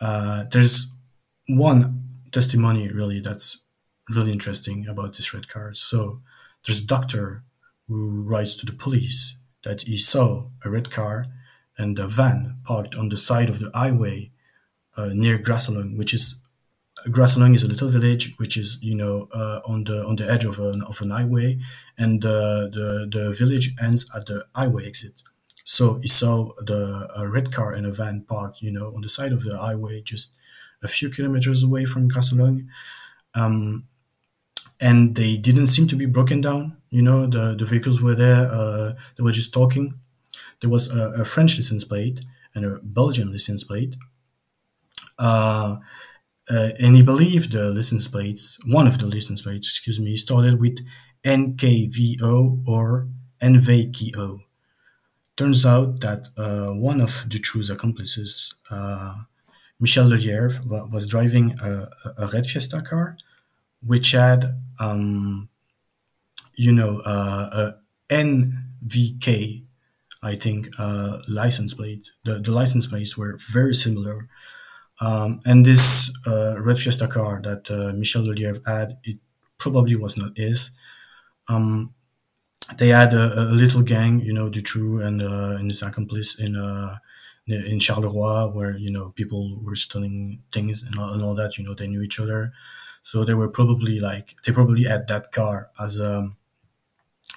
Uh, 0.00 0.44
there's 0.50 0.92
one 1.48 2.02
testimony 2.32 2.88
really 2.88 3.20
that's 3.20 3.58
really 4.10 4.32
interesting 4.32 4.86
about 4.86 5.16
this 5.16 5.32
red 5.32 5.48
car. 5.48 5.74
So 5.74 6.20
there's 6.64 6.80
a 6.80 6.86
doctor 6.86 7.44
who 7.88 8.22
writes 8.22 8.56
to 8.56 8.66
the 8.66 8.72
police 8.72 9.36
that 9.64 9.82
he 9.82 9.96
saw 9.96 10.48
a 10.64 10.70
red 10.70 10.90
car 10.90 11.26
and 11.78 11.98
a 11.98 12.06
van 12.06 12.58
parked 12.64 12.94
on 12.94 13.08
the 13.08 13.16
side 13.16 13.48
of 13.48 13.58
the 13.58 13.70
highway 13.74 14.30
uh, 14.96 15.10
near 15.14 15.38
Grâce-Hollogne, 15.38 15.96
which 15.96 16.12
is 16.12 16.36
Grâce-Hollogne 17.06 17.54
is 17.54 17.62
a 17.62 17.68
little 17.68 17.88
village 17.88 18.34
which 18.38 18.56
is 18.56 18.78
you 18.82 18.94
know 18.94 19.28
uh, 19.32 19.60
on 19.66 19.84
the 19.84 20.04
on 20.04 20.16
the 20.16 20.30
edge 20.30 20.44
of 20.44 20.58
an 20.58 20.82
of 20.82 21.00
an 21.00 21.10
highway, 21.10 21.58
and 21.98 22.24
uh, 22.24 22.68
the 22.76 23.08
the 23.10 23.34
village 23.38 23.74
ends 23.82 24.06
at 24.14 24.26
the 24.26 24.44
highway 24.54 24.86
exit. 24.86 25.22
So 25.64 25.98
he 26.00 26.08
saw 26.08 26.50
the 26.64 27.08
a 27.16 27.26
red 27.28 27.52
car 27.52 27.72
and 27.72 27.86
a 27.86 27.92
van 27.92 28.22
parked 28.22 28.62
you 28.62 28.70
know 28.70 28.92
on 28.94 29.00
the 29.02 29.08
side 29.08 29.32
of 29.32 29.44
the 29.44 29.56
highway, 29.58 30.02
just 30.02 30.32
a 30.82 30.88
few 30.88 31.08
kilometers 31.10 31.62
away 31.62 31.84
from 31.84 32.08
Grâce-Hollogne. 32.10 32.66
Um, 33.34 33.86
and 34.80 35.14
they 35.14 35.36
didn't 35.36 35.68
seem 35.68 35.86
to 35.88 35.96
be 35.96 36.06
broken 36.06 36.40
down. 36.40 36.76
You 36.90 37.02
know, 37.02 37.26
the, 37.26 37.54
the 37.54 37.64
vehicles 37.64 38.02
were 38.02 38.14
there. 38.14 38.48
Uh, 38.50 38.94
they 39.16 39.22
were 39.22 39.32
just 39.32 39.52
talking. 39.52 39.94
There 40.60 40.70
was 40.70 40.90
a, 40.92 41.12
a 41.22 41.24
French 41.24 41.56
license 41.56 41.84
plate 41.84 42.20
and 42.54 42.64
a 42.64 42.80
Belgian 42.82 43.32
license 43.32 43.64
plate. 43.64 43.96
Uh, 45.18 45.76
uh, 46.50 46.70
and 46.80 46.96
he 46.96 47.02
believed 47.02 47.52
the 47.52 47.70
license 47.70 48.08
plates, 48.08 48.58
one 48.66 48.86
of 48.86 48.98
the 48.98 49.06
license 49.06 49.42
plates, 49.42 49.68
excuse 49.68 50.00
me, 50.00 50.16
started 50.16 50.60
with 50.60 50.78
NKVO 51.24 52.66
or 52.66 53.08
NVKO. 53.40 54.40
Turns 55.36 55.64
out 55.64 56.00
that 56.00 56.28
uh, 56.36 56.72
one 56.74 57.00
of 57.00 57.24
Dutroux's 57.28 57.70
accomplices, 57.70 58.54
uh, 58.70 59.14
Michel 59.80 60.06
Lelièvre, 60.06 60.90
was 60.90 61.06
driving 61.06 61.54
a, 61.62 61.88
a, 62.18 62.28
red 62.28 62.46
Fiesta 62.46 62.82
car, 62.82 63.16
which 63.84 64.12
had, 64.12 64.60
um, 64.78 65.48
you 66.54 66.72
know, 66.72 67.00
uh, 67.06 67.72
a 68.10 68.14
NVK, 68.14 69.64
I 70.22 70.36
think, 70.36 70.68
uh, 70.78 71.18
license 71.28 71.74
plate. 71.74 72.10
The, 72.24 72.34
the 72.34 72.50
license 72.50 72.86
plates 72.86 73.16
were 73.16 73.38
very 73.50 73.74
similar 73.74 74.28
um, 75.02 75.40
and 75.44 75.66
this 75.66 76.12
uh, 76.28 76.54
red 76.60 76.78
Fiesta 76.78 77.08
car 77.08 77.40
that 77.42 77.68
uh, 77.70 77.92
Michel 77.92 78.22
Lelièvre 78.22 78.64
had, 78.64 78.98
it 79.02 79.18
probably 79.58 79.96
was 79.96 80.16
not 80.16 80.38
his. 80.38 80.70
Um, 81.48 81.92
they 82.78 82.88
had 82.88 83.12
a, 83.12 83.32
a, 83.36 83.44
little 83.50 83.82
gang, 83.82 84.20
you 84.20 84.32
know, 84.32 84.48
Dutroux 84.48 85.04
and, 85.04 85.20
uh, 85.20 85.56
and 85.58 85.68
his 85.68 85.82
accomplice 85.82 86.38
in 86.38 86.54
uh, 86.56 86.98
in 87.48 87.80
Charleroi, 87.80 88.54
where 88.54 88.76
you 88.76 88.92
know 88.92 89.10
people 89.16 89.58
were 89.64 89.74
stealing 89.74 90.40
things 90.52 90.84
and 90.84 90.96
all, 90.96 91.12
and 91.12 91.22
all 91.22 91.34
that. 91.34 91.58
You 91.58 91.64
know, 91.64 91.74
they 91.74 91.88
knew 91.88 92.02
each 92.02 92.20
other, 92.20 92.52
so 93.02 93.24
they 93.24 93.34
were 93.34 93.48
probably 93.48 93.98
like 93.98 94.36
they 94.46 94.52
probably 94.52 94.84
had 94.84 95.08
that 95.08 95.32
car 95.32 95.70
as 95.80 96.00
um 96.00 96.36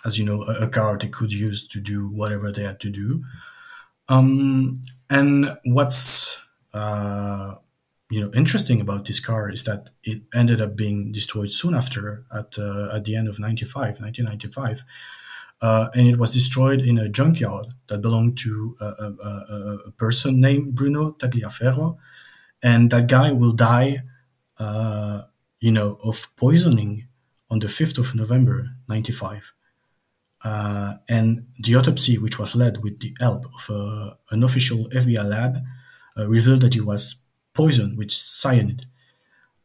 as 0.05 0.19
you 0.19 0.23
know 0.23 0.43
a, 0.43 0.65
a 0.65 0.67
car 0.67 0.99
they 0.99 1.07
could 1.07 1.33
use 1.33 1.67
to 1.69 1.79
do 1.79 2.07
whatever 2.07 2.51
they 2.51 2.61
had 2.61 2.79
to 2.81 2.91
do. 2.91 3.23
Um, 4.07 4.75
and 5.09 5.57
what's 5.65 6.39
uh, 6.75 7.55
you 8.11 8.21
know 8.21 8.31
interesting 8.33 8.81
about 8.81 9.05
this 9.05 9.19
car 9.19 9.49
is 9.49 9.63
that 9.63 9.89
it 10.03 10.21
ended 10.33 10.61
up 10.61 10.75
being 10.75 11.11
destroyed 11.11 11.51
soon 11.51 11.73
after 11.73 12.25
at 12.31 12.57
uh, 12.59 12.89
at 12.93 13.05
the 13.05 13.15
end 13.15 13.27
of 13.27 13.39
95 13.39 13.99
1995 13.99 14.83
uh, 15.61 15.89
and 15.93 16.07
it 16.07 16.19
was 16.19 16.31
destroyed 16.31 16.81
in 16.81 16.97
a 16.97 17.09
junkyard 17.09 17.67
that 17.87 18.01
belonged 18.01 18.37
to 18.37 18.75
a, 18.81 18.85
a, 18.85 19.77
a 19.87 19.91
person 19.91 20.41
named 20.41 20.75
Bruno 20.75 21.11
Tagliaferro. 21.11 21.97
And 22.61 22.91
that 22.91 23.07
guy 23.07 23.31
will 23.31 23.53
die 23.53 24.01
uh, 24.57 25.23
you 25.59 25.71
know 25.71 25.97
of 26.03 26.27
poisoning 26.35 27.07
on 27.49 27.59
the 27.59 27.67
5th 27.67 27.97
of 27.97 28.15
November 28.15 28.69
95 28.87 29.53
uh, 30.43 30.95
and 31.07 31.47
the 31.59 31.75
autopsy 31.75 32.17
which 32.17 32.39
was 32.39 32.55
led 32.55 32.83
with 32.83 32.99
the 32.99 33.15
help 33.19 33.45
of 33.45 33.69
uh, 33.69 34.13
an 34.31 34.43
official 34.43 34.87
FBI 34.89 35.25
lab 35.25 35.57
uh, 36.17 36.27
revealed 36.27 36.61
that 36.61 36.73
he 36.73 36.81
was 36.81 37.15
poisoned 37.53 37.97
with 37.97 38.11
cyanide. 38.11 38.85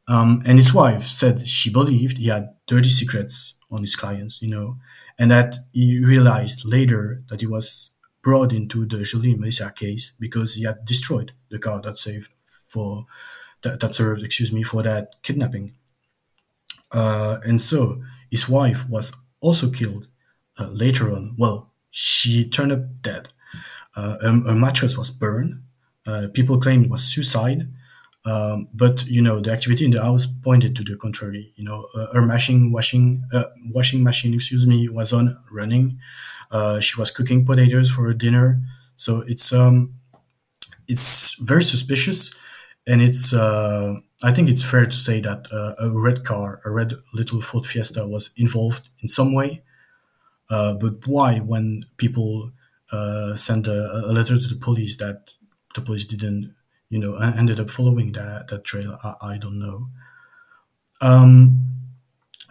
Um, 0.08 0.42
and 0.44 0.58
his 0.58 0.74
wife 0.74 1.04
said 1.04 1.46
she 1.48 1.70
believed 1.70 2.18
he 2.18 2.28
had 2.28 2.54
dirty 2.66 2.88
secrets 2.88 3.54
on 3.70 3.82
his 3.82 3.94
clients, 3.94 4.42
you 4.42 4.50
know, 4.50 4.76
and 5.18 5.30
that 5.30 5.56
he 5.72 6.04
realized 6.04 6.64
later 6.64 7.22
that 7.28 7.40
he 7.40 7.46
was 7.46 7.92
brought 8.22 8.52
into 8.52 8.84
the 8.84 9.02
Julie 9.02 9.36
Melissa 9.36 9.70
case 9.70 10.12
because 10.18 10.54
he 10.54 10.64
had 10.64 10.84
destroyed 10.84 11.32
the 11.50 11.58
car 11.58 11.80
that 11.82 11.96
saved 11.96 12.30
for 12.44 13.06
that, 13.62 13.80
that 13.80 13.94
served, 13.94 14.22
excuse 14.22 14.52
me, 14.52 14.62
for 14.62 14.82
that 14.82 15.14
kidnapping. 15.22 15.74
Uh, 16.90 17.38
and 17.44 17.60
so 17.60 18.02
his 18.30 18.48
wife 18.48 18.88
was 18.88 19.12
also 19.40 19.70
killed 19.70 20.08
uh, 20.58 20.66
later 20.66 21.12
on. 21.12 21.34
Well, 21.38 21.70
she 21.90 22.48
turned 22.48 22.72
up 22.72 23.02
dead. 23.02 23.28
Uh, 23.96 24.16
a, 24.22 24.28
a 24.28 24.54
mattress 24.54 24.96
was 24.96 25.10
burned 25.10 25.62
people 26.34 26.60
claim 26.60 26.84
it 26.84 26.90
was 26.90 27.02
suicide. 27.04 27.68
Um, 28.24 28.68
but 28.74 29.06
you 29.06 29.22
know, 29.22 29.40
the 29.40 29.50
activity 29.50 29.84
in 29.84 29.92
the 29.92 30.02
house 30.02 30.26
pointed 30.26 30.76
to 30.76 30.84
the 30.84 30.96
contrary. 30.96 31.52
You 31.56 31.64
know, 31.64 31.86
uh, 31.96 32.12
her 32.12 32.26
washing 32.26 33.24
uh, 33.32 33.44
washing 33.72 34.02
machine, 34.02 34.34
excuse 34.34 34.66
me, 34.66 34.88
was 34.88 35.12
on 35.12 35.38
running. 35.50 35.98
Uh, 36.50 36.80
she 36.80 37.00
was 37.00 37.10
cooking 37.10 37.46
potatoes 37.46 37.90
for 37.90 38.02
her 38.04 38.12
dinner. 38.14 38.60
So 38.96 39.20
it's 39.26 39.52
um, 39.52 39.94
it's 40.88 41.36
very 41.40 41.62
suspicious, 41.62 42.34
and 42.86 43.00
it's 43.00 43.32
uh, 43.32 43.94
I 44.22 44.32
think 44.32 44.50
it's 44.50 44.62
fair 44.62 44.86
to 44.86 44.96
say 44.96 45.20
that 45.20 45.46
uh, 45.50 45.74
a 45.78 45.90
red 45.90 46.24
car, 46.24 46.60
a 46.64 46.70
red 46.70 46.94
little 47.14 47.40
Ford 47.40 47.66
Fiesta, 47.66 48.06
was 48.06 48.30
involved 48.36 48.88
in 49.00 49.08
some 49.08 49.32
way. 49.34 49.62
Uh, 50.50 50.74
but 50.74 51.06
why, 51.06 51.38
when 51.38 51.84
people 51.96 52.52
uh, 52.92 53.36
sent 53.36 53.66
a, 53.68 54.06
a 54.06 54.12
letter 54.12 54.36
to 54.38 54.48
the 54.48 54.56
police 54.56 54.96
that 54.96 55.34
the 55.74 55.80
police 55.80 56.04
didn't, 56.04 56.54
you 56.88 56.98
know, 56.98 57.16
ended 57.16 57.60
up 57.60 57.70
following 57.70 58.12
that 58.12 58.48
that 58.48 58.64
trail, 58.64 58.98
I, 59.02 59.14
I 59.34 59.38
don't 59.38 59.58
know. 59.58 59.88
Um, 61.00 61.70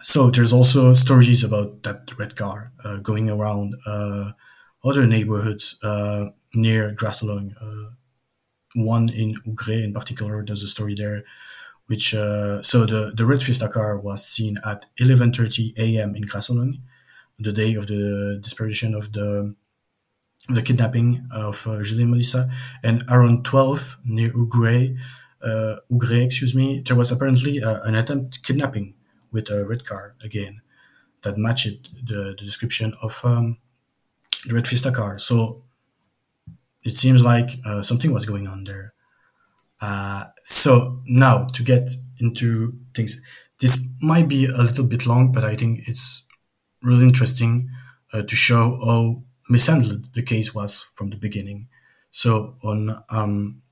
so 0.02 0.30
there's 0.30 0.52
also 0.52 0.94
stories 0.94 1.44
about 1.44 1.82
that 1.82 2.18
red 2.18 2.36
car 2.36 2.72
uh, 2.84 2.96
going 2.98 3.28
around 3.28 3.74
uh, 3.86 4.32
other 4.82 5.06
neighborhoods 5.06 5.76
uh, 5.82 6.30
near 6.54 6.94
Grâce-Hollogne. 6.94 7.54
Uh, 7.60 7.90
one 8.74 9.08
in 9.08 9.34
Ougrée 9.46 9.84
in 9.84 9.92
particular, 9.92 10.44
there's 10.44 10.62
a 10.62 10.68
story 10.68 10.94
there, 10.94 11.24
which 11.86 12.14
uh, 12.14 12.62
so 12.62 12.86
the 12.86 13.12
the 13.14 13.26
red 13.26 13.42
Fiesta 13.42 13.68
car 13.68 13.98
was 13.98 14.24
seen 14.24 14.58
at 14.64 14.86
11:30 14.98 15.76
a.m. 15.76 16.14
in 16.14 16.24
Grâce-Hollogne, 16.24 16.80
the 17.38 17.52
day 17.52 17.74
of 17.74 17.88
the 17.88 18.38
disparition 18.40 18.94
of 18.94 19.12
the 19.12 19.54
the 20.48 20.62
kidnapping 20.62 21.26
of 21.30 21.66
uh, 21.66 21.82
Julie 21.82 22.02
and 22.02 22.10
Melissa, 22.10 22.50
and 22.82 23.04
around 23.08 23.44
12 23.44 23.98
near 24.04 24.30
Ougrée, 24.30 24.98
uh, 25.42 25.76
excuse 25.90 26.54
me, 26.54 26.82
there 26.84 26.96
was 26.96 27.10
apparently 27.10 27.62
uh, 27.62 27.80
an 27.82 27.94
attempt 27.94 28.42
kidnapping 28.42 28.94
with 29.30 29.48
a 29.50 29.64
red 29.64 29.84
car 29.84 30.14
again 30.22 30.60
that 31.22 31.38
matched 31.38 31.90
the, 32.06 32.34
the 32.38 32.44
description 32.44 32.94
of 33.02 33.20
um, 33.24 33.58
the 34.46 34.54
red 34.54 34.66
Fiesta 34.66 34.90
car. 34.90 35.18
So 35.18 35.62
it 36.82 36.94
seems 36.94 37.22
like 37.22 37.58
uh, 37.64 37.82
something 37.82 38.12
was 38.12 38.26
going 38.26 38.46
on 38.46 38.64
there. 38.64 38.94
Uh, 39.80 40.24
so 40.42 41.00
now 41.06 41.44
to 41.44 41.62
get 41.62 41.90
into 42.18 42.78
things, 42.94 43.20
this 43.60 43.86
might 44.00 44.28
be 44.28 44.46
a 44.46 44.62
little 44.62 44.84
bit 44.84 45.06
long, 45.06 45.32
but 45.32 45.44
I 45.44 45.56
think 45.56 45.88
it's 45.88 46.22
really 46.82 47.04
interesting 47.04 47.68
uh, 48.12 48.22
to 48.22 48.34
show 48.34 48.78
how 48.84 49.22
mishandled 49.50 50.14
the 50.14 50.22
case 50.22 50.54
was 50.54 50.86
from 50.94 51.10
the 51.10 51.16
beginning. 51.16 51.68
So 52.10 52.56
on 52.62 53.02
um, 53.10 53.62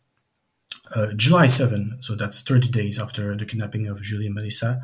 uh, 0.94 1.12
July 1.16 1.46
7, 1.46 1.98
so 2.00 2.14
that's 2.14 2.42
30 2.42 2.68
days 2.68 2.98
after 3.00 3.36
the 3.36 3.46
kidnapping 3.46 3.86
of 3.86 4.02
Julie 4.02 4.26
and 4.26 4.34
Melissa, 4.34 4.82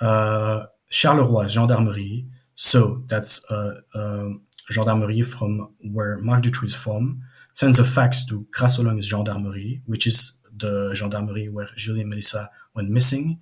uh, 0.00 0.66
Charleroi 0.90 1.48
Gendarmerie, 1.48 2.26
so 2.54 3.02
that's 3.06 3.44
uh, 3.50 3.80
um, 3.94 4.42
gendarmerie 4.70 5.22
from 5.22 5.74
where 5.92 6.18
Marc 6.18 6.44
Dutroux 6.44 6.66
is 6.66 6.74
from, 6.74 7.22
sends 7.52 7.78
a 7.78 7.84
fax 7.84 8.24
to 8.26 8.46
Grâce-Hollogne's 8.50 9.06
Gendarmerie, 9.06 9.82
which 9.86 10.06
is 10.06 10.32
the 10.54 10.94
gendarmerie 10.94 11.48
where 11.48 11.68
Julie 11.76 12.02
and 12.02 12.10
Melissa 12.10 12.50
went 12.74 12.90
missing, 12.90 13.40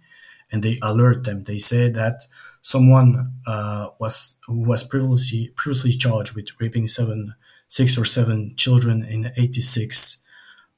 and 0.53 0.63
they 0.63 0.79
alert 0.83 1.25
them. 1.25 1.45
They 1.45 1.59
say 1.59 1.91
that 1.91 2.23
someone 2.69 3.33
uh, 3.47 3.89
was 3.99 4.37
who 4.47 4.61
was 4.61 4.85
previously 4.85 5.51
previously 5.57 5.93
charged 5.93 6.35
with 6.35 6.49
raping 6.61 6.87
seven, 6.87 7.35
six 7.67 7.97
or 7.97 8.05
seven 8.05 8.55
children 8.57 9.03
in 9.05 9.33
'86 9.37 10.23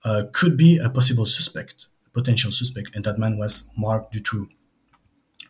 uh, 0.04 0.22
could 0.32 0.56
be 0.56 0.78
a 0.78 0.88
possible 0.88 1.26
suspect, 1.26 1.88
potential 2.12 2.52
suspect, 2.52 2.94
and 2.94 3.04
that 3.04 3.18
man 3.18 3.38
was 3.38 3.68
Marc 3.76 4.12
Dutroux. 4.12 4.48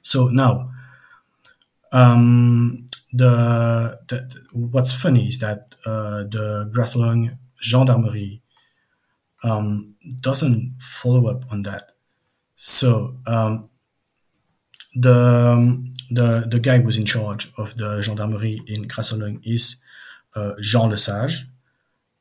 So 0.00 0.28
now, 0.28 0.70
um, 1.92 2.88
the, 3.12 4.00
the, 4.08 4.18
what's 4.52 4.94
funny 4.94 5.26
is 5.28 5.38
that 5.40 5.74
uh, 5.84 6.24
the 6.24 6.70
Grâce-Hollogne 6.72 7.38
Gendarmerie 7.62 8.40
um, 9.42 9.94
doesn't 10.22 10.76
follow 10.80 11.26
up 11.26 11.44
on 11.52 11.62
that. 11.62 11.92
So 12.56 13.18
um, 13.26 13.68
the 14.94 15.14
um, 15.14 15.92
the 16.10 16.46
the 16.48 16.58
guy 16.58 16.78
who's 16.80 16.98
in 16.98 17.06
charge 17.06 17.52
of 17.56 17.76
the 17.76 18.02
gendarmerie 18.02 18.60
in 18.66 18.88
Grâce-Hollogne 18.88 19.40
is 19.44 19.76
uh, 20.34 20.54
Jean 20.60 20.90
Lesage, 20.90 21.46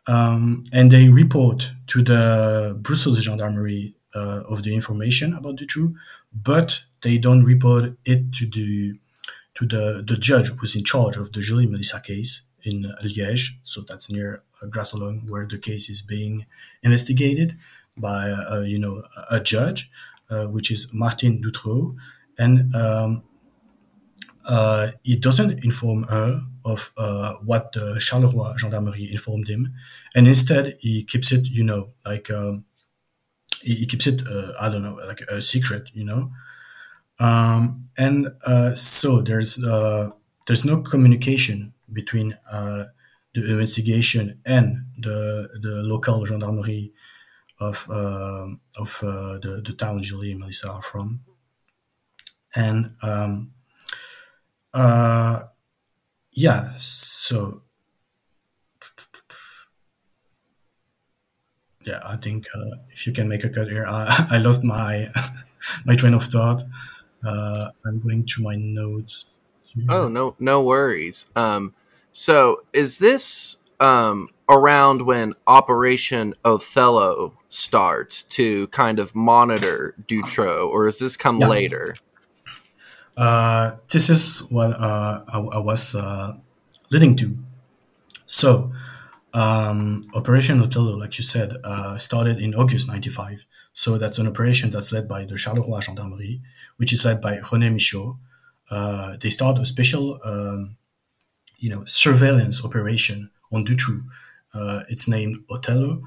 um, 0.07 0.63
and 0.71 0.91
they 0.91 1.09
report 1.09 1.71
to 1.87 2.03
the 2.03 2.77
Brussels 2.81 3.21
gendarmerie 3.21 3.95
uh, 4.15 4.43
of 4.49 4.63
the 4.63 4.73
information 4.73 5.33
about 5.33 5.57
the 5.57 5.65
Dutroux, 5.65 5.93
but 6.33 6.83
they 7.01 7.17
don't 7.17 7.43
report 7.43 7.97
it 8.05 8.31
to 8.33 8.45
the 8.45 8.93
to 9.55 9.65
the 9.65 10.03
the 10.05 10.17
judge 10.17 10.49
who's 10.57 10.75
in 10.75 10.83
charge 10.83 11.17
of 11.17 11.31
the 11.31 11.41
Julie 11.41 11.67
Melissa 11.67 11.99
case 11.99 12.43
in 12.63 12.93
Liège. 13.03 13.51
So 13.63 13.81
that's 13.81 14.11
near 14.11 14.43
uh, 14.61 14.67
Grâce-Hollogne, 14.67 15.29
where 15.29 15.45
the 15.45 15.57
case 15.57 15.89
is 15.89 16.01
being 16.01 16.45
investigated 16.83 17.57
by 17.97 18.31
uh, 18.31 18.61
you 18.61 18.79
know 18.79 19.03
a 19.29 19.39
judge, 19.39 19.89
uh, 20.29 20.47
which 20.47 20.71
is 20.71 20.87
Martine 20.93 21.41
Doutrewe, 21.41 21.95
and 22.37 22.73
um, 22.75 23.23
uh, 24.47 24.91
he 25.03 25.15
doesn't 25.15 25.63
inform 25.63 26.03
her 26.03 26.41
of 26.65 26.91
uh, 26.97 27.35
what 27.43 27.71
the 27.73 27.99
Charleroi 27.99 28.57
gendarmerie 28.57 29.11
informed 29.11 29.47
him, 29.47 29.73
and 30.15 30.27
instead 30.27 30.77
he 30.79 31.03
keeps 31.03 31.31
it, 31.31 31.47
you 31.47 31.63
know, 31.63 31.89
like 32.05 32.29
um, 32.31 32.65
he, 33.61 33.75
he, 33.75 33.85
keeps 33.85 34.07
it, 34.07 34.27
uh, 34.27 34.53
I 34.59 34.69
don't 34.69 34.83
know, 34.83 34.95
like 35.07 35.21
a 35.21 35.41
secret, 35.41 35.89
you 35.93 36.05
know. 36.05 36.31
Um, 37.19 37.89
and 37.97 38.31
uh, 38.45 38.75
so 38.75 39.21
there's 39.21 39.63
uh, 39.63 40.11
there's 40.47 40.65
no 40.65 40.81
communication 40.81 41.73
between 41.91 42.37
uh, 42.51 42.85
the 43.33 43.51
investigation 43.51 44.39
and 44.45 44.85
the 44.97 45.49
the 45.61 45.83
local 45.83 46.25
gendarmerie 46.25 46.93
of 47.59 47.87
of 47.89 48.99
the 49.01 49.61
the 49.65 49.73
town 49.73 50.01
Julie 50.01 50.31
and 50.31 50.39
Melissa 50.39 50.71
are 50.71 50.81
from 50.81 51.21
and 52.55 52.95
um, 53.01 53.51
uh, 54.73 55.43
yeah, 56.31 56.73
so 56.77 57.63
yeah, 61.85 61.99
I 62.05 62.15
think 62.17 62.47
uh, 62.55 62.77
if 62.91 63.07
you 63.07 63.13
can 63.13 63.27
make 63.27 63.43
a 63.43 63.49
cut 63.49 63.67
here, 63.67 63.85
I, 63.87 64.27
I 64.31 64.37
lost 64.37 64.63
my 64.63 65.11
my 65.85 65.95
train 65.95 66.13
of 66.13 66.23
thought. 66.23 66.63
Uh, 67.25 67.69
I'm 67.85 67.99
going 67.99 68.25
to 68.25 68.41
my 68.41 68.55
notes. 68.55 69.37
Here. 69.63 69.85
Oh 69.89 70.07
no, 70.07 70.35
no 70.39 70.61
worries. 70.61 71.27
Um, 71.35 71.73
so 72.11 72.63
is 72.73 72.97
this 72.99 73.57
um, 73.79 74.29
around 74.49 75.03
when 75.03 75.33
Operation 75.47 76.33
Othello 76.43 77.33
starts 77.49 78.23
to 78.23 78.67
kind 78.67 78.99
of 78.99 79.15
monitor 79.15 79.95
Dutroux, 80.07 80.69
or 80.69 80.87
is 80.87 80.99
this 80.99 81.17
come 81.17 81.39
yeah. 81.39 81.47
later? 81.47 81.95
Uh, 83.19 83.75
this 83.91 84.09
is 84.09 84.49
what 84.49 84.71
uh, 84.79 85.21
I, 85.27 85.39
I, 85.39 85.57
was 85.59 85.93
uh, 85.93 86.37
leading 86.89 87.17
to. 87.17 87.37
So, 88.25 88.71
um, 89.33 89.99
Operation 90.15 90.61
Othello, 90.61 90.95
like 90.95 91.17
you 91.17 91.23
said, 91.25 91.57
uh, 91.65 91.97
started 91.97 92.39
in 92.39 92.55
August 92.55 92.87
95. 92.87 93.45
So 93.73 93.97
that's 93.97 94.19
an 94.19 94.27
operation 94.27 94.71
that's 94.71 94.93
led 94.93 95.09
by 95.09 95.25
the 95.25 95.33
Charleroi 95.33 95.83
Gendarmerie, 95.83 96.39
which 96.77 96.93
is 96.93 97.03
led 97.03 97.19
by 97.19 97.39
René 97.39 97.69
Michaux. 97.69 98.17
Uh, 98.71 99.17
they 99.19 99.29
start 99.29 99.57
a 99.57 99.65
special, 99.65 100.21
um, 100.23 100.77
you 101.57 101.69
know, 101.69 101.83
surveillance 101.83 102.63
operation 102.63 103.31
on 103.51 103.65
Dutroux. 103.65 104.05
Uh, 104.53 104.83
it's 104.87 105.09
named 105.09 105.43
Othello, 105.49 106.03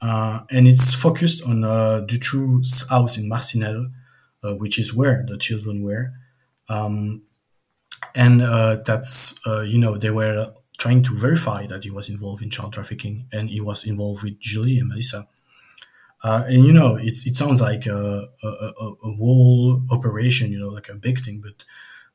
and 0.00 0.68
it's 0.68 0.94
focused 0.94 1.42
on 1.42 1.62
Dutroux's 2.06 2.88
house 2.88 3.18
in 3.18 3.28
Marcinelle, 3.28 3.90
which 4.60 4.78
is 4.78 4.94
where 4.94 5.24
the 5.26 5.36
children 5.36 5.82
were. 5.82 6.12
Um, 6.68 7.22
and 8.14 8.42
uh, 8.42 8.78
that's 8.84 9.38
uh, 9.46 9.60
you 9.60 9.78
know 9.78 9.96
they 9.96 10.10
were 10.10 10.52
trying 10.78 11.02
to 11.04 11.16
verify 11.16 11.66
that 11.66 11.84
he 11.84 11.90
was 11.90 12.08
involved 12.08 12.42
in 12.42 12.50
child 12.50 12.72
trafficking 12.72 13.26
and 13.32 13.48
he 13.50 13.60
was 13.60 13.84
involved 13.84 14.24
with 14.24 14.40
Julie 14.40 14.78
and 14.78 14.88
Melissa. 14.88 15.28
Uh, 16.24 16.44
and 16.46 16.64
you 16.64 16.72
know 16.72 16.96
it, 16.96 17.14
it 17.26 17.36
sounds 17.36 17.60
like 17.60 17.86
a, 17.86 18.28
a, 18.42 18.46
a, 18.46 19.12
whole 19.18 19.82
operation, 19.90 20.52
you 20.52 20.58
know, 20.58 20.68
like 20.68 20.88
a 20.88 20.94
big 20.94 21.20
thing, 21.20 21.40
but 21.40 21.64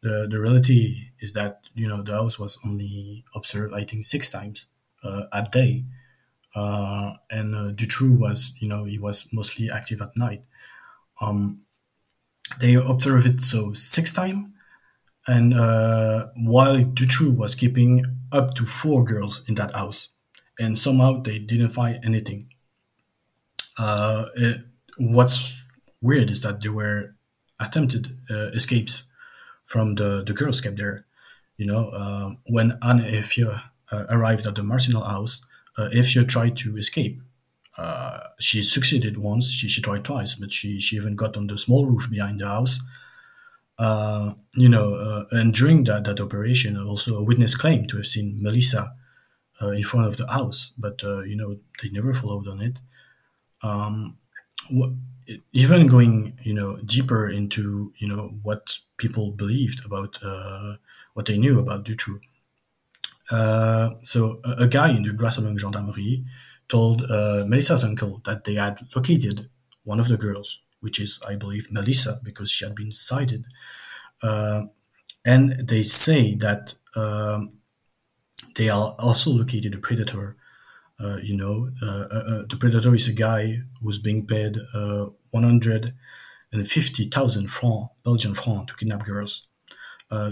the, 0.01 0.27
the 0.29 0.39
reality 0.39 1.09
is 1.19 1.33
that 1.33 1.61
you 1.75 1.87
know 1.87 2.01
the 2.01 2.13
house 2.13 2.39
was 2.39 2.57
only 2.65 3.25
observed, 3.35 3.73
I 3.73 3.83
think, 3.83 4.05
six 4.05 4.29
times 4.29 4.67
uh, 5.03 5.23
a 5.33 5.43
day, 5.43 5.83
uh, 6.55 7.13
and 7.29 7.55
uh, 7.55 7.71
Dutroux 7.73 8.17
was, 8.17 8.53
you 8.59 8.67
know, 8.67 8.85
he 8.85 8.97
was 8.97 9.27
mostly 9.33 9.69
active 9.69 10.01
at 10.01 10.15
night. 10.15 10.43
Um, 11.21 11.61
they 12.59 12.75
observed 12.75 13.27
it 13.27 13.41
so 13.41 13.73
six 13.73 14.11
times, 14.11 14.47
and 15.27 15.53
uh, 15.53 16.27
while 16.35 16.77
Dutroux 16.77 17.35
was 17.35 17.55
keeping 17.55 18.05
up 18.31 18.55
to 18.55 18.65
four 18.65 19.03
girls 19.03 19.41
in 19.47 19.55
that 19.55 19.73
house, 19.73 20.09
and 20.59 20.77
somehow 20.77 21.21
they 21.21 21.39
didn't 21.39 21.69
find 21.69 22.03
anything. 22.03 22.53
Uh, 23.77 24.25
it, 24.35 24.61
what's 24.97 25.61
weird 26.01 26.29
is 26.31 26.41
that 26.41 26.61
there 26.61 26.73
were 26.73 27.15
attempted 27.59 28.17
uh, 28.29 28.49
escapes 28.53 29.03
from 29.65 29.95
the, 29.95 30.23
the 30.25 30.33
girls 30.33 30.61
kept 30.61 30.77
there. 30.77 31.05
You 31.57 31.65
know, 31.65 31.89
uh, 31.89 32.31
when 32.47 32.77
Anne 32.81 32.99
Eefje 32.99 33.61
uh, 33.91 34.05
arrived 34.09 34.45
at 34.45 34.55
the 34.55 34.61
Marcinelle 34.61 35.07
house, 35.07 35.41
uh, 35.77 35.89
Eefje 35.93 36.27
tried 36.27 36.57
to 36.57 36.77
escape. 36.77 37.21
Uh, 37.78 38.19
she 38.39 38.63
succeeded 38.63 39.17
once, 39.17 39.49
she, 39.49 39.67
she 39.67 39.82
tried 39.82 40.03
twice, 40.03 40.34
but 40.34 40.51
she, 40.51 40.80
she 40.80 40.95
even 40.95 41.15
got 41.15 41.38
on 41.38 41.47
the 41.47 41.57
small 41.57 41.86
roof 41.86 42.09
behind 42.09 42.39
the 42.41 42.47
house. 42.47 42.80
Uh, 43.78 44.34
you 44.55 44.67
know, 44.67 44.95
uh, 44.95 45.25
and 45.32 45.53
during 45.53 45.84
that, 45.84 46.03
that 46.05 46.19
operation, 46.19 46.75
also 46.78 47.15
a 47.15 47.23
witness 47.23 47.55
claimed 47.55 47.88
to 47.89 47.97
have 47.97 48.07
seen 48.07 48.41
Melissa 48.41 48.95
uh, 49.61 49.69
in 49.69 49.84
front 49.84 50.07
of 50.07 50.17
the 50.17 50.28
house, 50.28 50.71
but 50.78 51.03
uh, 51.03 51.21
you 51.21 51.36
know 51.36 51.57
they 51.82 51.89
never 51.89 52.13
followed 52.13 52.47
on 52.47 52.59
it. 52.61 52.80
Um, 53.61 54.17
wh- 54.71 54.93
even 55.51 55.88
going 55.88 56.39
you 56.41 56.53
know 56.53 56.78
deeper 56.78 57.30
into 57.30 57.93
you 57.97 58.07
know 58.07 58.36
what 58.41 58.80
people 58.97 59.32
believed 59.32 59.86
about 59.86 60.17
uh, 60.23 60.78
what 61.13 61.28
they 61.28 61.38
knew 61.38 61.59
about 61.59 61.86
Dutroux. 61.86 62.19
So 64.03 64.39
a, 64.43 64.63
a, 64.63 64.67
guy 64.67 64.89
in 64.89 65.03
the 65.03 65.09
Grâce-Hollogne 65.09 65.59
Gendarmerie 65.59 66.23
told 66.68 67.03
uh, 67.03 67.45
Melissa's 67.47 67.84
uncle 67.84 68.22
that 68.26 68.43
they 68.43 68.55
had 68.55 68.82
located 68.95 69.49
one 69.84 69.99
of 69.99 70.07
the 70.07 70.18
girls, 70.18 70.59
which 70.82 70.99
is, 70.99 71.20
I 71.28 71.36
believe, 71.36 71.72
Melissa, 71.72 72.20
because 72.24 72.51
she 72.51 72.65
had 72.65 72.76
been 72.76 72.91
sighted. 72.91 73.45
Uh, 74.22 74.65
and 75.26 75.68
they 75.68 75.84
say 75.84 76.36
that 76.36 76.76
um, 76.95 77.59
they 78.55 78.70
are 78.70 78.95
also 78.99 79.32
located 79.32 79.74
a 79.76 79.78
predator. 79.78 80.36
Uh, 80.99 81.18
you 81.22 81.38
know, 81.38 81.70
uh, 81.82 82.07
uh, 82.11 82.24
uh, 82.28 82.43
the 82.49 82.57
predator 82.57 82.93
is 82.95 83.07
a 83.07 83.13
guy 83.13 83.59
who's 83.82 83.99
being 83.99 84.26
paid 84.26 84.57
150,000 84.74 87.51
francs, 87.51 87.93
Belgian 88.03 88.34
francs, 88.34 88.72
to 88.72 88.78
kidnap 88.78 89.05
girls. 89.05 89.47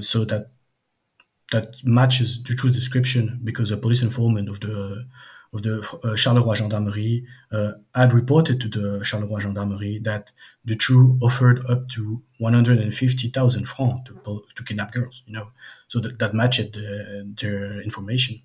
so 0.01 0.25
that 0.25 0.49
that 1.51 1.75
matches 1.83 2.39
Dutroux 2.41 2.73
description 2.73 3.39
because 3.43 3.69
a 3.69 3.77
police 3.77 4.01
informant 4.01 4.49
of 4.49 4.59
the 4.61 5.05
of 5.55 5.63
the 5.63 5.79
uh, 6.03 6.15
Charleroi 6.15 6.55
Gendarmerie 6.55 7.25
uh, 7.51 7.73
had 7.93 8.13
reported 8.13 8.59
to 8.61 8.67
the 8.67 8.99
Charleroi 9.03 9.41
Gendarmerie 9.41 9.99
that 10.03 10.31
Dutroux 10.67 11.17
offered 11.21 11.65
up 11.69 11.87
to 11.89 12.21
150,000 12.39 13.65
francs 13.65 14.09
to, 14.09 14.43
to 14.55 14.63
kidnap 14.63 14.91
girls, 14.91 15.23
you 15.25 15.33
know, 15.33 15.51
so 15.87 15.99
that, 15.99 16.19
that 16.19 16.33
matched 16.33 16.73
the, 16.73 17.33
their 17.39 17.81
information. 17.81 18.41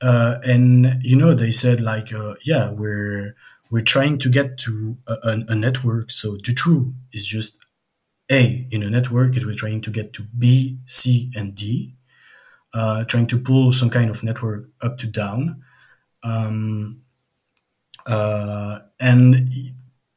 Uh, 0.00 0.38
and, 0.44 1.00
you 1.02 1.16
know, 1.16 1.34
they 1.34 1.52
said 1.52 1.80
like, 1.80 2.12
uh, 2.12 2.34
yeah, 2.44 2.70
we're, 2.70 3.36
we're 3.70 3.82
trying 3.82 4.18
to 4.18 4.28
get 4.28 4.58
to 4.58 4.96
a, 5.06 5.44
a, 5.48 5.54
network. 5.54 6.10
So 6.10 6.36
Dutroux 6.36 6.92
is 7.12 7.26
just 7.26 7.58
A 8.30 8.66
in 8.70 8.82
a 8.82 8.90
network, 8.90 9.36
and 9.36 9.46
we're 9.46 9.54
trying 9.54 9.80
to 9.82 9.90
get 9.90 10.12
to 10.14 10.24
B, 10.36 10.78
C, 10.84 11.30
and 11.36 11.54
D 11.54 11.94
uh, 12.74 13.04
trying 13.04 13.26
to 13.28 13.38
pull 13.38 13.72
some 13.72 13.90
kind 13.90 14.10
of 14.10 14.22
network 14.22 14.68
up 14.80 14.98
to 14.98 15.06
down. 15.06 15.62
Um, 16.22 17.02
uh, 18.06 18.80
and 18.98 19.50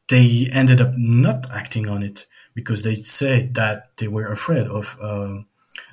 they 0.10 0.48
ended 0.52 0.82
up 0.82 0.94
not 0.98 1.50
acting 1.52 1.88
on 1.88 2.04
it 2.04 2.26
because 2.54 2.84
they 2.84 2.96
said 2.96 3.54
that 3.56 3.92
they 3.98 4.08
were 4.08 4.32
afraid 4.32 4.68
of 4.68 4.98
uh, 5.02 5.40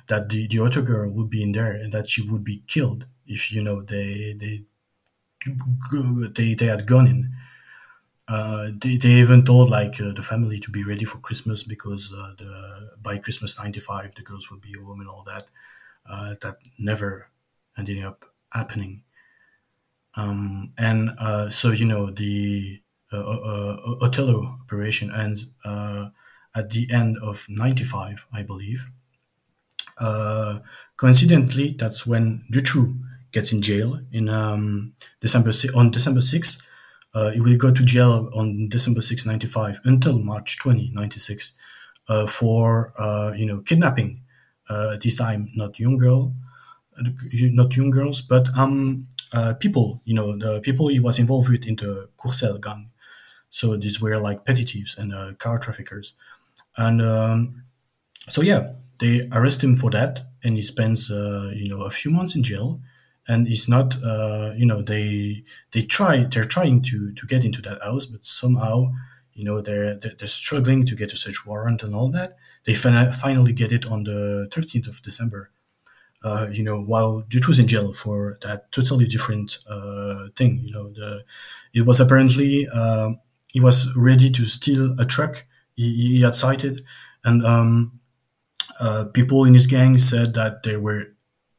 that 0.07 0.29
the, 0.29 0.47
the 0.47 0.59
other 0.59 0.81
girl 0.81 1.09
would 1.09 1.29
be 1.29 1.43
in 1.43 1.51
there 1.51 1.73
and 1.73 1.91
that 1.93 2.09
she 2.09 2.21
would 2.29 2.43
be 2.43 2.63
killed 2.67 3.05
if 3.27 3.51
you 3.51 3.63
know 3.63 3.81
they 3.81 4.35
they 4.39 4.63
they, 6.33 6.53
they 6.53 6.65
had 6.65 6.85
gone 6.87 7.07
in. 7.07 7.31
Uh, 8.27 8.69
they, 8.81 8.97
they 8.97 9.09
even 9.09 9.43
told 9.43 9.69
like 9.69 9.99
uh, 10.01 10.13
the 10.13 10.21
family 10.21 10.59
to 10.59 10.71
be 10.71 10.83
ready 10.83 11.05
for 11.05 11.19
Christmas 11.19 11.63
because 11.63 12.13
uh, 12.17 12.31
the 12.37 12.91
by 13.01 13.17
Christmas 13.17 13.59
'95 13.59 14.15
the 14.15 14.21
girls 14.21 14.49
would 14.49 14.61
be 14.61 14.73
home 14.73 15.01
and 15.01 15.09
all 15.09 15.23
that 15.25 15.49
uh, 16.09 16.35
that 16.41 16.57
never 16.77 17.27
ended 17.77 18.03
up 18.03 18.25
happening. 18.51 19.03
Um, 20.15 20.73
and 20.77 21.11
uh, 21.19 21.49
so, 21.49 21.71
you 21.71 21.85
know, 21.85 22.11
the 22.11 22.81
uh, 23.11 23.17
uh, 23.17 23.77
uh 23.85 24.05
Othello 24.05 24.57
operation 24.61 25.11
ends 25.13 25.47
uh, 25.65 26.09
at 26.55 26.69
the 26.69 26.87
end 26.91 27.17
of 27.21 27.45
95, 27.49 28.27
I 28.31 28.43
believe. 28.43 28.91
coincidentally, 30.97 31.75
that's 31.77 32.05
when 32.05 32.43
Dutroux 32.51 32.99
gets 33.31 33.51
in 33.51 33.61
jail 33.61 33.99
in 34.11 34.29
um, 34.29 34.93
December 35.21 35.51
on 35.75 35.89
December 35.91 36.21
6th. 36.21 36.67
he 37.33 37.41
will 37.41 37.57
go 37.57 37.71
to 37.71 37.83
jail 37.83 38.29
on 38.33 38.69
December 38.69 39.01
6, 39.01 39.25
95 39.25 39.81
until 39.85 40.19
March 40.19 40.59
20, 40.59 40.91
96 40.93 41.53
for, 42.27 42.93
you 43.35 43.45
know, 43.45 43.61
kidnapping 43.61 44.19
uh, 44.19 44.22
this 45.01 45.15
time 45.15 45.49
not 45.55 45.79
young 45.79 45.97
girl, 45.97 46.33
not 46.97 47.75
young 47.75 47.89
girls, 47.89 48.21
but 48.21 48.49
um, 48.57 49.07
uh, 49.31 49.53
people. 49.55 50.01
You 50.05 50.13
know, 50.15 50.37
the 50.37 50.61
people 50.61 50.87
he 50.87 50.99
was 50.99 51.19
involved 51.19 51.49
with 51.49 51.65
in 51.65 51.75
the 51.75 52.09
Courcelles 52.17 52.61
gang. 52.61 52.89
So 53.49 53.77
these 53.77 54.01
were 54.01 54.17
like 54.17 54.45
petty 54.45 54.63
thieves 54.63 54.97
and 54.97 55.13
uh, 55.13 55.33
car 55.37 55.59
traffickers, 55.59 56.13
and 56.77 57.01
um, 57.01 57.63
so 58.29 58.41
yeah, 58.41 58.71
they 58.99 59.27
arrest 59.31 59.63
him 59.63 59.75
for 59.75 59.91
that, 59.91 60.25
and 60.43 60.55
he 60.55 60.63
spends 60.63 61.11
uh, 61.11 61.51
you 61.53 61.69
know 61.69 61.81
a 61.83 61.91
few 61.91 62.09
months 62.09 62.35
in 62.35 62.43
jail, 62.43 62.81
and 63.27 63.47
he's 63.47 63.67
not 63.67 64.01
uh, 64.03 64.53
you 64.55 64.65
know 64.65 64.81
they 64.81 65.43
they 65.71 65.83
try 65.83 66.23
they're 66.23 66.45
trying 66.45 66.81
to 66.83 67.11
to 67.13 67.27
get 67.27 67.45
into 67.45 67.61
that 67.61 67.81
house, 67.81 68.05
but 68.07 68.25
somehow 68.25 68.91
you 69.33 69.43
know 69.43 69.61
they're 69.61 69.95
they're 69.95 70.27
struggling 70.27 70.85
to 70.85 70.95
get 70.95 71.13
a 71.13 71.17
search 71.17 71.45
warrant 71.45 71.83
and 71.83 71.93
all 71.93 72.09
that 72.09 72.33
they 72.65 72.75
fin- 72.75 73.11
finally 73.11 73.53
get 73.53 73.71
it 73.71 73.85
on 73.85 74.03
the 74.03 74.47
13th 74.51 74.87
of 74.87 75.01
December. 75.01 75.49
Uh, 76.23 76.47
you 76.51 76.63
know, 76.63 76.79
while 76.79 77.21
Dutroux 77.23 77.49
was 77.49 77.59
in 77.59 77.67
jail 77.67 77.91
for 77.91 78.37
that 78.43 78.71
totally 78.71 79.05
different 79.05 79.59
uh, 79.67 80.29
thing. 80.37 80.61
You 80.63 80.71
know, 80.71 80.89
the 80.89 81.25
it 81.73 81.85
was 81.85 81.99
apparently 81.99 82.65
uh, 82.73 83.11
he 83.51 83.59
was 83.59 83.93
ready 83.95 84.29
to 84.31 84.45
steal 84.45 84.95
a 84.97 85.05
truck 85.05 85.45
he, 85.75 86.17
he 86.17 86.21
had 86.21 86.35
sighted, 86.35 86.83
and 87.23 87.43
um, 87.43 87.99
uh, 88.79 89.05
people 89.13 89.45
in 89.45 89.53
his 89.53 89.67
gang 89.67 89.97
said 89.97 90.33
that 90.35 90.63
they 90.63 90.77
were 90.77 91.13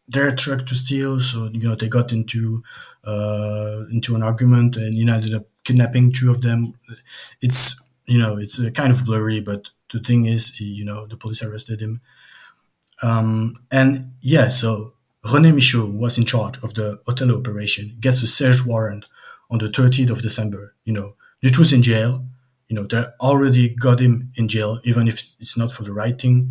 their 0.07 0.34
truck 0.34 0.66
to 0.66 0.74
steal. 0.74 1.20
So 1.20 1.50
you 1.52 1.68
know, 1.68 1.74
they 1.74 1.88
got 1.88 2.12
into 2.12 2.62
uh, 3.05 3.84
into 3.90 4.14
an 4.14 4.22
argument, 4.22 4.76
and 4.76 4.94
you 4.94 5.11
ended 5.12 5.34
up 5.34 5.46
kidnapping 5.64 6.12
two 6.12 6.30
of 6.30 6.42
them. 6.42 6.74
It's 7.40 7.80
you 8.07 8.18
know, 8.18 8.36
it's 8.36 8.61
kind 8.70 8.92
of 8.92 9.05
blurry, 9.05 9.40
but 9.40 9.70
the 9.95 10.01
thing 10.01 10.26
is, 10.26 10.57
he, 10.57 10.64
you 10.64 10.84
know, 10.84 11.07
the 11.07 11.16
police 11.16 11.42
arrested 11.42 11.80
him. 11.80 12.01
Um, 13.03 13.57
and 13.70 14.12
yeah, 14.20 14.49
so 14.49 14.95
René 15.24 15.53
Michaux 15.55 15.90
was 15.90 16.18
in 16.18 16.24
charge 16.24 16.59
of 16.62 16.74
the 16.74 17.01
Othello 17.09 17.38
operation, 17.38 17.97
gets 18.01 18.22
a 18.22 18.26
search 18.26 18.66
warrant 18.66 19.07
on 19.51 19.59
the 19.59 19.68
30th 19.68 20.11
of 20.11 20.20
December. 20.20 20.74
You 20.84 20.92
know, 20.92 21.14
Dutroux 21.42 21.72
in 21.72 21.82
jail. 21.82 22.24
You 22.68 22.76
know, 22.76 22.86
they 22.86 23.05
already 23.20 23.68
got 23.68 24.01
him 24.01 24.32
in 24.36 24.49
jail, 24.49 24.80
even 24.84 25.07
if 25.07 25.20
it's 25.38 25.57
not 25.57 25.70
for 25.70 25.84
the 25.84 25.92
right 25.92 26.18
thing. 26.20 26.51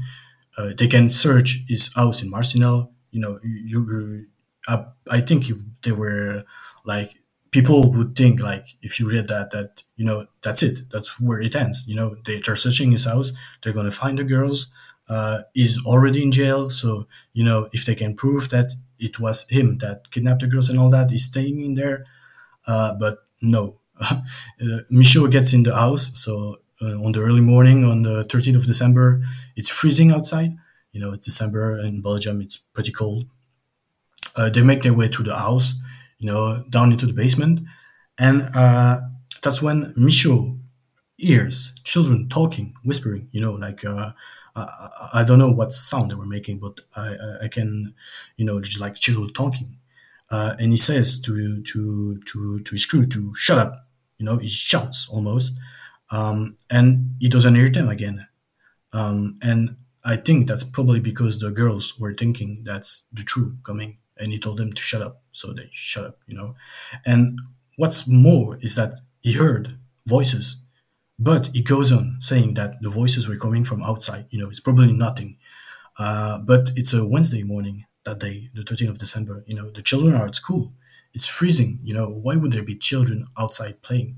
Uh, 0.57 0.71
they 0.77 0.87
can 0.87 1.09
search 1.09 1.63
his 1.67 1.91
house 1.95 2.21
in 2.21 2.31
Marcinelle. 2.31 2.91
You 3.11 3.19
know, 3.19 3.39
you, 3.43 3.59
you 3.65 4.25
I, 4.67 4.85
I 5.09 5.21
think 5.21 5.51
they 5.83 5.91
were 5.91 6.43
like 6.85 7.15
people 7.53 7.91
would 7.91 8.15
think 8.15 8.41
like 8.41 8.65
if 8.81 8.99
you 8.99 9.09
read 9.09 9.27
that 9.27 9.51
that 9.51 9.83
you 9.95 10.03
know 10.03 10.25
that's 10.41 10.63
it. 10.63 10.89
That's 10.89 11.21
where 11.21 11.39
it 11.39 11.55
ends. 11.55 11.85
You 11.87 11.95
know 11.95 12.15
they, 12.25 12.41
are 12.47 12.55
searching 12.55 12.91
his 12.91 13.05
house. 13.05 13.31
They're 13.61 13.71
going 13.73 13.85
to 13.85 13.91
find 13.91 14.17
the 14.17 14.25
girls. 14.25 14.67
Uh, 15.07 15.43
he's 15.53 15.77
already 15.85 16.23
in 16.23 16.31
jail. 16.31 16.69
So 16.69 17.07
you 17.31 17.45
know 17.45 17.69
if 17.71 17.85
they 17.85 17.95
can 17.95 18.15
prove 18.15 18.49
that 18.49 18.73
it 18.99 19.19
was 19.19 19.45
him 19.49 19.77
that 19.77 20.11
kidnapped 20.11 20.41
the 20.41 20.47
girls 20.47 20.69
and 20.69 20.79
all 20.79 20.89
that 20.89 21.11
he's 21.11 21.25
staying 21.25 21.61
in 21.61 21.75
there. 21.75 22.03
Uh, 22.67 22.93
but 22.95 23.19
no. 23.41 23.79
Uh, 24.61 25.27
gets 25.29 25.53
in 25.53 25.63
the 25.63 25.75
house. 25.75 26.11
So 26.15 26.57
uh, 26.81 26.95
on 27.05 27.11
the 27.11 27.21
early 27.21 27.41
morning 27.41 27.85
on 27.85 28.01
the 28.03 28.23
13th 28.23 28.55
of 28.55 28.65
december 28.65 29.21
it's 29.55 29.69
freezing 29.69 30.11
outside. 30.11 30.55
You 30.91 30.99
know 30.99 31.13
it's 31.13 31.25
december 31.25 31.79
in 31.79 32.01
belgium 32.01 32.41
it's 32.41 32.57
pretty 32.57 32.91
cold. 32.91 33.25
Uh, 34.35 34.49
they 34.49 34.63
make 34.63 34.81
their 34.81 34.93
way 34.93 35.07
to 35.09 35.23
the 35.23 35.35
house 35.35 35.75
you 36.23 36.31
know, 36.31 36.63
down 36.69 36.93
into 36.93 37.05
the 37.05 37.13
basement. 37.13 37.59
And 38.17 38.49
uh, 38.55 39.01
that's 39.41 39.61
when 39.61 39.93
Michaux 39.97 40.57
hears 41.17 41.73
children 41.83 42.29
talking, 42.29 42.73
whispering, 42.85 43.27
you 43.33 43.41
know, 43.41 43.51
like, 43.51 43.83
uh, 43.83 44.13
I, 44.55 45.09
I 45.15 45.23
don't 45.25 45.39
know 45.39 45.51
what 45.51 45.73
sound 45.73 46.11
they 46.11 46.15
were 46.15 46.25
making, 46.25 46.59
but 46.59 46.79
I, 46.95 47.15
I 47.43 47.47
can, 47.49 47.93
you 48.37 48.45
know, 48.45 48.61
just 48.61 48.79
like 48.79 48.95
children 48.95 49.33
talking. 49.33 49.79
Uh, 50.31 50.55
and 50.59 50.71
he 50.71 50.77
says 50.77 51.19
to, 51.21 51.61
to, 51.61 52.21
to, 52.21 52.59
to 52.61 52.71
his 52.71 52.85
crew 52.85 53.05
to 53.07 53.35
shut 53.35 53.57
up, 53.57 53.85
you 54.17 54.25
know, 54.25 54.37
he 54.37 54.47
shouts 54.47 55.07
almost. 55.11 55.53
Um, 56.09 56.55
and 56.69 57.15
he 57.19 57.27
doesn't 57.27 57.55
hear 57.55 57.69
them 57.69 57.89
again. 57.89 58.27
Um, 58.93 59.35
and 59.41 59.75
I 60.05 60.15
think 60.15 60.47
that's 60.47 60.63
probably 60.63 61.01
because 61.01 61.39
the 61.39 61.51
girls 61.51 61.99
were 61.99 62.13
thinking 62.13 62.61
that's 62.63 63.03
Dutroux 63.13 63.61
coming 63.63 63.97
and 64.17 64.31
he 64.31 64.39
told 64.39 64.57
them 64.57 64.71
to 64.71 64.81
shut 64.81 65.01
up. 65.01 65.22
So 65.33 65.53
they 65.53 65.69
shut 65.73 66.05
up, 66.05 66.19
you 66.27 66.35
know. 66.35 66.55
And 67.05 67.39
what's 67.77 68.07
more 68.07 68.57
is 68.61 68.75
that 68.75 68.99
he 69.21 69.33
heard 69.33 69.77
voices 70.07 70.57
But 71.19 71.47
he 71.53 71.61
goes 71.61 71.91
on 71.91 72.17
saying 72.19 72.55
that 72.55 72.81
the 72.81 72.89
voices 72.89 73.27
were 73.27 73.37
coming 73.37 73.63
from 73.65 73.83
outside. 73.83 74.25
You 74.31 74.39
know, 74.39 74.49
it's 74.49 74.59
probably 74.59 74.93
nothing. 74.93 75.37
Uh, 75.97 76.39
but 76.39 76.71
it's 76.75 76.93
a 76.93 77.05
Wednesday 77.05 77.43
morning 77.43 77.85
that 78.05 78.19
day, 78.19 78.49
the 78.53 78.63
13th 78.63 78.89
of 78.89 78.97
December. 78.97 79.43
You 79.47 79.55
know, 79.55 79.69
the 79.71 79.81
children 79.83 80.15
are 80.15 80.27
at 80.27 80.35
school. 80.35 80.73
It's 81.13 81.27
freezing. 81.27 81.79
You 81.83 81.93
know, 81.93 82.09
why 82.09 82.35
would 82.37 82.51
there 82.53 82.63
be 82.63 82.75
children 82.75 83.27
outside 83.37 83.81
playing? 83.81 84.17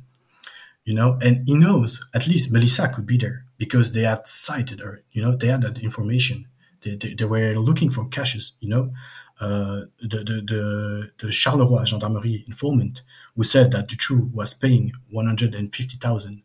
You 0.86 0.94
know, 0.94 1.18
and 1.22 1.48
he 1.48 1.56
knows 1.56 2.06
at 2.14 2.28
least 2.28 2.52
Melissa 2.52 2.88
could 2.90 3.06
be 3.08 3.18
there 3.18 3.46
because 3.58 3.92
they 3.92 4.02
had 4.04 4.28
sighted 4.28 4.80
her. 4.82 5.04
You 5.12 5.24
know, 5.24 5.36
they 5.36 5.48
had 5.48 5.62
that 5.64 5.80
information. 5.80 6.48
They, 6.84 6.96
they, 6.96 7.14
they 7.16 7.26
were 7.26 7.56
looking 7.56 7.90
for 7.90 8.08
caches. 8.08 8.54
You 8.60 8.70
know, 8.70 8.94
uh, 9.40 9.82
the, 10.00 10.20
the, 10.24 11.12
the, 11.20 11.28
Charleroi 11.28 11.86
Gendarmerie 11.86 12.46
informant 12.48 13.02
who 13.36 13.44
said 13.44 13.72
that 13.72 13.88
Dutroux 13.88 14.32
was 14.34 14.54
paying 14.54 14.94
150,000 15.10 16.44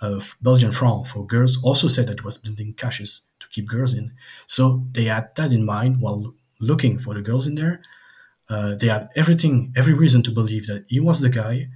of 0.00 0.36
Belgian 0.40 0.72
francs 0.72 1.10
for 1.10 1.26
girls 1.26 1.62
also 1.62 1.86
said 1.86 2.06
that 2.06 2.18
it 2.18 2.24
was 2.24 2.38
building 2.38 2.72
caches 2.72 3.22
to 3.40 3.48
keep 3.48 3.68
girls 3.68 3.92
in. 3.92 4.12
So 4.46 4.86
they 4.92 5.04
had 5.04 5.34
that 5.36 5.52
in 5.52 5.64
mind 5.64 6.00
while 6.00 6.34
looking 6.60 6.98
for 6.98 7.12
the 7.12 7.22
girls 7.22 7.46
in 7.46 7.56
there. 7.56 7.82
Uh, 8.48 8.74
they 8.74 8.88
had 8.88 9.10
everything, 9.14 9.72
every 9.76 9.92
reason 9.92 10.22
to 10.22 10.30
believe 10.30 10.66
that 10.66 10.84
he 10.88 10.98
was 10.98 11.20
the 11.20 11.28
guy, 11.28 11.68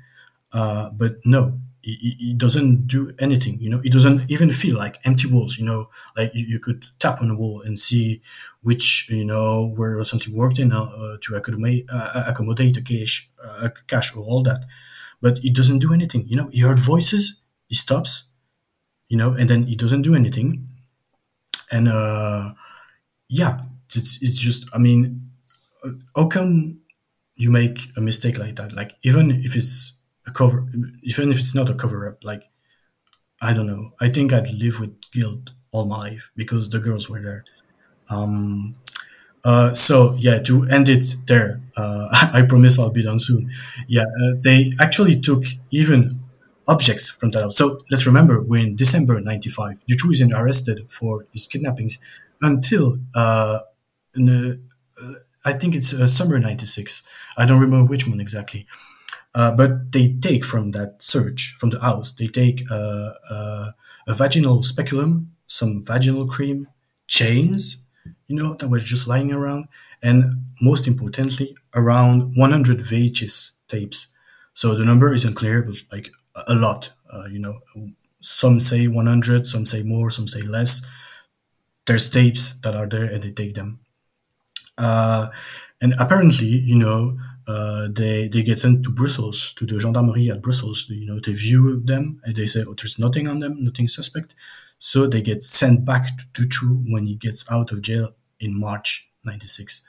uh, 0.52 0.90
but 0.90 1.16
no, 1.24 1.60
he, 1.85 2.16
he, 2.18 2.35
doesn't 2.35 2.87
do 2.87 3.12
anything. 3.18 3.59
You 3.61 3.68
know, 3.68 3.80
it 3.85 3.93
doesn't 3.93 4.30
even 4.30 4.51
feel 4.51 4.76
like 4.78 4.99
empty 5.05 5.28
walls. 5.28 5.59
You 5.59 5.66
know, 5.66 5.91
like 6.16 6.30
you, 6.35 6.45
you 6.47 6.59
could 6.59 6.87
tap 6.99 7.20
on 7.20 7.30
a 7.30 7.37
wall 7.37 7.61
and 7.61 7.78
see 7.78 8.22
which 8.62 9.09
you 9.11 9.24
know 9.24 9.66
where 9.76 10.03
something 10.05 10.35
worked 10.35 10.59
in 10.59 10.72
uh, 10.72 11.18
to 11.20 11.35
accommodate 11.35 11.87
uh, 11.93 12.24
accommodate 12.26 12.78
a 12.78 12.82
cache, 12.82 13.30
a 13.62 13.70
cache 13.87 14.16
or 14.16 14.24
all 14.24 14.43
that, 14.45 14.64
but 15.20 15.39
it 15.45 15.55
doesn't 15.55 15.80
do 15.80 15.93
anything. 15.93 16.26
You 16.26 16.37
know, 16.37 16.49
he 16.51 16.61
heard 16.61 16.78
voices, 16.78 17.43
he 17.68 17.74
stops, 17.74 18.24
you 19.09 19.18
know, 19.18 19.32
and 19.32 19.51
then 19.51 19.64
he 19.64 19.76
doesn't 19.76 20.03
do 20.03 20.14
anything, 20.14 20.66
and 21.70 21.89
uh, 21.89 22.53
yeah, 23.28 23.61
it's, 23.95 24.18
it's 24.22 24.41
just. 24.41 24.66
I 24.72 24.78
mean, 24.78 25.30
uh, 25.85 25.91
how 26.16 26.28
can 26.28 26.80
you 27.37 27.51
make 27.51 27.89
a 27.97 28.01
mistake 28.01 28.39
like 28.39 28.57
that? 28.57 28.72
Like 28.72 28.95
even 29.03 29.30
if 29.30 29.55
it's 29.55 29.93
a 30.26 30.30
cover, 30.32 30.66
even 31.02 31.30
if 31.30 31.38
it's 31.38 31.54
not 31.54 31.68
a 31.70 31.74
cover 31.74 32.08
up, 32.08 32.24
like 32.24 32.50
I 33.40 33.52
don't 33.52 33.66
know. 33.66 33.92
I 34.00 34.08
think 34.08 34.32
I'd 34.32 34.50
live 34.52 34.80
with 34.80 34.94
guilt 35.12 35.50
all 35.72 35.84
my 35.86 35.98
life 36.10 36.30
because 36.36 36.68
the 36.68 36.78
girls 36.78 37.08
were 37.08 37.20
there. 37.20 37.44
Um, 38.08 38.76
uh, 39.44 39.74
so 39.74 40.14
yeah, 40.18 40.40
to 40.42 40.64
end 40.64 40.88
it 40.88 41.16
there, 41.26 41.60
uh, 41.76 42.08
I 42.32 42.42
promise 42.42 42.78
I'll 42.78 42.90
be 42.90 43.02
done 43.02 43.18
soon. 43.18 43.50
Yeah, 43.88 44.02
uh, 44.02 44.32
they 44.42 44.72
actually 44.80 45.20
took 45.20 45.44
even 45.70 46.20
objects 46.66 47.10
from 47.10 47.30
that 47.32 47.42
house. 47.42 47.56
So 47.56 47.80
let's 47.90 48.06
remember, 48.06 48.42
we're 48.42 48.62
in 48.64 48.76
December 48.76 49.20
'95. 49.20 49.84
Dutroux 49.88 50.12
is 50.12 50.22
arrested 50.22 50.86
for 50.90 51.26
his 51.32 51.46
kidnappings 51.46 51.98
until 52.42 52.98
uh, 53.14 53.60
in, 54.14 54.28
uh, 55.02 55.12
I 55.44 55.52
think 55.52 55.74
it's 55.74 55.92
uh, 55.92 56.06
summer 56.06 56.38
'96. 56.38 57.02
I 57.36 57.46
don't 57.46 57.60
remember 57.60 57.88
which 57.88 58.08
one 58.08 58.20
exactly. 58.20 58.66
Uh, 59.35 59.51
but 59.51 59.93
they 59.93 60.14
take 60.20 60.45
from 60.45 60.70
that 60.72 61.03
search, 61.03 61.57
from 61.59 61.70
the 61.70 61.80
house, 61.80 62.12
they 62.12 62.28
take 62.28 62.62
uh, 62.70 63.11
uh, 63.30 63.70
a 64.07 64.14
vaginal 64.14 64.62
speculum, 64.62 65.32
some 65.47 65.85
vaginal 65.85 66.26
cream, 66.26 66.68
chains, 67.09 67.85
you 68.28 68.37
know, 68.37 68.55
that 68.55 68.68
were 68.68 68.78
just 68.78 69.09
lying 69.09 69.32
around, 69.32 69.66
and 70.03 70.45
most 70.61 70.87
importantly, 70.87 71.57
around 71.74 72.37
100 72.37 72.78
VHS 72.78 73.53
tapes. 73.68 74.09
So 74.53 74.74
the 74.74 74.85
number 74.85 75.12
isn't 75.12 75.35
clear, 75.35 75.62
but 75.62 75.76
like 75.91 76.11
a 76.47 76.55
lot, 76.55 76.93
uh, 77.12 77.26
you 77.26 77.39
know. 77.39 77.61
Some 78.20 78.59
say 78.61 78.87
100, 78.89 79.47
some 79.47 79.66
say 79.66 79.82
more, 79.82 80.11
some 80.11 80.26
say 80.26 80.41
less. 80.41 80.87
There's 81.87 82.09
tapes 82.09 82.55
that 82.62 82.74
are 82.74 82.87
there 82.87 83.05
and 83.05 83.22
they 83.22 83.32
take 83.32 83.55
them. 83.55 83.80
Uh, 84.78 85.28
and 85.80 85.95
apparently, 85.99 86.47
you 86.47 86.76
know, 86.76 87.18
uh, 87.47 87.88
they 87.90 88.28
they 88.28 88.42
get 88.42 88.59
sent 88.59 88.84
to 88.84 88.90
Brussels 88.90 89.53
to 89.57 89.66
the 89.66 89.78
gendarmerie 89.80 90.30
at 90.30 90.42
Brussels. 90.42 90.86
You 90.88 91.07
know, 91.07 91.20
they 91.20 91.32
view 91.32 91.80
them 91.80 92.20
and 92.24 92.34
they 92.36 92.47
say, 92.47 92.64
"Oh, 92.66 92.74
there's 92.74 92.99
nothing 92.99 93.28
on 93.28 93.40
them, 93.40 93.62
nothing 93.64 93.88
suspect." 93.88 94.34
So 94.78 95.07
they 95.07 95.22
get 95.22 95.42
sent 95.45 95.84
back 95.84 96.07
to 96.18 96.24
Dutroux 96.42 96.84
when 96.88 97.07
he 97.07 97.14
gets 97.14 97.51
out 97.51 97.72
of 97.72 97.82
jail 97.82 98.11
in 98.40 98.59
March 98.59 99.09
'96. 99.24 99.84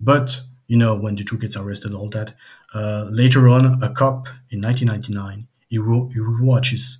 But 0.00 0.42
you 0.66 0.76
know, 0.76 0.94
when 0.94 1.16
Dutroux 1.16 1.40
gets 1.40 1.56
arrested, 1.56 1.92
all 1.92 2.08
that. 2.10 2.34
Uh, 2.74 3.06
later 3.10 3.48
on, 3.48 3.82
a 3.82 3.90
cop 3.92 4.28
in 4.50 4.60
1999 4.62 5.48
he, 5.68 5.78
ro- 5.78 6.08
he 6.12 6.20
watches 6.20 6.98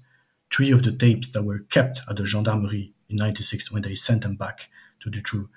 three 0.53 0.71
of 0.71 0.83
the 0.83 0.93
tapes 0.93 1.29
that 1.29 1.43
were 1.43 1.61
kept 1.71 2.01
at 2.09 2.17
the 2.17 2.27
gendarmerie 2.27 2.93
in 3.09 3.17
'96 3.17 3.71
when 3.71 3.83
they 3.83 3.95
sent 3.95 4.23
them 4.23 4.37
back 4.37 4.69
to 5.01 5.11
Dutroux, 5.11 5.49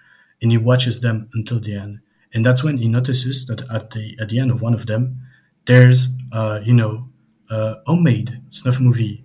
and 0.42 0.52
he 0.52 0.58
watches 0.58 1.00
them 1.00 1.30
until 1.34 1.60
the 1.60 1.76
end 1.76 2.00
and 2.34 2.46
that's 2.46 2.64
when 2.64 2.78
he 2.78 2.88
notices 2.88 3.46
that 3.48 3.62
at 3.72 3.92
the 3.92 4.16
at 4.20 4.30
the 4.30 4.40
end 4.40 4.52
of 4.52 4.62
one 4.62 4.74
of 4.74 4.86
them, 4.88 5.22
there's 5.66 6.10
uh, 6.32 6.60
you 6.64 6.74
know 6.74 7.10
a 7.50 7.78
homemade 7.86 8.42
snuff 8.52 8.80
movie 8.80 9.24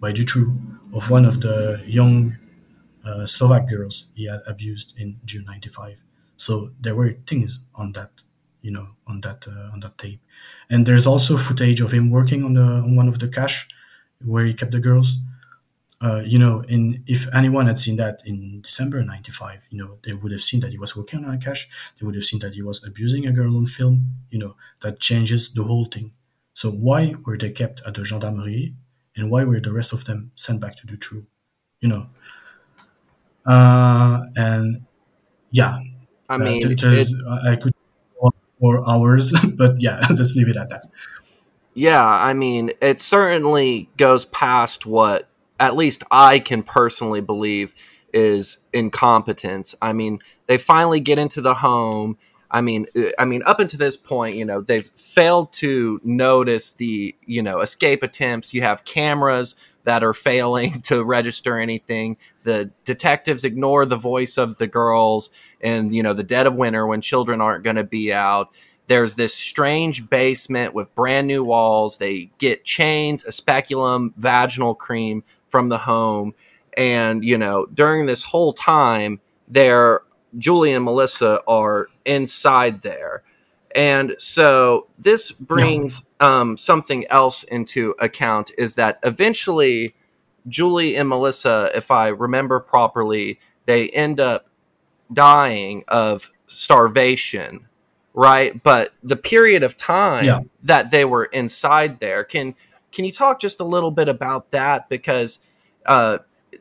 by 0.00 0.12
Dutroux 0.12 0.56
of 0.94 1.10
one 1.10 1.24
of 1.24 1.40
the 1.40 1.82
young 1.86 2.36
uh, 3.04 3.26
Slovak 3.26 3.68
girls 3.68 4.06
he 4.14 4.26
had 4.26 4.40
abused 4.46 4.94
in 4.96 5.18
June 5.24 5.44
'95. 5.44 5.98
So 6.36 6.70
there 6.80 6.94
were 6.94 7.12
things 7.26 7.60
on 7.74 7.92
that, 7.92 8.22
you 8.62 8.70
know, 8.70 8.88
on 9.06 9.20
that 9.22 9.46
uh, 9.48 9.72
on 9.72 9.80
that 9.80 9.98
tape, 9.98 10.20
and 10.70 10.86
there's 10.86 11.06
also 11.06 11.36
footage 11.36 11.80
of 11.80 11.92
him 11.92 12.10
working 12.10 12.44
on 12.44 12.54
the 12.54 12.62
on 12.62 12.96
one 12.96 13.08
of 13.08 13.18
the 13.18 13.28
cache 13.28 13.68
where 14.24 14.44
he 14.44 14.54
kept 14.54 14.72
the 14.72 14.80
girls 14.80 15.18
uh, 16.02 16.22
you 16.24 16.38
know, 16.38 16.64
in 16.68 17.02
if 17.06 17.32
anyone 17.32 17.66
had 17.66 17.78
seen 17.78 17.96
that 17.96 18.22
in 18.26 18.60
December 18.60 19.02
'95, 19.02 19.62
you 19.70 19.78
know, 19.78 19.98
they 20.04 20.12
would 20.12 20.32
have 20.32 20.40
seen 20.40 20.60
that 20.60 20.72
he 20.72 20.78
was 20.78 20.96
working 20.96 21.24
on 21.24 21.34
a 21.34 21.38
cache. 21.38 21.68
They 21.98 22.04
would 22.04 22.16
have 22.16 22.24
seen 22.24 22.40
that 22.40 22.54
he 22.54 22.62
was 22.62 22.84
abusing 22.84 23.26
a 23.26 23.32
girl 23.32 23.56
on 23.56 23.66
film. 23.66 24.16
You 24.30 24.38
know, 24.38 24.56
that 24.82 25.00
changes 25.00 25.52
the 25.52 25.62
whole 25.62 25.84
thing. 25.84 26.12
So 26.54 26.70
why 26.70 27.14
were 27.24 27.38
they 27.38 27.50
kept 27.50 27.82
at 27.86 27.94
the 27.94 28.04
gendarmerie, 28.04 28.74
and 29.16 29.30
why 29.30 29.44
were 29.44 29.60
the 29.60 29.72
rest 29.72 29.92
of 29.92 30.04
them 30.04 30.32
sent 30.34 30.60
back 30.60 30.74
to 30.76 30.86
Dutroux? 30.86 31.24
You 31.80 31.88
know, 31.88 32.06
uh, 33.46 34.24
and 34.34 34.84
yeah, 35.52 35.78
I 36.28 36.34
uh, 36.34 36.38
mean, 36.38 36.66
uh, 36.66 36.70
it, 36.70 37.10
I 37.46 37.56
could 37.56 37.72
for 38.62 38.88
hours, 38.88 39.32
but 39.56 39.80
yeah, 39.80 40.00
let's 40.10 40.34
leave 40.34 40.48
it 40.48 40.56
at 40.56 40.68
that. 40.70 40.86
Yeah, 41.74 42.06
I 42.06 42.34
mean, 42.34 42.70
it 42.80 43.00
certainly 43.00 43.88
goes 43.96 44.24
past 44.26 44.86
what 44.86 45.28
at 45.62 45.76
least 45.76 46.02
I 46.10 46.40
can 46.40 46.64
personally 46.64 47.20
believe 47.20 47.74
is 48.12 48.66
incompetence. 48.72 49.76
I 49.80 49.92
mean, 49.92 50.18
they 50.46 50.58
finally 50.58 50.98
get 50.98 51.20
into 51.20 51.40
the 51.40 51.54
home. 51.54 52.18
I 52.50 52.60
mean, 52.60 52.86
uh, 52.96 53.10
I 53.16 53.24
mean, 53.24 53.44
up 53.46 53.60
until 53.60 53.78
this 53.78 53.96
point, 53.96 54.36
you 54.36 54.44
know, 54.44 54.60
they've 54.60 54.90
failed 54.96 55.52
to 55.54 56.00
notice 56.02 56.72
the, 56.72 57.14
you 57.24 57.42
know, 57.42 57.60
escape 57.60 58.02
attempts. 58.02 58.52
You 58.52 58.62
have 58.62 58.84
cameras 58.84 59.54
that 59.84 60.02
are 60.02 60.12
failing 60.12 60.80
to 60.82 61.04
register 61.04 61.60
anything. 61.60 62.16
The 62.42 62.72
detectives 62.84 63.44
ignore 63.44 63.86
the 63.86 63.96
voice 63.96 64.38
of 64.38 64.58
the 64.58 64.66
girls 64.66 65.30
and, 65.60 65.94
you 65.94 66.02
know, 66.02 66.12
the 66.12 66.24
dead 66.24 66.48
of 66.48 66.56
winter 66.56 66.88
when 66.88 67.00
children 67.00 67.40
aren't 67.40 67.62
going 67.62 67.76
to 67.76 67.84
be 67.84 68.12
out. 68.12 68.52
There's 68.88 69.14
this 69.14 69.32
strange 69.32 70.10
basement 70.10 70.74
with 70.74 70.94
brand 70.96 71.28
new 71.28 71.44
walls. 71.44 71.98
They 71.98 72.30
get 72.38 72.64
chains, 72.64 73.24
a 73.24 73.30
speculum, 73.30 74.12
vaginal 74.16 74.74
cream 74.74 75.22
from 75.52 75.68
the 75.68 75.78
home. 75.78 76.34
And, 76.76 77.22
you 77.22 77.38
know, 77.38 77.66
during 77.66 78.06
this 78.06 78.22
whole 78.22 78.54
time, 78.54 79.20
there, 79.46 80.00
Julie 80.38 80.72
and 80.72 80.84
Melissa 80.84 81.42
are 81.46 81.88
inside 82.06 82.80
there. 82.80 83.22
And 83.74 84.14
so 84.18 84.88
this 84.98 85.30
brings 85.30 86.08
um, 86.20 86.56
something 86.56 87.06
else 87.08 87.42
into 87.44 87.94
account 88.00 88.50
is 88.58 88.74
that 88.76 88.98
eventually 89.02 89.94
Julie 90.48 90.96
and 90.96 91.08
Melissa, 91.08 91.70
if 91.74 91.90
I 91.90 92.08
remember 92.08 92.58
properly, 92.58 93.38
they 93.66 93.90
end 93.90 94.18
up 94.18 94.46
dying 95.12 95.84
of 95.88 96.30
starvation, 96.46 97.66
right? 98.14 98.62
But 98.62 98.92
the 99.02 99.16
period 99.16 99.62
of 99.62 99.76
time 99.76 100.24
yeah. 100.24 100.40
that 100.62 100.90
they 100.90 101.04
were 101.04 101.26
inside 101.26 102.00
there 102.00 102.24
can 102.24 102.54
can 102.92 103.04
you 103.04 103.12
talk 103.12 103.40
just 103.40 103.60
a 103.60 103.64
little 103.64 103.90
bit 103.90 104.08
about 104.08 104.50
that 104.50 104.88
because 104.88 105.46
uh, 105.86 106.18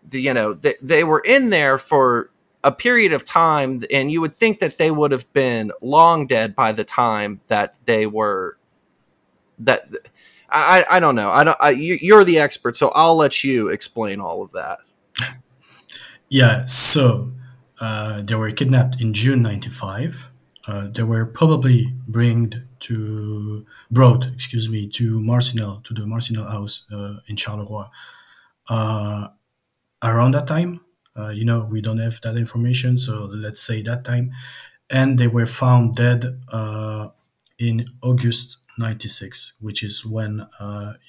the, 0.09 0.21
you 0.21 0.33
know 0.33 0.53
they, 0.53 0.75
they 0.81 1.03
were 1.03 1.19
in 1.19 1.49
there 1.49 1.77
for 1.77 2.31
a 2.63 2.71
period 2.71 3.11
of 3.13 3.25
time, 3.25 3.83
and 3.91 4.11
you 4.11 4.21
would 4.21 4.37
think 4.37 4.59
that 4.59 4.77
they 4.77 4.91
would 4.91 5.11
have 5.11 5.31
been 5.33 5.71
long 5.81 6.27
dead 6.27 6.55
by 6.55 6.71
the 6.71 6.83
time 6.83 7.41
that 7.47 7.79
they 7.85 8.05
were 8.05 8.57
that. 9.59 9.89
I, 10.53 10.83
I 10.89 10.99
don't 10.99 11.15
know. 11.15 11.31
I 11.31 11.43
don't. 11.45 11.57
I, 11.61 11.69
you're 11.69 12.25
the 12.25 12.39
expert, 12.39 12.75
so 12.75 12.89
I'll 12.89 13.15
let 13.15 13.43
you 13.43 13.69
explain 13.69 14.19
all 14.19 14.43
of 14.43 14.51
that. 14.51 14.79
Yeah. 16.27 16.65
So 16.65 17.31
uh, 17.79 18.21
they 18.21 18.35
were 18.35 18.51
kidnapped 18.51 19.01
in 19.01 19.13
June 19.13 19.41
'95. 19.41 20.29
Uh, 20.67 20.87
they 20.87 21.03
were 21.03 21.25
probably 21.25 21.93
bringed 22.07 22.63
to 22.81 23.65
brought, 23.91 24.25
excuse 24.27 24.69
me, 24.69 24.87
to 24.89 25.19
Marcinelle, 25.19 25.83
to 25.83 25.93
the 25.93 26.01
Marcinelle 26.01 26.49
house 26.49 26.85
uh, 26.91 27.17
in 27.27 27.35
Charleroi. 27.35 27.89
uh, 28.69 29.27
around 30.03 30.33
that 30.33 30.47
time. 30.47 30.81
Uh, 31.17 31.29
you 31.29 31.45
know, 31.45 31.65
we 31.69 31.81
don't 31.81 31.99
have 31.99 32.21
that 32.21 32.37
information, 32.37 32.97
so 32.97 33.25
let's 33.33 33.61
say 33.61 33.81
that 33.81 34.03
time. 34.05 34.31
And 34.89 35.17
they 35.19 35.27
were 35.27 35.45
found 35.45 35.95
dead 35.95 36.25
in 37.59 37.85
August 38.01 38.57
96, 38.77 39.53
which 39.59 39.83
is 39.83 40.05
when, 40.05 40.47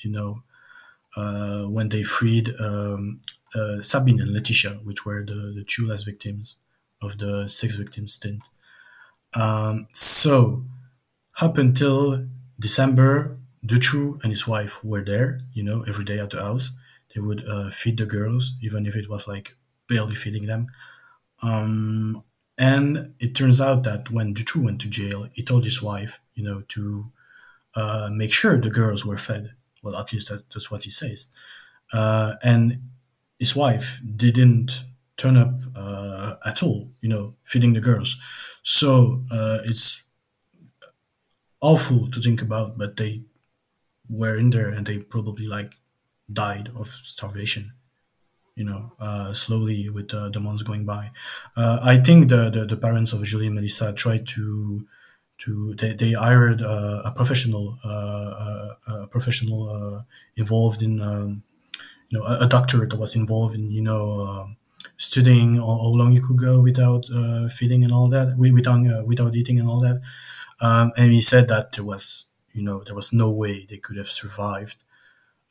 you 0.02 0.10
know, 0.10 0.42
uh, 1.16 1.64
when 1.64 1.88
they 1.88 2.02
freed 2.02 2.50
um, 2.60 3.20
uh, 3.54 3.80
Sabine 3.82 4.20
and 4.20 4.32
Laetitia, 4.32 4.80
which 4.84 5.04
were 5.04 5.24
the, 5.24 5.52
the 5.54 5.64
two 5.66 5.86
last 5.86 6.04
victims 6.04 6.56
of 7.02 7.18
the 7.18 7.48
six 7.48 7.76
victim 7.76 8.08
stint. 8.08 8.42
Um, 9.34 9.88
so, 9.92 10.64
up 11.40 11.58
until 11.58 12.26
December, 12.58 13.38
Dutroux 13.64 14.22
and 14.22 14.30
his 14.30 14.46
wife 14.46 14.82
were 14.84 15.04
there, 15.04 15.40
you 15.52 15.62
know, 15.62 15.84
every 15.88 16.04
day 16.04 16.18
at 16.18 16.30
the 16.30 16.40
house. 16.40 16.72
They 17.14 17.20
would 17.20 17.44
uh, 17.46 17.70
feed 17.70 17.98
the 17.98 18.06
girls, 18.06 18.52
even 18.62 18.86
if 18.86 18.96
it 18.96 19.08
was 19.08 19.28
like 19.28 19.56
barely 19.88 20.14
feeding 20.14 20.46
them. 20.46 20.68
Um, 21.42 22.24
and 22.58 23.14
it 23.18 23.34
turns 23.34 23.60
out 23.60 23.82
that 23.84 24.10
when 24.10 24.34
Dutroux 24.34 24.64
went 24.64 24.80
to 24.82 24.88
jail, 24.88 25.28
he 25.32 25.42
told 25.42 25.64
his 25.64 25.82
wife, 25.82 26.20
you 26.34 26.44
know, 26.44 26.62
to 26.68 27.10
uh, 27.74 28.10
make 28.12 28.32
sure 28.32 28.58
the 28.58 28.70
girls 28.70 29.04
were 29.04 29.18
fed. 29.18 29.50
Well, 29.82 29.96
at 29.96 30.12
least 30.12 30.28
that, 30.28 30.48
that's 30.50 30.70
what 30.70 30.84
he 30.84 30.90
says. 30.90 31.28
Uh, 31.92 32.34
and 32.42 32.90
his 33.38 33.56
wife 33.56 34.00
didn't 34.16 34.84
turn 35.16 35.36
up 35.36 35.54
uh, 35.74 36.36
at 36.44 36.62
all, 36.62 36.90
you 37.00 37.08
know, 37.08 37.34
feeding 37.44 37.72
the 37.74 37.80
girls. 37.80 38.16
So 38.62 39.24
uh, 39.30 39.58
it's 39.64 40.01
awful 41.62 42.10
to 42.10 42.20
think 42.20 42.42
about, 42.42 42.76
but 42.76 42.98
they 42.98 43.22
were 44.10 44.36
in 44.36 44.50
there 44.50 44.68
and 44.68 44.86
they 44.86 44.98
probably 44.98 45.46
like 45.46 45.76
died 46.30 46.70
of 46.76 46.88
starvation 46.88 47.72
you 48.54 48.64
know, 48.64 48.92
uh, 49.00 49.32
slowly 49.32 49.88
with 49.88 50.12
uh, 50.12 50.28
the 50.28 50.40
months 50.40 50.62
going 50.62 50.84
by. 50.84 51.10
Uh, 51.56 51.78
I 51.82 51.96
think 51.96 52.28
the, 52.28 52.50
the, 52.50 52.66
the 52.66 52.76
parents 52.76 53.12
of 53.12 53.24
Julie 53.24 53.46
and 53.46 53.54
Melissa 53.54 53.92
tried 53.92 54.26
to 54.28 54.86
to 55.38 55.74
they, 55.74 55.94
they 55.94 56.12
hired 56.12 56.62
uh, 56.62 57.02
a 57.04 57.12
professional 57.16 57.78
uh, 57.84 57.88
uh, 57.88 59.02
a 59.02 59.06
professional 59.08 60.04
involved 60.36 60.82
in 60.82 61.00
um, 61.00 61.42
you 62.10 62.18
know 62.18 62.24
a, 62.24 62.44
a, 62.44 62.46
doctor 62.46 62.86
that 62.86 62.96
was 62.96 63.16
involved 63.16 63.54
in 63.56 63.70
you 63.70 63.80
know 63.80 64.20
um, 64.20 64.56
studying 64.98 65.56
how, 65.56 65.78
how, 65.82 65.92
long 65.98 66.12
you 66.12 66.22
could 66.22 66.38
go 66.38 66.60
without 66.60 67.06
feeding 67.50 67.82
and 67.82 67.92
all 67.92 68.08
that 68.08 68.36
without 68.36 69.06
without 69.06 69.34
eating 69.34 69.58
and 69.58 69.68
all 69.68 69.80
that. 69.80 70.00
Um, 70.62 70.92
and 70.96 71.12
he 71.12 71.22
said 71.22 71.48
that 71.48 71.72
there 71.74 71.84
was 71.84 72.26
you 72.54 72.62
know 72.62 72.84
there 72.84 72.96
was 72.96 73.12
no 73.12 73.30
way 73.30 73.66
they 73.68 73.78
could 73.78 73.98
have 73.98 74.08
survived 74.08 74.78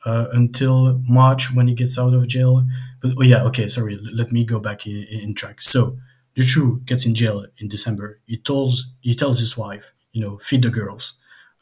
uh, 0.04 0.28
until 0.32 1.00
March 1.08 1.54
when 1.54 1.68
he 1.68 1.74
gets 1.74 1.98
out 1.98 2.14
of 2.14 2.26
jail. 2.28 2.66
But 3.00 3.12
oh 3.18 3.22
yeah, 3.22 3.44
okay, 3.44 3.68
sorry. 3.68 3.96
Let 3.96 4.32
me 4.32 4.44
go 4.44 4.58
back 4.58 4.86
in, 4.86 5.04
in 5.10 5.34
track. 5.34 5.62
So 5.62 5.98
Dutroux 6.34 6.84
gets 6.86 7.06
in 7.06 7.14
jail 7.14 7.44
in 7.58 7.68
December. 7.68 8.20
He 8.26 8.36
tells 8.36 8.86
he 9.00 9.14
tells 9.14 9.40
his 9.40 9.56
wife, 9.56 9.92
you 10.12 10.20
know, 10.22 10.38
feed 10.38 10.62
the 10.62 10.70
girls. 10.70 11.14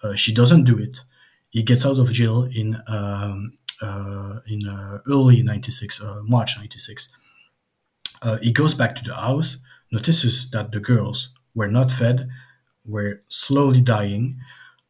Uh, 0.02 0.14
she 0.14 0.32
doesn't 0.34 0.64
do 0.64 0.78
it. 0.78 1.04
He 1.50 1.62
gets 1.62 1.84
out 1.84 1.98
of 1.98 2.12
jail 2.12 2.48
in 2.54 2.78
um, 2.86 3.52
uh, 3.82 4.40
in 4.46 4.66
uh, 4.68 4.98
early 5.08 5.42
'96, 5.42 6.00
uh, 6.00 6.22
March 6.24 6.56
'96. 6.58 7.10
Uh, 8.22 8.38
he 8.38 8.52
goes 8.52 8.74
back 8.74 8.94
to 8.96 9.04
the 9.04 9.14
house, 9.14 9.58
notices 9.90 10.50
that 10.50 10.72
the 10.72 10.80
girls 10.80 11.30
were 11.54 11.68
not 11.68 11.90
fed, 11.90 12.28
were 12.90 13.22
slowly 13.28 13.80
dying, 13.80 14.40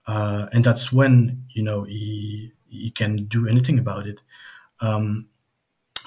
and 0.06 0.64
that's 0.64 0.92
when 0.92 1.44
you 1.50 1.62
know 1.62 1.84
he 1.84 2.52
he 2.68 2.90
can 2.90 3.26
do 3.26 3.46
anything 3.48 3.78
about 3.78 4.06
it. 4.06 4.22
Um, 4.80 5.28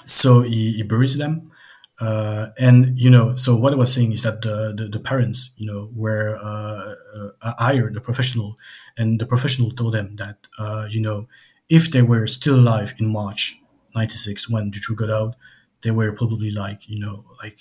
so 0.06 0.42
he, 0.42 0.72
he, 0.72 0.82
buries 0.82 1.16
them. 1.16 1.52
Uh, 2.00 2.48
and 2.58 2.98
you 2.98 3.08
know, 3.08 3.36
so 3.36 3.54
what 3.54 3.72
I 3.72 3.76
was 3.76 3.92
saying 3.92 4.12
is 4.12 4.22
that 4.22 4.42
the 4.42 4.74
the, 4.76 4.88
the 4.88 5.00
parents, 5.00 5.50
you 5.56 5.66
know, 5.70 5.90
were 5.94 6.36
uh, 6.40 6.94
uh, 7.40 7.54
hired 7.58 7.96
a 7.96 8.00
professional, 8.00 8.56
and 8.98 9.20
the 9.20 9.26
professional 9.26 9.70
told 9.70 9.94
them 9.94 10.16
that 10.16 10.38
uh, 10.58 10.86
you 10.90 11.00
know, 11.00 11.28
if 11.68 11.90
they 11.92 12.02
were 12.02 12.26
still 12.26 12.56
alive 12.56 12.94
in 12.98 13.12
March 13.12 13.60
'96 13.94 14.50
when 14.50 14.72
Dutroux 14.72 14.96
got 14.96 15.10
out, 15.10 15.36
they 15.82 15.92
were 15.92 16.12
probably 16.12 16.50
like, 16.50 16.88
you 16.88 16.98
know, 16.98 17.24
like 17.42 17.58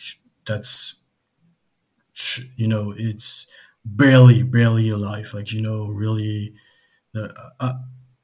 that's, 0.48 0.96
you 2.56 2.68
know, 2.68 2.94
it's 2.98 3.46
barely 3.86 4.44
barely 4.44 4.90
alive, 4.90 5.32
like 5.34 5.52
you 5.52 5.62
know, 5.62 5.88
really. 5.88 6.54
Uh, 7.16 7.74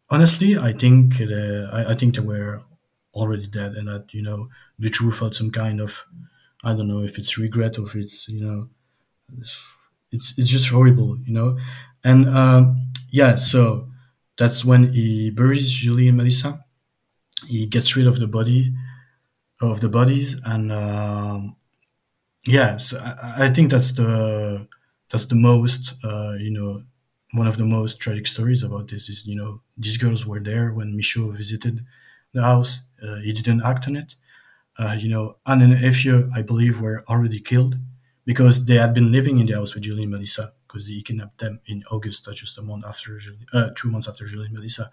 honestly, 0.10 0.58
I 0.58 0.74
think 0.74 1.22
uh, 1.22 1.70
I, 1.72 1.92
I, 1.92 1.94
think 1.94 2.16
they 2.16 2.22
were 2.22 2.64
already 3.14 3.48
dead, 3.48 3.74
and 3.74 3.88
that 3.88 4.14
you 4.14 4.22
know 4.24 4.50
Dutroux 4.82 5.14
felt 5.14 5.36
some 5.36 5.52
kind 5.52 5.80
of 5.80 6.06
I 6.64 6.74
don't 6.74 6.88
know 6.88 7.04
if 7.04 7.18
it's 7.18 7.38
regret 7.38 7.78
or 7.78 7.86
if 7.86 7.96
it's 7.96 8.28
you 8.28 8.44
know 8.44 8.70
it's 9.38 9.64
it's, 10.12 10.34
it's 10.38 10.48
just 10.48 10.70
horrible, 10.70 11.20
you 11.24 11.34
know, 11.34 11.58
and 12.04 12.28
um, 12.30 12.92
yeah, 13.12 13.36
so 13.36 13.90
that's 14.38 14.66
when 14.66 14.92
he 14.94 15.30
buries 15.30 15.72
Julie 15.72 16.08
and 16.08 16.18
Melissa. 16.18 16.66
He 17.48 17.68
gets 17.68 17.96
rid 17.96 18.08
of 18.08 18.20
the 18.20 18.28
body 18.28 18.74
of 19.62 19.82
the 19.82 19.90
bodies, 19.90 20.40
and 20.46 20.72
um, 20.72 21.56
yeah, 22.46 22.78
so 22.78 22.98
I, 22.98 23.46
I 23.46 23.50
think 23.50 23.70
that's 23.70 23.92
the 23.92 24.68
that's 25.10 25.26
the 25.26 25.36
most 25.36 25.94
uh, 26.04 26.36
you 26.40 26.52
know 26.52 26.84
one 27.32 27.48
of 27.48 27.58
the 27.58 27.66
most 27.66 28.00
tragic 28.00 28.26
stories 28.28 28.64
about 28.64 28.88
this 28.88 29.08
is, 29.08 29.26
you 29.26 29.36
know, 29.36 29.62
these 29.78 29.98
girls 29.98 30.26
were 30.26 30.40
there 30.40 30.74
when 30.74 30.98
Michaux 30.98 31.36
visited 31.36 31.86
the 32.34 32.42
house. 32.42 32.80
Uh, 33.02 33.18
he 33.18 33.32
didn't 33.32 33.62
act 33.64 33.88
on 33.88 33.96
it. 33.96 34.16
Uh, 34.78 34.96
you 34.98 35.10
know, 35.10 35.38
Anne 35.46 35.62
and 35.62 35.74
Eefje, 35.74 36.30
I 36.36 36.42
believe, 36.42 36.82
were 36.82 37.04
already 37.08 37.40
killed 37.40 37.78
because 38.26 38.66
they 38.66 38.76
had 38.76 38.94
been 38.94 39.12
living 39.12 39.38
in 39.38 39.46
the 39.46 39.54
house 39.54 39.74
with 39.74 39.84
Julie 39.84 40.04
and 40.04 40.12
Melissa 40.12 40.54
because 40.68 40.88
he 40.88 41.02
kidnapped 41.02 41.40
them 41.40 41.60
in 41.66 41.84
August, 41.92 42.28
just 42.34 42.58
a 42.58 42.62
month 42.62 42.86
after, 42.86 43.18
Julie, 43.18 43.46
uh, 43.54 43.70
two 43.76 43.90
months 43.90 44.08
after 44.08 44.26
Julie 44.26 44.46
and 44.46 44.54
Melissa. 44.54 44.90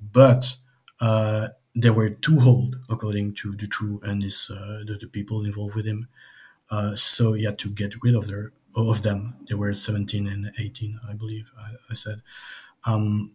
But 0.00 0.56
uh, 1.00 1.48
they 1.74 1.90
were 1.90 2.10
too 2.10 2.40
old, 2.40 2.76
according 2.88 3.34
to 3.34 3.52
Dutroux 3.52 4.02
and 4.02 4.22
his, 4.22 4.50
uh, 4.50 4.82
the, 4.86 4.94
the, 5.00 5.06
people 5.06 5.44
involved 5.44 5.76
with 5.76 5.86
him. 5.86 6.08
Uh, 6.70 6.94
so 6.94 7.32
he 7.32 7.44
had 7.44 7.58
to 7.58 7.70
get 7.70 8.02
rid 8.02 8.14
of 8.14 8.28
their 8.28 8.52
of 8.76 9.02
them. 9.02 9.36
They 9.48 9.54
were 9.54 9.74
17 9.74 10.26
and 10.26 10.52
18, 10.58 11.00
I 11.08 11.14
believe. 11.14 11.50
I, 11.58 11.72
I 11.90 11.94
said. 11.94 12.22
Um, 12.84 13.32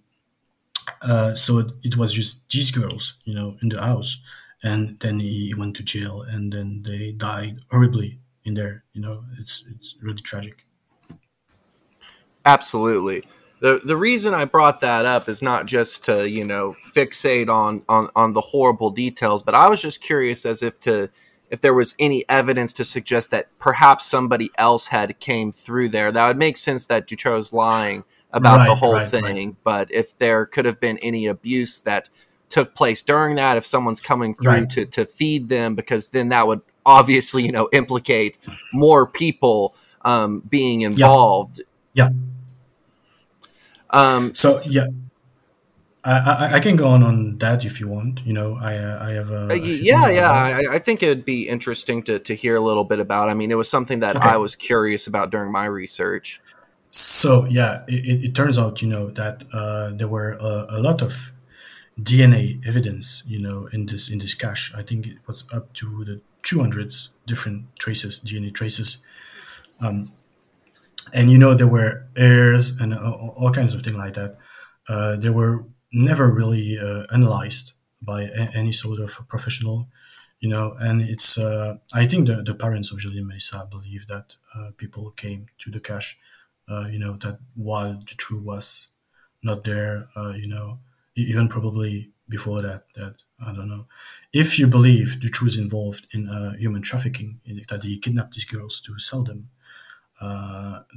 uh, 1.01 1.33
so 1.35 1.59
it, 1.59 1.67
it, 1.83 1.97
was 1.97 2.13
just 2.13 2.49
these 2.49 2.71
girls, 2.71 3.15
you 3.23 3.33
know, 3.33 3.57
in 3.61 3.69
the 3.69 3.81
house, 3.81 4.17
and 4.63 4.99
then 4.99 5.19
he 5.19 5.53
went 5.55 5.75
to 5.77 5.83
jail, 5.83 6.21
and 6.21 6.53
then 6.53 6.83
they 6.83 7.11
died 7.11 7.59
horribly 7.71 8.19
in 8.43 8.53
there. 8.53 8.83
You 8.93 9.01
know, 9.01 9.25
it's 9.39 9.63
it's 9.69 9.95
really 10.01 10.21
tragic. 10.21 10.65
Absolutely. 12.45 13.23
The, 13.61 13.81
the 13.83 13.97
reason 13.97 14.33
I 14.33 14.45
brought 14.45 14.81
that 14.81 15.05
up 15.05 15.27
is 15.27 15.41
not 15.41 15.65
just 15.65 16.05
to 16.05 16.29
you 16.29 16.45
know 16.45 16.75
fixate 16.93 17.49
on, 17.49 17.81
on 17.89 18.09
on 18.15 18.33
the 18.33 18.41
horrible 18.41 18.91
details, 18.91 19.43
but 19.43 19.55
I 19.55 19.67
was 19.67 19.81
just 19.81 20.01
curious 20.01 20.45
as 20.45 20.61
if 20.63 20.79
to 20.81 21.09
if 21.55 21.61
there 21.61 21.73
was 21.73 21.95
any 21.99 22.25
evidence 22.27 22.73
to 22.73 22.83
suggest 22.83 23.31
that 23.31 23.47
perhaps 23.59 24.05
somebody 24.05 24.51
else 24.57 24.87
had 24.87 25.17
came 25.21 25.53
through 25.53 25.87
there. 25.87 26.11
That 26.11 26.27
would 26.27 26.37
make 26.37 26.57
sense 26.57 26.87
that 26.87 27.07
Dutroux's 27.07 27.53
lying 27.53 28.03
about 28.33 28.57
right, 28.57 28.67
the 28.67 28.75
whole 28.75 28.91
right, 28.91 29.07
thing. 29.07 29.23
Right. 29.23 29.55
But 29.63 29.89
if 29.89 30.17
there 30.17 30.45
could 30.47 30.65
have 30.65 30.81
been 30.81 30.97
any 30.97 31.27
abuse 31.27 31.81
that 31.83 32.09
took 32.49 32.75
place 32.75 33.01
during 33.03 33.37
that, 33.37 33.55
if 33.55 33.65
someone's 33.65 34.01
coming 34.01 34.35
through 34.35 34.65
to, 34.65 34.85
to 34.85 35.05
feed 35.05 35.47
them, 35.47 35.75
because 35.75 36.09
then 36.09 36.27
that 36.27 36.45
would 36.45 36.59
obviously, 36.85 37.45
you 37.45 37.53
know, 37.53 37.69
implicate 37.71 38.37
more 38.73 39.07
people 39.07 39.73
um, 40.01 40.41
being 40.49 40.81
involved. 40.81 41.61
Yeah. 41.93 42.09
yeah. 42.09 42.17
Um, 43.91 44.35
so 44.35 44.57
yeah, 44.69 44.87
I, 46.05 46.51
I, 46.55 46.59
can 46.59 46.75
go 46.75 46.87
on 46.87 47.01
on 47.01 47.37
that 47.39 47.65
if 47.65 47.79
you 47.79 47.87
want. 47.87 48.21
You 48.25 48.33
know, 48.33 48.57
I 48.61 48.75
uh, 48.75 49.07
I 49.07 49.11
have 49.11 49.31
a, 49.31 49.47
a 49.51 49.55
yeah 49.57 50.07
yeah. 50.09 50.31
I, 50.31 50.75
I, 50.75 50.79
think 50.79 51.01
it 51.01 51.07
would 51.07 51.25
be 51.25 51.49
interesting 51.49 52.03
to 52.03 52.19
to 52.19 52.35
hear 52.35 52.55
a 52.55 52.59
little 52.59 52.83
bit 52.83 52.99
about. 52.99 53.29
I 53.29 53.33
mean, 53.33 53.51
it 53.51 53.55
was 53.55 53.69
something 53.69 54.01
that 54.01 54.17
okay. 54.17 54.29
I 54.29 54.37
was 54.37 54.55
curious 54.55 55.07
about 55.07 55.31
during 55.31 55.51
my 55.51 55.65
research. 55.65 56.41
So 56.91 57.45
yeah, 57.45 57.83
it, 57.87 58.23
it 58.23 58.35
turns 58.35 58.57
out 58.59 58.81
you 58.81 58.87
know 58.87 59.09
that 59.11 59.45
uh, 59.51 59.91
there 59.93 60.07
were 60.07 60.33
a, 60.39 60.67
a, 60.69 60.79
lot 60.79 61.01
of 61.01 61.31
DNA 61.99 62.65
evidence. 62.67 63.23
You 63.25 63.41
know, 63.41 63.67
in 63.73 63.87
this 63.87 64.07
in 64.07 64.19
this 64.19 64.35
cache, 64.35 64.73
I 64.75 64.83
think 64.83 65.07
it 65.07 65.17
was 65.25 65.43
up 65.51 65.73
to 65.73 66.03
the 66.05 66.21
two 66.43 66.59
hundreds 66.59 67.09
different 67.25 67.75
traces, 67.79 68.19
DNA 68.19 68.53
traces. 68.53 69.03
Um, 69.81 70.09
and 71.13 71.31
you 71.31 71.37
know 71.39 71.55
there 71.55 71.67
were 71.67 72.05
hairs 72.15 72.71
and 72.79 72.93
all, 72.93 73.33
all 73.37 73.51
kinds 73.51 73.73
of 73.73 73.81
things 73.81 73.97
like 73.97 74.13
that. 74.13 74.37
Uh, 74.87 75.15
there 75.15 75.33
were 75.33 75.65
never 75.95 76.31
really 76.33 76.79
uh, 76.79 77.05
analyzed 77.13 77.73
by 78.01 78.23
a- 78.23 78.51
any 78.55 78.73
sort 78.73 78.99
of 79.01 79.27
professional, 79.29 79.89
you 80.39 80.49
know. 80.49 80.75
And 80.79 81.01
it's 81.01 81.37
uh, 81.37 81.77
I 81.93 82.05
think 82.07 82.27
the, 82.27 82.43
the 82.43 82.55
parents 82.55 82.91
of 82.91 82.99
Julie 82.99 83.19
and 83.19 83.27
Melissa 83.27 83.67
believe 83.69 84.07
that 84.07 84.35
uh, 84.55 84.71
people 84.77 85.11
came 85.11 85.47
to 85.59 85.71
the 85.71 85.79
cache, 85.79 86.17
uh, 86.69 86.87
you 86.91 86.99
know, 86.99 87.13
that 87.17 87.39
while 87.55 87.95
Dutroux 87.95 88.43
was 88.43 88.87
not 89.43 89.63
there, 89.63 90.07
uh, 90.15 90.33
you 90.35 90.47
know, 90.47 90.79
even 91.15 91.47
probably 91.47 92.11
before 92.27 92.61
that 92.61 92.83
that 92.95 93.15
I 93.39 93.53
don't 93.53 93.69
know 93.69 93.85
if 94.33 94.59
you 94.59 94.67
believe 94.67 95.17
Dutroux 95.21 95.47
is 95.47 95.57
involved 95.57 96.07
in 96.13 96.27
uh, 96.29 96.53
human 96.55 96.81
trafficking 96.81 97.39
that 97.69 97.83
he 97.83 97.99
kidnapped 97.99 98.33
these 98.33 98.45
girls 98.45 98.81
to 98.81 98.99
sell 98.99 99.23
them 99.23 99.49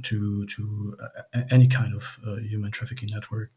to 0.03 0.45
to 0.45 0.95
any 1.51 1.67
kind 1.67 1.93
of 1.93 2.19
human 2.49 2.71
trafficking 2.71 3.09
network, 3.11 3.51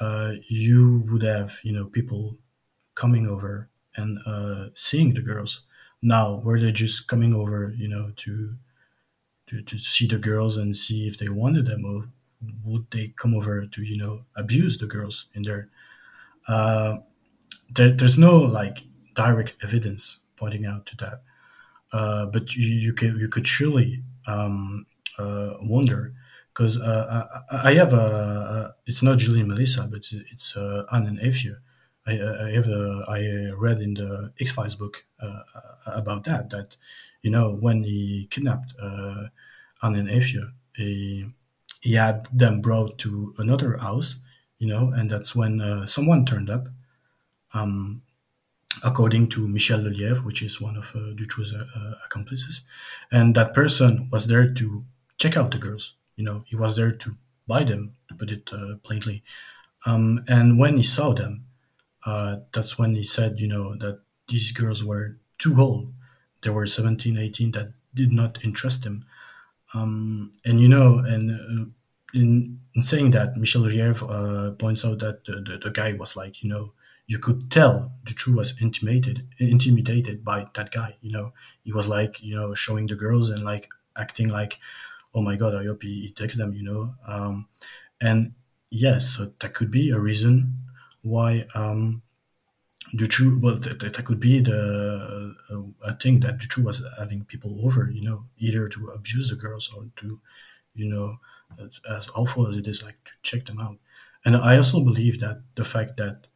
uh, 0.00 0.34
you 0.48 1.04
would 1.10 1.22
have 1.22 1.58
you 1.62 1.72
know 1.72 1.86
people 1.86 2.38
coming 2.94 3.26
over 3.26 3.70
and 3.96 4.18
uh, 4.26 4.68
seeing 4.74 5.14
the 5.14 5.22
girls. 5.22 5.62
Now, 6.02 6.36
were 6.36 6.60
they 6.60 6.72
just 6.72 7.08
coming 7.08 7.34
over, 7.34 7.74
you 7.76 7.88
know, 7.88 8.12
to, 8.16 8.56
to 9.48 9.62
to 9.62 9.78
see 9.78 10.06
the 10.06 10.18
girls 10.18 10.56
and 10.56 10.76
see 10.76 11.06
if 11.06 11.18
they 11.18 11.28
wanted 11.28 11.66
them, 11.66 11.84
or 11.84 12.08
would 12.64 12.86
they 12.90 13.08
come 13.16 13.34
over 13.34 13.66
to 13.66 13.82
you 13.82 13.96
know 13.96 14.24
abuse 14.36 14.78
the 14.78 14.86
girls 14.86 15.26
in 15.34 15.42
there? 15.42 15.68
Uh, 16.48 16.98
there 17.74 17.92
there's 17.92 18.18
no 18.18 18.38
like 18.38 18.84
direct 19.14 19.56
evidence 19.62 20.18
pointing 20.36 20.66
out 20.66 20.86
to 20.86 20.96
that, 20.98 21.22
uh, 21.92 22.26
but 22.26 22.54
you, 22.56 22.66
you 22.66 22.92
could 22.92 23.14
you 23.20 23.28
could 23.28 23.46
surely 23.46 24.02
um, 24.26 24.86
uh, 25.18 25.54
wonder 25.62 26.14
because 26.58 26.80
uh, 26.80 27.44
I, 27.52 27.70
I, 27.70 27.74
have 27.74 27.92
a 27.92 28.74
it's 28.84 29.00
not 29.00 29.18
Julie 29.18 29.40
and 29.40 29.48
Melissa, 29.48 29.86
but 29.88 30.10
it's 30.32 30.56
uh, 30.56 30.84
Anne 30.92 31.06
and 31.06 31.20
Eefje. 31.20 31.54
I, 32.04 32.12
I 32.14 32.50
have 32.50 32.66
a, 32.66 33.04
I 33.08 33.52
read 33.56 33.80
in 33.80 33.94
the 33.94 34.32
X 34.40 34.50
Files 34.50 34.74
book 34.74 35.06
uh, 35.22 35.42
about 35.86 36.24
that 36.24 36.50
that 36.50 36.76
you 37.22 37.30
know 37.30 37.54
when 37.54 37.84
he 37.84 38.26
kidnapped 38.30 38.74
uh, 38.82 39.26
Anne 39.84 39.94
and 39.94 40.08
Eefje, 40.08 40.50
he, 40.74 41.26
he 41.80 41.94
had 41.94 42.26
them 42.32 42.60
brought 42.60 42.98
to 42.98 43.34
another 43.38 43.76
house, 43.76 44.16
you 44.58 44.66
know, 44.66 44.90
and 44.92 45.08
that's 45.08 45.36
when 45.36 45.60
uh, 45.60 45.86
someone 45.86 46.26
turned 46.26 46.50
up. 46.50 46.68
Um, 47.54 48.02
according 48.84 49.28
to 49.28 49.48
Michel 49.48 49.80
Lelièvre, 49.80 50.24
which 50.24 50.42
is 50.42 50.60
one 50.60 50.76
of 50.76 50.92
uh, 50.94 51.14
Dutroux's 51.14 51.52
uh, 51.52 51.94
accomplices, 52.04 52.62
and 53.10 53.34
that 53.34 53.54
person 53.54 54.08
was 54.12 54.26
there 54.26 54.52
to 54.54 54.84
check 55.16 55.36
out 55.36 55.50
the 55.50 55.58
girls. 55.58 55.94
You 56.18 56.24
know, 56.24 56.42
he 56.46 56.56
was 56.56 56.74
there 56.74 56.90
to 56.90 57.16
buy 57.46 57.62
them, 57.62 57.94
to 58.08 58.14
put 58.14 58.30
it 58.30 58.50
uh, 58.52 58.74
plainly. 58.82 59.22
Um, 59.86 60.24
and 60.26 60.58
when 60.58 60.76
he 60.76 60.82
saw 60.82 61.14
them, 61.14 61.44
uh, 62.04 62.38
that's 62.52 62.76
when 62.76 62.96
he 62.96 63.04
said, 63.04 63.38
you 63.38 63.46
know, 63.46 63.76
that 63.76 64.00
these 64.26 64.50
girls 64.50 64.82
were 64.82 65.16
too 65.38 65.54
old. 65.58 65.92
They 66.42 66.50
were 66.50 66.66
17, 66.66 67.16
18, 67.16 67.52
that 67.52 67.72
did 67.94 68.12
not 68.12 68.44
interest 68.44 68.84
him. 68.84 69.04
Um, 69.74 70.32
and, 70.44 70.60
you 70.60 70.68
know, 70.68 70.98
and 70.98 71.30
uh, 71.30 71.64
in, 72.14 72.60
in 72.74 72.82
saying 72.82 73.12
that, 73.12 73.36
Michel 73.36 73.62
Lelièvre 73.62 74.06
uh, 74.08 74.52
points 74.52 74.84
out 74.84 74.98
that 74.98 75.24
the, 75.24 75.34
the, 75.34 75.58
the, 75.62 75.70
guy 75.70 75.92
was 75.92 76.16
like, 76.16 76.42
you 76.42 76.48
know, 76.48 76.72
you 77.06 77.18
could 77.18 77.50
tell 77.50 77.92
the 78.04 78.12
Dutroux 78.12 78.36
was 78.36 78.60
intimidated, 78.60 79.26
intimidated 79.38 80.24
by 80.24 80.46
that 80.54 80.72
guy. 80.72 80.96
You 81.00 81.12
know, 81.12 81.32
he 81.62 81.72
was 81.72 81.86
like, 81.86 82.20
you 82.22 82.34
know, 82.34 82.54
showing 82.54 82.86
the 82.86 82.96
girls 82.96 83.30
and 83.30 83.44
like 83.44 83.68
acting 83.96 84.28
like 84.28 84.58
oh 85.18 85.22
my 85.22 85.34
god, 85.34 85.54
I 85.56 85.64
hope 85.64 85.82
he, 85.82 86.02
he 86.02 86.12
takes 86.12 86.36
them, 86.36 86.54
you 86.54 86.62
know. 86.62 86.94
Um, 87.06 87.48
and 88.00 88.34
yes, 88.70 89.16
so 89.16 89.32
that 89.40 89.52
could 89.52 89.70
be 89.70 89.90
a 89.90 89.98
reason 89.98 90.54
why 91.02 91.46
um, 91.56 92.02
Dutroux, 92.94 93.40
well, 93.40 93.56
that, 93.56 93.80
that 93.80 94.04
could 94.04 94.20
be 94.20 94.40
the 94.40 95.34
uh, 95.50 95.88
a 95.90 95.94
thing 95.94 96.20
that 96.20 96.38
Dutroux 96.38 96.64
was 96.64 96.82
having 96.98 97.24
people 97.24 97.58
over, 97.64 97.90
you 97.90 98.02
know, 98.02 98.24
either 98.38 98.68
to 98.68 98.86
abuse 98.88 99.28
the 99.28 99.34
girls 99.34 99.68
or 99.76 99.86
to, 99.96 100.20
you 100.74 100.86
know, 100.88 101.16
as, 101.90 102.08
awful 102.14 102.46
as 102.46 102.56
it 102.56 102.68
is, 102.68 102.84
like 102.84 103.02
to 103.04 103.12
check 103.22 103.46
them 103.46 103.58
out. 103.58 103.78
And 104.24 104.36
I 104.36 104.56
also 104.56 104.80
believe 104.80 105.18
that 105.18 105.42
the 105.56 105.64
fact 105.64 105.96
that 105.96 106.28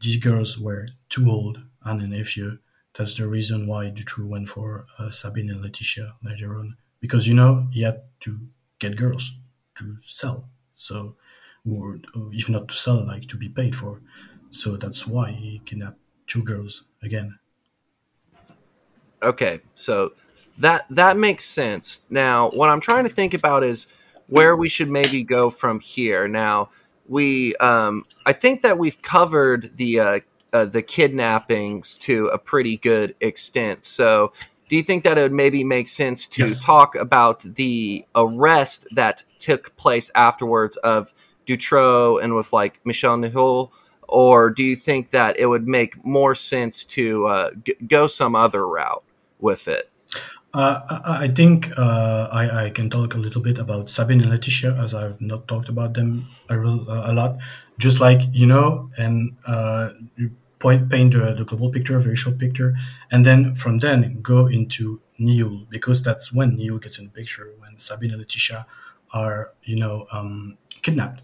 these 0.00 0.18
girls 0.18 0.58
were 0.58 0.88
too 1.08 1.26
old 1.28 1.64
and 1.84 2.02
an 2.02 2.10
nephew, 2.10 2.58
that's 2.92 3.14
the 3.14 3.26
reason 3.26 3.66
why 3.66 3.90
Dutroux 3.90 4.28
went 4.28 4.48
for 4.48 4.84
uh, 4.98 5.10
Sabine 5.10 5.50
and 5.50 5.62
Laetitia 5.62 6.14
later 6.22 6.58
on 6.58 6.76
because 7.00 7.26
you 7.26 7.34
know 7.34 7.66
he 7.70 7.82
had 7.82 8.02
to 8.20 8.38
get 8.78 8.96
girls 8.96 9.34
to 9.76 9.96
sell. 10.00 10.44
So 10.74 11.16
or 11.68 12.00
if 12.32 12.48
not 12.48 12.68
to 12.68 12.74
sell 12.74 13.04
like 13.06 13.26
to 13.28 13.36
be 13.36 13.48
paid 13.48 13.74
for. 13.74 14.00
So 14.50 14.76
that's 14.76 15.06
why 15.06 15.32
he 15.32 15.60
kidnapped 15.64 15.98
two 16.26 16.42
girls 16.42 16.84
again. 17.02 17.38
Okay 19.22 19.60
so 19.74 20.12
that 20.58 20.86
that 20.90 21.16
makes 21.16 21.44
sense. 21.44 22.02
Now 22.10 22.50
what 22.50 22.70
i'm 22.70 22.80
trying 22.80 23.04
to 23.04 23.10
think 23.10 23.34
about 23.34 23.62
is 23.62 23.86
where 24.28 24.56
we 24.56 24.68
should 24.68 24.88
maybe 24.88 25.22
go 25.22 25.50
from 25.50 25.80
here. 25.80 26.28
Now 26.28 26.70
we 27.08 27.56
um 27.56 28.02
i 28.24 28.32
think 28.32 28.62
that 28.62 28.78
we've 28.78 29.00
covered 29.02 29.76
the 29.76 30.00
uh, 30.00 30.20
uh 30.52 30.64
the 30.64 30.82
kidnappings 30.82 31.98
to 31.98 32.26
a 32.28 32.38
pretty 32.38 32.78
good 32.78 33.14
extent. 33.20 33.84
So 33.84 34.32
do 34.70 34.76
you 34.76 34.84
think 34.84 35.02
that 35.02 35.18
it 35.18 35.22
would 35.22 35.32
maybe 35.32 35.64
make 35.64 35.88
sense 35.88 36.28
to 36.28 36.42
yes. 36.42 36.62
talk 36.62 36.94
about 36.94 37.40
the 37.40 38.06
arrest 38.14 38.86
that 38.92 39.24
took 39.38 39.74
place 39.76 40.12
afterwards 40.14 40.76
of 40.78 41.12
Dutroux 41.44 42.22
and 42.22 42.36
with 42.36 42.52
like 42.52 42.80
Michel 42.84 43.16
Nihoul? 43.16 43.72
Or 44.06 44.48
do 44.48 44.62
you 44.62 44.76
think 44.76 45.10
that 45.10 45.38
it 45.38 45.46
would 45.46 45.66
make 45.66 46.04
more 46.04 46.36
sense 46.36 46.84
to 46.84 47.26
uh, 47.26 47.50
g- 47.64 47.74
go 47.86 48.06
some 48.06 48.36
other 48.36 48.66
route 48.66 49.02
with 49.40 49.66
it? 49.66 49.90
Uh, 50.54 51.00
I 51.04 51.28
think 51.28 51.76
uh, 51.76 52.28
I, 52.30 52.66
I, 52.66 52.70
can 52.70 52.90
talk 52.90 53.14
a 53.14 53.18
little 53.18 53.40
bit 53.40 53.58
about 53.58 53.88
Sabine 53.88 54.20
and 54.20 54.30
Laetitia 54.30 54.74
as 54.74 54.94
I've 54.94 55.20
not 55.20 55.46
talked 55.46 55.68
about 55.68 55.94
them 55.94 56.26
a, 56.48 56.58
real, 56.58 56.84
a 56.88 57.12
lot. 57.12 57.38
Just 57.78 58.00
like, 58.00 58.20
you 58.32 58.46
know, 58.46 58.90
and 58.98 59.36
uh, 59.46 59.90
point, 60.60 60.88
paint 60.90 61.14
the, 61.14 61.34
the 61.34 61.44
global 61.44 61.70
picture, 61.70 61.98
very 61.98 62.14
short 62.14 62.38
picture, 62.38 62.76
and 63.10 63.24
then 63.26 63.54
from 63.56 63.78
then 63.78 64.20
go 64.22 64.46
into 64.46 65.00
Nihoul 65.18 65.68
because 65.68 66.02
that's 66.02 66.32
when 66.32 66.56
Nihoul 66.56 66.80
gets 66.80 66.98
in 66.98 67.06
the 67.06 67.10
picture 67.10 67.52
when 67.58 67.78
Sabine 67.78 68.10
and 68.10 68.20
Laetitia 68.20 68.66
are 69.12 69.52
you 69.64 69.76
know 69.76 70.06
um, 70.12 70.56
kidnapped. 70.82 71.22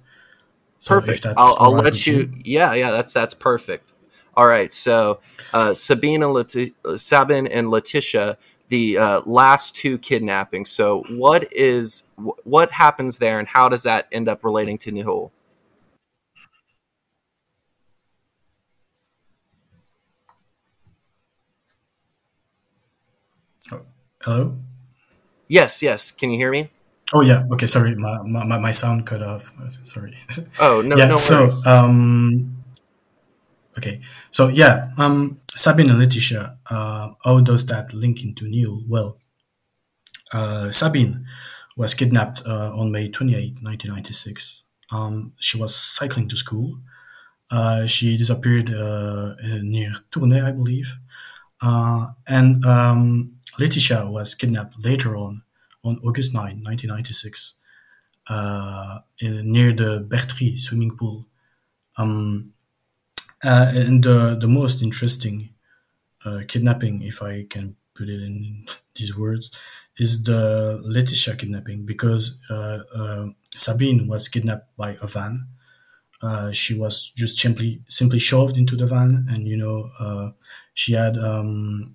So 0.81 1.01
perfect. 1.01 1.27
I'll, 1.27 1.57
I'll 1.61 1.73
let 1.73 2.07
you. 2.07 2.33
Yeah, 2.45 2.75
yeah, 2.75 2.91
that's 2.91 3.13
that's 3.13 3.35
perfect. 3.35 3.93
All 4.37 4.47
right, 4.47 4.71
so 4.71 5.21
uh, 5.55 5.73
Sabine 5.73 6.23
and 6.23 6.33
Leti- 6.33 6.75
Sabine 6.97 7.47
and 7.47 7.71
Laetitia, 7.71 8.37
the 8.69 8.99
uh, 8.99 9.21
last 9.25 9.75
two 9.75 9.97
kidnappings. 9.99 10.71
So 10.71 11.05
what 11.17 11.51
is 11.53 12.05
what 12.17 12.71
happens 12.71 13.17
there, 13.19 13.39
and 13.39 13.49
how 13.49 13.69
does 13.69 13.85
that 13.85 14.09
end 14.13 14.29
up 14.29 14.45
relating 14.45 14.77
to 14.79 14.93
Nihoul? 14.93 15.31
Hello? 24.27 24.59
Yes, 25.47 25.85
yes. 25.85 26.11
Can 26.11 26.33
you 26.33 26.37
hear 26.37 26.51
me? 26.51 26.69
Oh 27.15 27.21
yeah. 27.21 27.47
Okay. 27.53 27.69
Sorry, 27.69 27.95
my 27.95 28.25
my, 28.27 28.59
my 28.59 28.73
sound 28.73 29.07
cut 29.07 29.23
off. 29.23 29.53
Sorry. 29.85 30.19
Oh 30.59 30.83
no. 30.83 30.97
yeah. 30.97 31.07
No 31.07 31.15
so 31.15 31.53
um. 31.65 32.57
Okay. 33.79 34.01
So 34.33 34.49
yeah. 34.49 34.91
Um. 34.99 35.39
Sabine 35.55 35.91
and 35.91 36.01
Laetitia. 36.01 36.59
Uh. 36.69 37.11
How 37.23 37.39
does 37.39 37.67
that 37.67 37.95
link 37.95 38.25
into 38.25 38.47
Nihoul? 38.51 38.83
Well. 38.89 39.19
Uh. 40.33 40.73
Sabine 40.73 41.25
was 41.77 41.95
kidnapped 41.95 42.43
uh, 42.45 42.75
on 42.75 42.91
May 42.91 43.09
28, 43.09 43.63
1996. 43.63 44.65
Um. 44.91 45.35
She 45.39 45.57
was 45.57 45.77
cycling 45.77 46.29
to 46.31 46.37
school. 46.37 46.81
Uh. 47.49 47.87
She 47.87 48.19
disappeared 48.19 48.75
uh, 48.75 49.37
near 49.63 49.95
Tournai, 50.11 50.49
I 50.49 50.51
believe. 50.51 50.99
Uh. 51.63 52.09
And 52.27 52.65
um 52.65 53.36
Laetitia 53.59 54.11
was 54.11 54.35
kidnapped 54.35 54.77
later 54.85 55.17
on, 55.17 55.43
on 55.83 55.99
August 56.05 56.35
9, 56.35 56.43
1996, 56.43 57.55
uh, 58.29 58.99
in, 59.21 59.53
near 59.53 59.73
the 59.73 60.07
Bertrix 60.09 60.61
swimming 60.61 60.97
pool. 60.97 61.27
Um, 61.97 62.53
uh, 63.45 63.73
and 63.75 64.03
the, 64.05 64.37
the 64.39 64.49
most 64.49 64.83
interesting 64.83 65.51
uh, 66.25 66.41
kidnapping, 66.49 67.03
if 67.03 67.23
I 67.23 67.45
can 67.49 67.77
put 67.95 68.09
it 68.09 68.23
in 68.23 68.67
these 68.95 69.17
words, 69.17 69.51
is 69.97 70.23
the 70.25 70.81
Laetitia 70.85 71.37
kidnapping 71.37 71.87
because 71.87 72.37
uh, 72.51 72.81
uh, 72.95 73.27
Sabine 73.57 74.07
was 74.07 74.29
kidnapped 74.29 74.77
by 74.77 74.99
a 75.01 75.07
van. 75.07 75.47
Uh, 76.23 76.51
she 76.51 76.79
was 76.79 77.11
just 77.11 77.39
simply 77.39 77.83
simply 77.89 78.19
shoved 78.19 78.57
into 78.57 78.75
the 78.75 78.87
van, 78.87 79.27
and 79.29 79.47
you 79.47 79.57
know 79.57 80.33
she 80.73 80.95
had 80.95 81.19
um, 81.19 81.93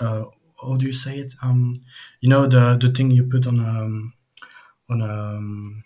uh, 0.00 0.24
how 0.60 0.76
do 0.76 0.86
you 0.86 0.92
say 0.92 1.18
it? 1.18 1.34
Um, 1.42 1.82
you 2.20 2.28
know 2.28 2.46
the 2.46 2.78
the 2.80 2.90
thing 2.90 3.10
you 3.10 3.24
put 3.24 3.46
on 3.46 3.60
um 3.60 4.12
on 4.90 5.02
um 5.02 5.84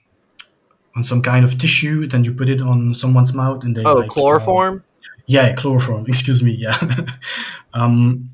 on 0.96 1.04
some 1.04 1.22
kind 1.22 1.44
of 1.44 1.58
tissue, 1.58 2.06
then 2.06 2.24
you 2.24 2.32
put 2.32 2.48
it 2.48 2.60
on 2.60 2.94
someone's 2.94 3.32
mouth, 3.32 3.64
and 3.64 3.76
they 3.76 3.84
oh 3.84 3.94
like, 3.94 4.10
chloroform. 4.10 4.78
Uh, 4.78 5.08
yeah, 5.26 5.54
chloroform. 5.54 6.04
Excuse 6.08 6.42
me. 6.42 6.52
Yeah. 6.52 6.78
um, 7.74 8.30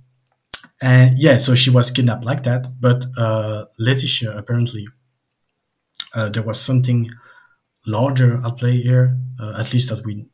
and 0.80 1.18
yeah, 1.18 1.38
so 1.38 1.54
she 1.54 1.70
was 1.70 1.90
kidnapped 1.90 2.24
like 2.24 2.42
that. 2.44 2.80
But 2.80 3.06
uh, 3.16 3.66
Laetitia 3.78 4.36
apparently 4.36 4.86
uh, 6.14 6.28
there 6.28 6.42
was 6.42 6.60
something 6.60 7.10
larger 7.86 8.40
at 8.44 8.56
play 8.56 8.76
here, 8.80 9.16
uh, 9.40 9.56
at 9.58 9.72
least 9.72 9.90
that 9.90 10.04
we 10.04 10.28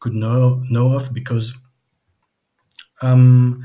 could 0.00 0.14
know 0.14 0.62
know 0.68 0.94
of 0.94 1.12
because 1.12 1.54
um, 3.00 3.64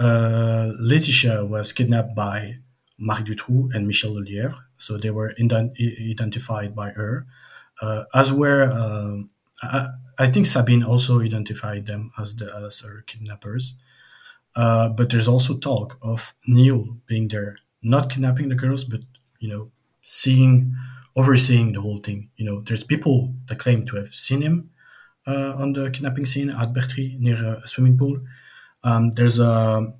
uh, 0.00 0.72
Laetitia 0.80 1.44
was 1.44 1.72
kidnapped 1.72 2.14
by 2.14 2.56
Marc 2.98 3.24
Dutroux 3.24 3.68
and 3.74 3.86
Michel 3.86 4.12
Lelièvre, 4.12 4.58
so 4.78 4.96
they 4.96 5.10
were 5.10 5.34
ident- 5.38 5.74
identified 6.10 6.74
by 6.74 6.90
her, 6.90 7.26
uh, 7.82 8.04
as 8.14 8.32
were 8.32 8.64
um, 8.64 9.30
I, 9.62 9.88
I, 10.18 10.26
think 10.28 10.46
Sabine 10.46 10.82
also 10.82 11.20
identified 11.20 11.86
them 11.86 12.12
as 12.18 12.36
the 12.36 12.46
as 12.66 12.80
her 12.80 13.04
kidnappers. 13.06 13.74
Uh, 14.56 14.88
but 14.88 15.10
there's 15.10 15.28
also 15.28 15.56
talk 15.56 15.98
of 16.02 16.34
Nihoul 16.48 16.98
being 17.06 17.28
there, 17.28 17.58
not 17.82 18.10
kidnapping 18.10 18.48
the 18.48 18.54
girls, 18.54 18.84
but 18.84 19.00
you 19.38 19.48
know, 19.48 19.70
seeing, 20.02 20.74
overseeing 21.16 21.72
the 21.72 21.80
whole 21.80 21.98
thing. 21.98 22.30
You 22.36 22.46
know, 22.46 22.60
there's 22.60 22.84
people 22.84 23.34
that 23.48 23.58
claim 23.58 23.86
to 23.86 23.96
have 23.96 24.08
seen 24.08 24.42
him 24.42 24.70
uh, 25.26 25.54
on 25.56 25.72
the 25.72 25.90
kidnapping 25.90 26.26
scene 26.26 26.50
at 26.50 26.72
Bertrix 26.72 27.18
near 27.18 27.36
a 27.36 27.68
swimming 27.68 27.96
pool. 27.96 28.18
Um, 28.82 29.12
there's 29.12 29.38
a, 29.38 29.92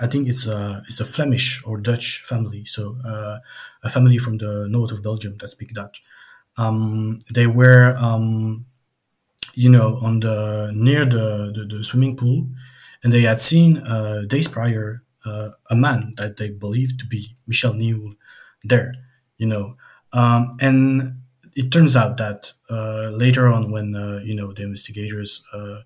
I 0.00 0.06
think 0.06 0.28
it's 0.28 0.46
a 0.46 0.82
it's 0.86 1.00
a 1.00 1.04
Flemish 1.04 1.60
or 1.64 1.78
Dutch 1.78 2.22
family, 2.24 2.64
so 2.64 2.96
uh, 3.04 3.38
a 3.82 3.88
family 3.90 4.18
from 4.18 4.38
the 4.38 4.66
north 4.70 4.92
of 4.92 5.02
Belgium 5.02 5.36
that 5.40 5.48
speak 5.48 5.74
Dutch. 5.74 6.02
Um, 6.56 7.20
they 7.32 7.46
were, 7.46 7.96
um, 7.98 8.66
you 9.54 9.70
know, 9.70 9.98
on 10.02 10.20
the 10.20 10.72
near 10.74 11.04
the, 11.06 11.52
the, 11.54 11.76
the 11.78 11.84
swimming 11.84 12.16
pool, 12.16 12.48
and 13.04 13.12
they 13.12 13.22
had 13.22 13.40
seen 13.40 13.78
uh, 13.78 14.22
days 14.28 14.48
prior 14.48 15.02
uh, 15.24 15.50
a 15.70 15.76
man 15.76 16.14
that 16.18 16.36
they 16.38 16.50
believed 16.50 17.00
to 17.00 17.06
be 17.06 17.36
Michel 17.46 17.74
Nihoul 17.74 18.16
there, 18.64 18.94
you 19.38 19.46
know, 19.46 19.76
um, 20.12 20.56
and 20.60 21.20
it 21.56 21.72
turns 21.72 21.96
out 21.96 22.16
that 22.18 22.52
uh, 22.70 23.10
later 23.12 23.48
on, 23.48 23.72
when 23.72 23.94
uh, 23.96 24.20
you 24.24 24.34
know 24.34 24.52
the 24.52 24.62
investigators 24.62 25.42
uh, 25.54 25.80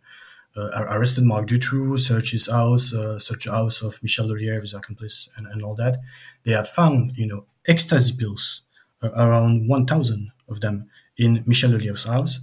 arrested 0.57 1.24
Marc 1.24 1.48
Dutroux, 1.48 1.98
searched 1.98 2.32
his 2.32 2.50
house, 2.50 2.90
searched 3.18 3.46
the 3.46 3.53
house 3.53 3.82
of 3.82 4.03
Michel 4.03 4.26
Lelièvre, 4.28 4.62
his 4.62 4.74
accomplice, 4.74 5.28
and, 5.36 5.46
and 5.46 5.62
all 5.62 5.74
that, 5.76 5.96
they 6.44 6.53
had 6.53 6.68
found 6.68 7.12
you 7.16 7.26
know 7.26 7.46
ecstasy 7.66 8.14
pills, 8.16 8.62
around 9.03 9.68
one 9.68 9.86
thousand 9.86 10.30
of 10.48 10.61
them 10.61 10.88
in 11.16 11.42
Michel 11.46 11.70
Lelièvre's 11.70 12.05
house, 12.05 12.40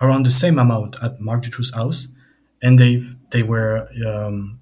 around 0.00 0.26
the 0.26 0.30
same 0.30 0.58
amount 0.58 0.96
at 1.02 1.20
Marc 1.20 1.42
Dutroux's 1.42 1.74
house, 1.74 2.08
and 2.62 2.78
they 2.78 3.02
they 3.30 3.42
were 3.42 3.88
um, 4.06 4.60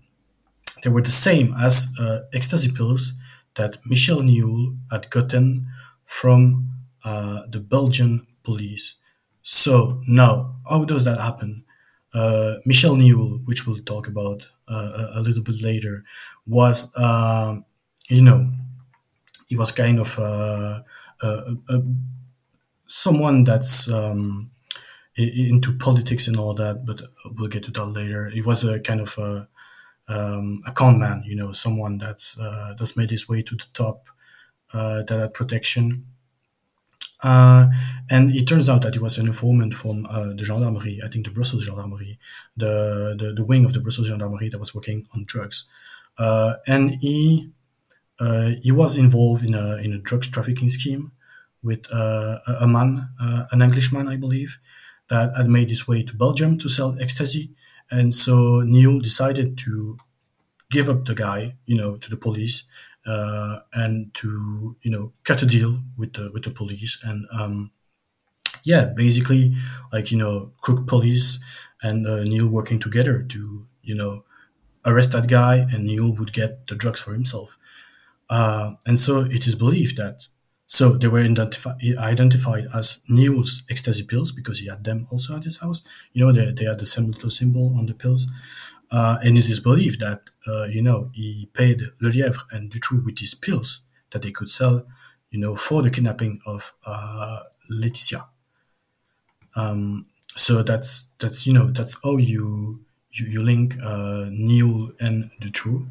they 0.82 0.90
were 0.90 1.02
the 1.02 1.10
same 1.10 1.54
as 1.58 1.88
uh, 1.98 2.20
ecstasy 2.32 2.70
pills 2.72 3.12
that 3.54 3.76
Michel 3.84 4.20
Nihoul 4.20 4.76
had 4.90 5.10
gotten 5.10 5.66
from 6.04 6.70
uh, 7.04 7.42
the 7.48 7.60
Belgian 7.60 8.26
police. 8.42 8.94
So 9.42 10.00
now, 10.06 10.56
how 10.68 10.84
does 10.84 11.04
that 11.04 11.18
happen? 11.18 11.64
Uh, 12.12 12.56
Michel 12.66 12.96
Nihoul, 12.96 13.44
which 13.46 13.66
we'll 13.66 13.78
talk 13.78 14.08
about 14.08 14.46
uh, 14.68 15.12
a 15.14 15.20
little 15.20 15.42
bit 15.42 15.62
later, 15.62 16.04
was 16.46 16.92
um, 16.96 17.64
you 18.08 18.22
know 18.22 18.50
he 19.48 19.56
was 19.56 19.72
kind 19.72 19.98
of 20.00 20.18
uh, 20.18 20.80
someone 22.86 23.44
that's 23.44 23.90
um, 23.90 24.50
into 25.16 25.76
politics 25.78 26.28
and 26.28 26.36
all 26.36 26.54
that, 26.54 26.84
but 26.86 27.02
we'll 27.36 27.48
get 27.48 27.64
to 27.64 27.70
that 27.70 27.86
later. 27.86 28.30
He 28.30 28.42
was 28.42 28.64
a 28.64 28.80
kind 28.80 29.00
of 29.00 29.16
a, 29.18 29.48
um, 30.08 30.62
a 30.66 30.72
con 30.72 30.98
man, 30.98 31.22
you 31.26 31.36
know, 31.36 31.52
someone 31.52 31.98
that's 31.98 32.38
uh, 32.38 32.74
that's 32.78 32.96
made 32.96 33.10
his 33.10 33.28
way 33.28 33.42
to 33.42 33.56
the 33.56 33.66
top, 33.74 34.06
uh, 34.72 35.02
that 35.04 35.20
had 35.20 35.34
protection. 35.34 36.06
Uh, 37.22 37.68
and 38.08 38.34
it 38.34 38.46
turns 38.46 38.68
out 38.68 38.82
that 38.82 38.94
he 38.94 39.00
was 39.00 39.18
an 39.18 39.26
informant 39.26 39.74
from 39.74 40.06
uh, 40.06 40.32
the 40.34 40.44
gendarmerie, 40.44 41.00
I 41.04 41.08
think 41.08 41.26
the 41.26 41.30
Brussels 41.30 41.64
gendarmerie, 41.64 42.18
the, 42.56 43.14
the, 43.18 43.32
the 43.34 43.44
wing 43.44 43.64
of 43.64 43.72
the 43.72 43.80
Brussels 43.80 44.08
gendarmerie 44.08 44.48
that 44.48 44.58
was 44.58 44.74
working 44.74 45.06
on 45.14 45.24
drugs. 45.24 45.66
Uh, 46.18 46.56
and 46.66 46.96
he 47.00 47.50
uh, 48.18 48.50
he 48.62 48.70
was 48.70 48.98
involved 48.98 49.42
in 49.42 49.54
a 49.54 49.76
in 49.76 49.94
a 49.94 49.98
drugs 49.98 50.28
trafficking 50.28 50.68
scheme 50.68 51.12
with 51.62 51.86
a 51.90 52.66
man, 52.66 53.08
an 53.50 53.62
Englishman, 53.62 54.08
I 54.08 54.16
believe, 54.16 54.58
that 55.08 55.34
had 55.36 55.48
made 55.48 55.70
his 55.70 55.86
way 55.86 56.02
to 56.02 56.14
Belgium 56.16 56.58
to 56.58 56.68
sell 56.68 56.96
ecstasy. 57.00 57.50
And 57.90 58.14
so 58.14 58.62
Nihoul 58.62 59.02
decided 59.02 59.58
to 59.58 59.98
give 60.70 60.88
up 60.88 61.04
the 61.04 61.14
guy, 61.14 61.56
you 61.66 61.76
know, 61.76 61.96
to 61.96 62.08
the 62.08 62.16
police, 62.16 62.62
uh, 62.62 62.89
and 63.72 64.12
to 64.14 64.76
you 64.82 64.90
know 64.90 65.12
cut 65.24 65.42
a 65.42 65.46
deal 65.46 65.80
with 65.96 66.12
the 66.14 66.30
with 66.32 66.44
the 66.44 66.50
police, 66.50 66.98
and 67.04 67.26
um, 67.32 67.70
yeah, 68.64 68.84
basically 68.86 69.54
like 69.92 70.10
you 70.10 70.18
know 70.18 70.52
crook 70.60 70.86
police 70.86 71.38
and 71.82 72.06
uh, 72.06 72.24
Nihoul 72.24 72.50
working 72.50 72.78
together 72.78 73.22
to 73.22 73.66
you 73.82 73.94
know 73.94 74.24
arrest 74.84 75.12
that 75.12 75.28
guy, 75.28 75.56
and 75.72 75.86
Nihoul 75.88 76.18
would 76.18 76.32
get 76.32 76.66
the 76.68 76.74
drugs 76.74 77.00
for 77.00 77.12
himself. 77.12 77.58
Uh, 78.28 78.74
and 78.86 78.98
so 78.98 79.20
it 79.20 79.46
is 79.46 79.54
believed 79.54 79.96
that 79.96 80.28
so 80.66 80.92
they 80.92 81.08
were 81.08 81.20
identifi- 81.20 81.96
identified 81.98 82.68
as 82.72 83.02
Nihoul's 83.10 83.62
ecstasy 83.68 84.04
pills 84.04 84.30
because 84.30 84.60
he 84.60 84.68
had 84.68 84.84
them 84.84 85.08
also 85.10 85.36
at 85.36 85.42
his 85.44 85.58
house. 85.58 85.82
You 86.12 86.24
know, 86.24 86.32
they, 86.32 86.52
they 86.52 86.64
had 86.64 86.78
the 86.78 86.86
same 86.86 87.10
little 87.10 87.30
symbol 87.30 87.74
on 87.76 87.86
the 87.86 87.94
pills. 87.94 88.28
Uh, 88.90 89.18
and 89.22 89.38
it 89.38 89.48
is 89.48 89.60
believed 89.60 90.00
that, 90.00 90.22
uh, 90.46 90.64
you 90.64 90.82
know, 90.82 91.10
he 91.12 91.48
paid 91.52 91.80
Lelièvre 92.02 92.42
and 92.50 92.70
Dutroux 92.70 93.04
with 93.04 93.18
these 93.18 93.34
pills 93.34 93.82
that 94.10 94.22
they 94.22 94.32
could 94.32 94.48
sell, 94.48 94.86
you 95.30 95.38
know, 95.38 95.54
for 95.54 95.82
the 95.82 95.90
kidnapping 95.90 96.40
of 96.46 96.74
uh. 96.84 97.40
Um, 99.54 100.06
so 100.34 100.62
that's, 100.62 101.06
that's, 101.18 101.46
you 101.46 101.52
know, 101.52 101.68
that's 101.70 101.96
how 102.02 102.16
you, 102.16 102.80
you, 103.12 103.26
you 103.26 103.42
link 103.42 103.76
uh, 103.82 104.26
Nihoul 104.28 104.92
and 104.98 105.30
Dutroux 105.40 105.86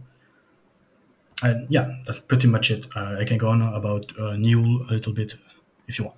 and 1.42 1.70
yeah, 1.70 1.96
that's 2.06 2.20
pretty 2.20 2.48
much 2.48 2.72
it. 2.72 2.86
Uh, 2.96 3.18
I 3.20 3.26
can 3.26 3.38
go 3.38 3.50
on 3.50 3.62
about 3.62 4.12
uh, 4.20 4.36
Nihoul 4.36 4.90
a 4.90 4.94
little 4.94 5.14
bit 5.14 5.36
if 5.88 5.98
you 5.98 6.06
want. 6.06 6.18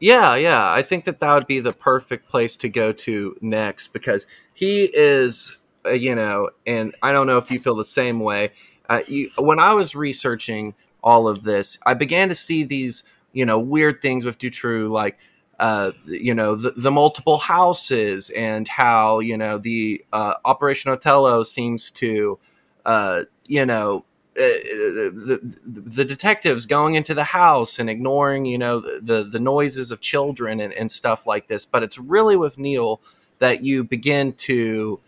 Yeah, 0.00 0.34
yeah. 0.34 0.72
I 0.72 0.82
think 0.82 1.04
that 1.04 1.20
that 1.20 1.34
would 1.34 1.46
be 1.46 1.60
the 1.60 1.72
perfect 1.72 2.28
place 2.28 2.56
to 2.56 2.68
go 2.68 2.92
to 2.92 3.36
next 3.40 3.92
because 3.92 4.26
he 4.52 4.84
is, 4.84 5.58
you 5.92 6.14
know, 6.14 6.50
and 6.66 6.94
I 7.02 7.12
don't 7.12 7.26
know 7.26 7.38
if 7.38 7.50
you 7.50 7.58
feel 7.58 7.74
the 7.74 7.84
same 7.84 8.20
way. 8.20 8.50
Uh, 8.88 9.02
you, 9.06 9.30
when 9.38 9.58
I 9.58 9.74
was 9.74 9.94
researching 9.94 10.74
all 11.02 11.28
of 11.28 11.42
this, 11.42 11.78
I 11.86 11.94
began 11.94 12.28
to 12.28 12.34
see 12.34 12.64
these, 12.64 13.04
you 13.32 13.44
know, 13.44 13.58
weird 13.58 14.00
things 14.00 14.24
with 14.24 14.38
Dutroux, 14.38 14.90
like, 14.90 15.18
uh, 15.58 15.92
you 16.04 16.34
know, 16.34 16.54
the, 16.54 16.72
the, 16.72 16.90
multiple 16.90 17.38
houses 17.38 18.30
and 18.30 18.68
how, 18.68 19.20
you 19.20 19.36
know, 19.36 19.56
the 19.58 20.04
uh, 20.12 20.34
Operation 20.44 20.90
Othello 20.90 21.42
seems 21.42 21.90
to, 21.92 22.38
uh, 22.84 23.22
you 23.46 23.64
know, 23.64 24.04
uh, 24.36 24.42
the, 24.42 25.56
the 25.64 26.04
detectives 26.04 26.66
going 26.66 26.94
into 26.94 27.14
the 27.14 27.24
house 27.24 27.78
and 27.78 27.88
ignoring 27.88 28.44
you 28.44 28.58
know 28.58 28.80
the 28.80 29.24
the 29.24 29.40
noises 29.40 29.90
of 29.90 30.02
children 30.02 30.60
and, 30.60 30.74
and 30.74 30.92
stuff 30.92 31.26
like 31.26 31.46
this 31.46 31.64
but 31.64 31.82
it's 31.82 31.96
really 31.96 32.36
with 32.36 32.58
Nihoul 32.58 33.00
that 33.38 33.62
you 33.62 33.82
begin 33.82 34.34
to 34.34 35.00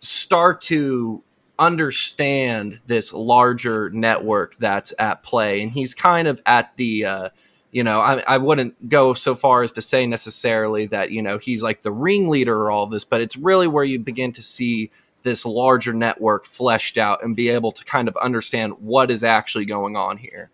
start 0.00 0.60
to 0.62 1.22
understand 1.58 2.78
this 2.86 3.12
larger 3.12 3.90
network 3.90 4.56
that's 4.56 4.92
at 4.98 5.22
play 5.24 5.60
and 5.60 5.72
he's 5.72 5.92
kind 5.92 6.28
of 6.28 6.40
at 6.46 6.76
the 6.76 7.04
uh, 7.04 7.28
you 7.72 7.82
know 7.82 8.00
I, 8.00 8.22
I 8.28 8.38
wouldn't 8.38 8.88
go 8.88 9.12
so 9.14 9.34
far 9.34 9.64
as 9.64 9.72
to 9.72 9.80
say 9.80 10.06
necessarily 10.06 10.86
that 10.86 11.10
you 11.10 11.20
know 11.20 11.38
he's 11.38 11.62
like 11.62 11.82
the 11.82 11.90
ringleader 11.90 12.54
or 12.54 12.70
all 12.70 12.86
this 12.86 13.04
but 13.04 13.20
it's 13.20 13.36
really 13.36 13.66
where 13.66 13.82
you 13.82 13.98
begin 13.98 14.30
to 14.32 14.42
see 14.42 14.92
this 15.22 15.44
larger 15.44 15.92
network 15.92 16.44
fleshed 16.44 16.96
out 16.96 17.22
and 17.22 17.34
be 17.34 17.48
able 17.48 17.72
to 17.72 17.84
kind 17.84 18.08
of 18.08 18.16
understand 18.18 18.74
what 18.80 19.10
is 19.10 19.24
actually 19.24 19.64
going 19.64 19.96
on 19.96 20.16
here. 20.16 20.50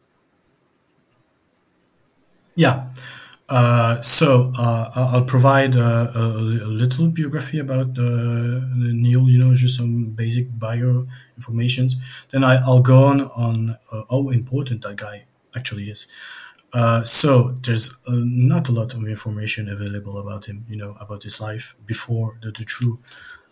Yeah. 2.55 2.87
Uh, 3.55 4.01
so 4.01 4.51
uh, 4.59 4.91
I'll 4.97 5.23
provide 5.23 5.77
a, 5.77 6.11
a, 6.13 6.23
little 6.83 7.07
biography 7.07 7.61
about 7.61 7.91
uh, 7.97 8.67
Nihoul, 8.75 9.31
you 9.31 9.39
know, 9.39 9.55
just 9.55 9.77
some 9.77 10.11
basic 10.11 10.59
bio 10.59 11.07
informations. 11.37 11.95
Then 12.31 12.43
I, 12.43 12.59
will 12.67 12.81
go 12.81 13.05
on 13.05 13.21
on 13.21 13.77
uh, 13.93 14.03
how 14.11 14.31
important 14.31 14.83
that 14.83 14.97
guy 14.97 15.27
actually 15.55 15.85
is. 15.85 16.09
Uh, 16.73 17.05
so 17.05 17.55
there's 17.63 17.93
uh, 18.09 18.23
not 18.25 18.69
a 18.69 18.73
lot 18.73 18.93
of 18.93 19.05
information 19.07 19.69
available 19.69 20.19
about 20.19 20.47
him, 20.47 20.67
you 20.69 20.77
know, 20.77 20.97
about 20.99 21.23
his 21.23 21.41
life 21.41 21.77
before 21.87 22.37
the, 22.43 22.49
the 22.49 22.65
Dutroux 22.65 22.99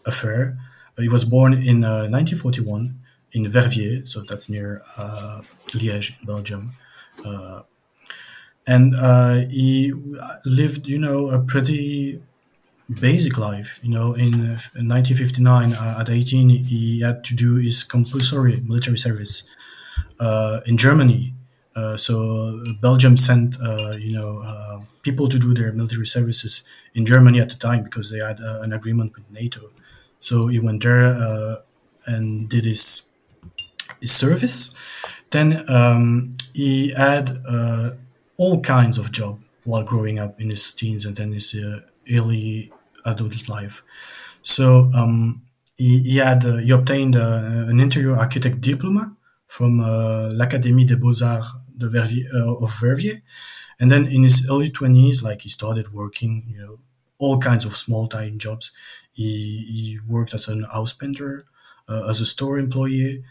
affair. 0.04 0.58
He 0.98 1.08
was 1.08 1.24
born 1.24 1.52
in 1.52 1.82
1941 1.82 2.66
uh, 2.74 3.06
in 3.30 3.44
Verviers, 3.44 4.08
so 4.08 4.22
that's 4.28 4.48
near 4.48 4.82
uh, 4.96 5.42
Liège 5.68 6.18
in 6.18 6.26
Belgium. 6.26 6.72
Uh, 7.24 7.62
and 8.66 8.94
he 9.50 9.92
lived, 10.44 10.86
you 10.86 10.98
know, 10.98 11.30
a 11.30 11.38
pretty 11.38 12.20
basic 13.00 13.38
life. 13.38 13.80
You 13.82 13.90
know, 13.90 14.14
in, 14.14 14.34
in 14.76 14.88
1959, 14.88 15.72
uh, 15.74 15.98
at 16.00 16.10
18, 16.10 16.48
he 16.50 17.00
had 17.00 17.24
to 17.24 17.34
do 17.34 17.56
his 17.56 17.84
compulsory 17.84 18.60
military 18.66 18.98
service 18.98 19.44
uh, 20.20 20.60
in 20.66 20.76
Germany 20.76 21.34
Uh, 21.74 21.96
so 21.96 22.16
Belgium 22.82 23.16
sent, 23.16 23.56
uh, 23.60 23.92
you 23.96 24.12
know, 24.12 24.42
uh, 24.44 24.80
people 25.02 25.26
to 25.28 25.38
do 25.38 25.54
their 25.54 25.72
military 25.72 26.06
services 26.06 26.64
in 26.94 27.06
Germany 27.06 27.40
at 27.40 27.48
the 27.48 27.56
time 27.56 27.82
because 27.82 28.10
they 28.10 28.20
had 28.20 28.40
uh, 28.40 28.60
an 28.66 28.72
agreement 28.72 29.14
with 29.16 29.24
NATO. 29.30 29.60
So 30.20 30.48
he 30.52 30.58
went 30.60 30.82
there 30.82 31.06
uh, 31.06 31.56
and 32.06 32.48
did 32.50 32.64
his 32.66 33.06
his 34.00 34.12
service. 34.12 34.72
Then 35.30 35.64
um, 35.70 36.34
he 36.54 36.90
had 36.90 37.42
uh, 37.48 37.92
all 38.42 38.60
kinds 38.60 38.98
of 38.98 39.12
job 39.12 39.34
while 39.64 39.84
growing 39.84 40.18
up 40.18 40.40
in 40.40 40.50
his 40.50 40.64
teens 40.78 41.04
and 41.06 41.14
then 41.16 41.32
his 41.32 41.54
early 42.16 42.72
adult 43.04 43.48
life. 43.48 43.84
So 44.42 44.90
um, 44.94 45.42
he, 45.76 46.00
he, 46.00 46.16
had 46.16 46.42
he 46.42 46.72
obtained 46.72 47.14
an 47.14 47.78
interior 47.78 48.16
architect 48.16 48.60
diploma 48.60 49.14
from 49.46 49.78
l'Académie 50.38 50.86
des 50.86 50.96
Beaux 50.96 51.22
Arts 51.22 51.46
the 51.76 51.88
Verviers, 51.88 52.26
uh, 52.34 52.64
of 52.64 52.70
Verviers. 52.80 53.20
And 53.80 53.90
then 53.90 54.06
in 54.06 54.22
his 54.22 54.48
early 54.50 54.70
20s, 54.70 55.22
like 55.22 55.42
he 55.42 55.48
started 55.48 55.92
working, 55.92 56.44
you 56.48 56.60
know, 56.60 56.78
all 57.18 57.38
kinds 57.38 57.64
of 57.64 57.76
small 57.76 58.08
time 58.08 58.38
jobs. 58.38 58.72
He, 59.12 59.24
he 59.24 59.98
worked 60.08 60.34
as 60.34 60.48
an 60.48 60.64
house 60.64 60.92
painter, 60.92 61.46
uh, 61.88 62.08
as 62.08 62.20
a 62.20 62.26
store 62.26 62.58
employee. 62.58 63.24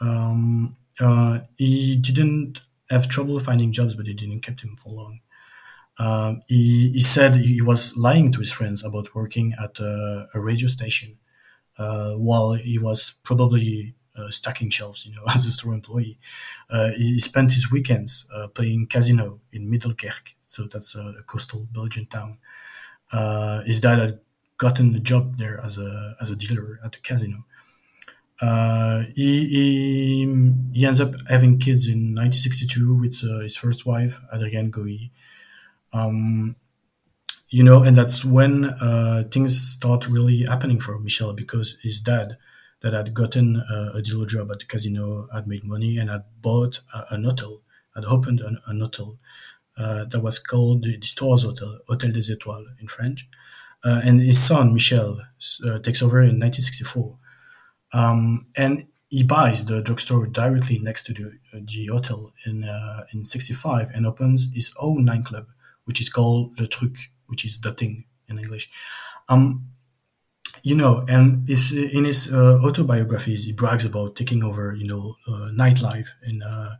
Um, 0.00 0.76
uh, 1.00 1.40
he 1.56 1.96
didn't 1.96 2.60
have 2.90 3.08
trouble 3.08 3.38
finding 3.40 3.72
jobs, 3.72 3.94
but 3.94 4.08
it 4.08 4.14
didn't 4.18 4.40
keep 4.42 4.60
him 4.60 4.76
for 4.76 4.92
long. 4.92 5.20
Um, 5.98 6.42
he, 6.46 6.90
he 6.92 7.00
said 7.00 7.36
he 7.36 7.62
was 7.62 7.96
lying 7.96 8.30
to 8.32 8.40
his 8.40 8.52
friends 8.52 8.84
about 8.84 9.14
working 9.14 9.54
at 9.62 9.78
a, 9.80 10.28
a 10.34 10.40
radio 10.40 10.68
station 10.68 11.18
uh, 11.78 12.14
while 12.14 12.52
he 12.52 12.78
was 12.78 13.14
probably 13.22 13.94
uh, 14.16 14.30
stacking 14.30 14.70
shelves, 14.70 15.06
you 15.06 15.14
know, 15.14 15.22
as 15.34 15.46
a 15.46 15.52
store 15.52 15.74
employee. 15.74 16.18
Uh, 16.70 16.90
he 16.92 17.18
spent 17.18 17.52
his 17.52 17.70
weekends 17.70 18.26
uh, 18.34 18.48
playing 18.48 18.86
casino 18.86 19.40
in 19.52 19.70
Middelkerke, 19.70 20.34
so 20.46 20.64
that's 20.64 20.94
a, 20.94 21.14
a 21.18 21.22
coastal 21.22 21.66
Belgian 21.72 22.06
town. 22.06 22.38
his 23.64 23.80
dad 23.80 23.98
had 23.98 24.20
gotten 24.58 24.94
a 24.94 25.00
job 25.00 25.36
there 25.36 25.60
as 25.60 25.78
a 25.78 26.16
as 26.20 26.30
a 26.30 26.36
dealer 26.36 26.80
at 26.84 26.92
the 26.92 26.98
casino. 26.98 27.44
Uh, 28.40 29.04
he, 29.14 29.46
he, 29.46 30.52
he 30.72 30.84
ends 30.84 31.00
up 31.00 31.14
having 31.28 31.58
kids 31.58 31.86
in 31.86 32.14
1962 32.14 32.94
with 32.94 33.22
uh, 33.24 33.40
his 33.40 33.56
first 33.56 33.86
wife 33.86 34.20
Adrienne 34.32 34.70
Goy. 34.70 35.10
Um, 35.92 36.56
you 37.48 37.62
know, 37.62 37.82
and 37.82 37.96
that's 37.96 38.24
when 38.24 38.64
uh, 38.64 39.24
things 39.30 39.58
start 39.58 40.08
really 40.08 40.42
happening 40.42 40.80
for 40.80 40.98
Michel 40.98 41.32
because 41.32 41.78
his 41.82 42.00
dad 42.00 42.36
that 42.82 42.92
had 42.92 43.14
gotten 43.14 43.56
uh, 43.56 43.92
a 43.94 44.02
dealer 44.02 44.26
job 44.26 44.50
at 44.50 44.58
the 44.58 44.66
casino, 44.66 45.28
had 45.32 45.46
made 45.46 45.64
money, 45.64 45.96
and 45.96 46.10
had 46.10 46.24
bought 46.42 46.80
an 47.10 47.24
hotel, 47.24 47.62
had 47.94 48.04
opened 48.04 48.40
an, 48.40 48.58
an 48.66 48.80
hotel 48.80 49.18
uh, 49.78 50.04
that 50.04 50.20
was 50.20 50.38
called 50.38 50.84
the, 50.84 50.98
Stars 51.02 51.42
Hotel, 51.42 51.78
Hotel 51.88 52.12
des 52.12 52.34
Étoiles 52.34 52.66
in 52.80 52.88
French. 52.88 53.28
Uh, 53.84 54.00
and 54.04 54.20
his 54.20 54.42
son, 54.42 54.72
Michel, 54.72 55.20
takes 55.82 56.02
over 56.02 56.20
in 56.20 56.40
1964. 56.40 57.18
Um, 57.92 58.46
and 58.56 58.86
he 59.08 59.22
buys 59.22 59.64
the 59.64 59.82
drugstore 59.82 60.26
directly 60.26 60.78
next 60.78 61.06
to 61.06 61.12
the, 61.12 61.38
the 61.52 61.86
hotel 61.86 62.32
in, 62.44 62.68
in 63.12 63.24
65 63.24 63.90
and 63.94 64.06
opens 64.06 64.50
his 64.52 64.74
own 64.80 65.04
nightclub, 65.04 65.46
which 65.84 66.00
is 66.00 66.08
called 66.08 66.58
Le 66.58 66.66
Truc, 66.66 66.96
which 67.26 67.44
is 67.44 67.60
the 67.60 67.72
thing 67.72 68.04
in 68.28 68.38
English. 68.38 68.68
Um, 69.28 69.68
you 70.62 70.74
know, 70.74 71.04
and 71.08 71.46
this, 71.46 71.72
in 71.72 72.04
his 72.04 72.32
uh, 72.32 72.58
autobiographies, 72.62 73.44
he 73.44 73.52
brags 73.52 73.84
about 73.84 74.16
taking 74.16 74.42
over, 74.42 74.74
you 74.74 74.86
know, 74.86 75.16
uh, 75.28 75.50
nightlife 75.52 76.08
in 76.26 76.42
uh, 76.42 76.76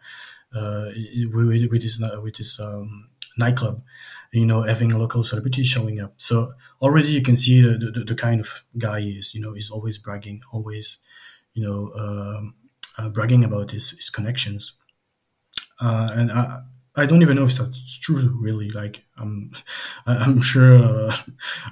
uh 0.55 0.91
with, 1.33 1.71
with, 1.71 1.83
his 1.83 2.01
with 2.23 2.37
his 2.37 2.59
um, 2.61 3.11
nightclub, 3.37 3.83
you 4.33 4.47
know, 4.47 4.63
having 4.63 4.91
local 4.91 5.23
celebrities 5.23 5.67
showing 5.67 6.01
up. 6.01 6.15
So 6.17 6.53
already 6.81 7.09
you 7.09 7.23
can 7.23 7.37
see 7.37 7.61
the, 7.61 7.79
the, 7.79 8.05
the 8.05 8.15
kind 8.15 8.41
of 8.41 8.65
guy 8.79 9.01
he 9.01 9.11
is. 9.11 9.35
You 9.35 9.41
know, 9.41 9.53
he's 9.55 9.71
always 9.71 9.99
bragging, 9.99 10.43
always, 10.53 10.99
you 11.55 11.63
know, 11.63 11.93
um, 11.95 12.55
uh, 12.99 13.09
bragging 13.09 13.45
about 13.45 13.71
his, 13.71 13.91
his 13.91 14.11
connections. 14.11 14.73
Uh, 15.81 16.11
and 16.13 16.33
I, 16.33 16.61
I 16.99 17.05
don't 17.05 17.21
even 17.21 17.37
know 17.37 17.45
if 17.45 17.55
that's 17.55 17.99
true, 17.99 18.35
really. 18.41 18.71
Like, 18.71 19.05
I'm, 19.19 19.51
I'm 20.07 20.41
sure, 20.41 20.79
uh, 20.83 21.13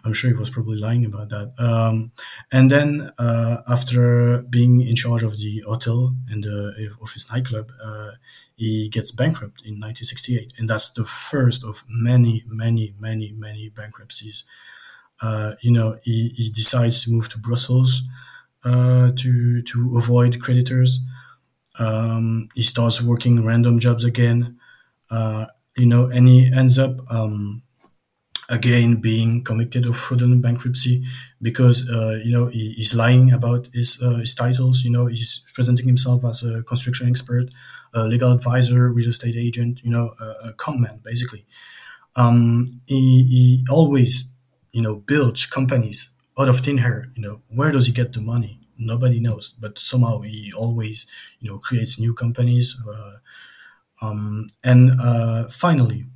I'm 0.04 0.12
sure 0.12 0.30
he 0.30 0.36
was 0.36 0.50
probably 0.50 0.76
lying 0.78 1.04
about 1.06 1.30
that. 1.30 1.54
Um, 1.58 2.12
and 2.52 2.70
then 2.70 3.10
uh, 3.18 3.62
after 3.66 4.42
being 4.42 4.82
in 4.82 4.94
charge 4.96 5.22
of 5.22 5.38
the 5.38 5.62
hotel 5.66 6.14
and 6.28 6.44
the, 6.44 6.90
of 7.00 7.12
his 7.12 7.30
nightclub, 7.32 7.72
uh, 7.82 8.12
he 8.54 8.88
gets 8.88 9.10
bankrupt 9.12 9.62
in 9.64 9.80
1968, 9.80 10.52
and 10.58 10.68
that's 10.68 10.90
the 10.92 11.04
first 11.04 11.64
of 11.64 11.84
many, 11.88 12.44
many, 12.46 12.94
many, 12.98 13.32
many 13.32 13.70
bankruptcies. 13.70 14.44
Uh, 15.22 15.54
you 15.60 15.70
know, 15.70 15.98
he, 16.02 16.30
he 16.36 16.50
decides 16.50 17.04
to 17.04 17.10
move 17.10 17.28
to 17.30 17.38
Brussels 17.38 18.02
uh, 18.64 19.12
to 19.16 19.62
to 19.62 19.96
avoid 19.98 20.40
creditors. 20.42 21.00
Um, 21.78 22.48
he 22.54 22.62
starts 22.62 23.02
working 23.02 23.44
random 23.44 23.78
jobs 23.78 24.04
again. 24.04 24.58
Uh, 25.10 25.46
you 25.76 25.86
know, 25.86 26.06
and 26.06 26.28
he 26.28 26.50
ends 26.54 26.78
up 26.78 27.00
um, 27.10 27.62
again 28.48 28.96
being 28.96 29.42
convicted 29.42 29.86
of 29.86 29.96
fraudulent 29.96 30.42
bankruptcy 30.42 31.04
because 31.40 31.88
uh, 31.90 32.20
you 32.24 32.32
know 32.32 32.46
he, 32.48 32.72
he's 32.72 32.94
lying 32.94 33.32
about 33.32 33.68
his 33.72 34.00
uh, 34.02 34.16
his 34.16 34.34
titles. 34.34 34.82
You 34.84 34.90
know, 34.90 35.06
he's 35.06 35.42
presenting 35.54 35.86
himself 35.86 36.24
as 36.24 36.42
a 36.42 36.62
construction 36.62 37.08
expert, 37.08 37.46
a 37.94 38.06
legal 38.06 38.32
advisor, 38.32 38.88
real 38.92 39.08
estate 39.08 39.36
agent. 39.36 39.80
You 39.82 39.90
know, 39.90 40.14
a, 40.20 40.48
a 40.48 40.52
con 40.54 40.80
man 40.80 41.00
basically. 41.02 41.46
Um, 42.16 42.66
he, 42.86 43.24
he 43.24 43.64
always 43.70 44.28
you 44.72 44.82
know 44.82 44.96
builds 44.96 45.46
companies 45.46 46.10
out 46.38 46.48
of 46.48 46.60
thin 46.60 46.78
air. 46.78 47.06
You 47.14 47.22
know, 47.22 47.42
where 47.48 47.72
does 47.72 47.86
he 47.86 47.92
get 47.92 48.12
the 48.12 48.20
money? 48.20 48.60
Nobody 48.78 49.20
knows, 49.20 49.54
but 49.58 49.78
somehow 49.78 50.20
he 50.20 50.52
always 50.56 51.06
you 51.40 51.50
know 51.50 51.58
creates 51.58 51.98
new 51.98 52.14
companies. 52.14 52.76
Uh, 52.88 53.16
um, 54.00 54.50
and 54.62 54.92
uh, 55.00 55.48
finally, 55.48 56.06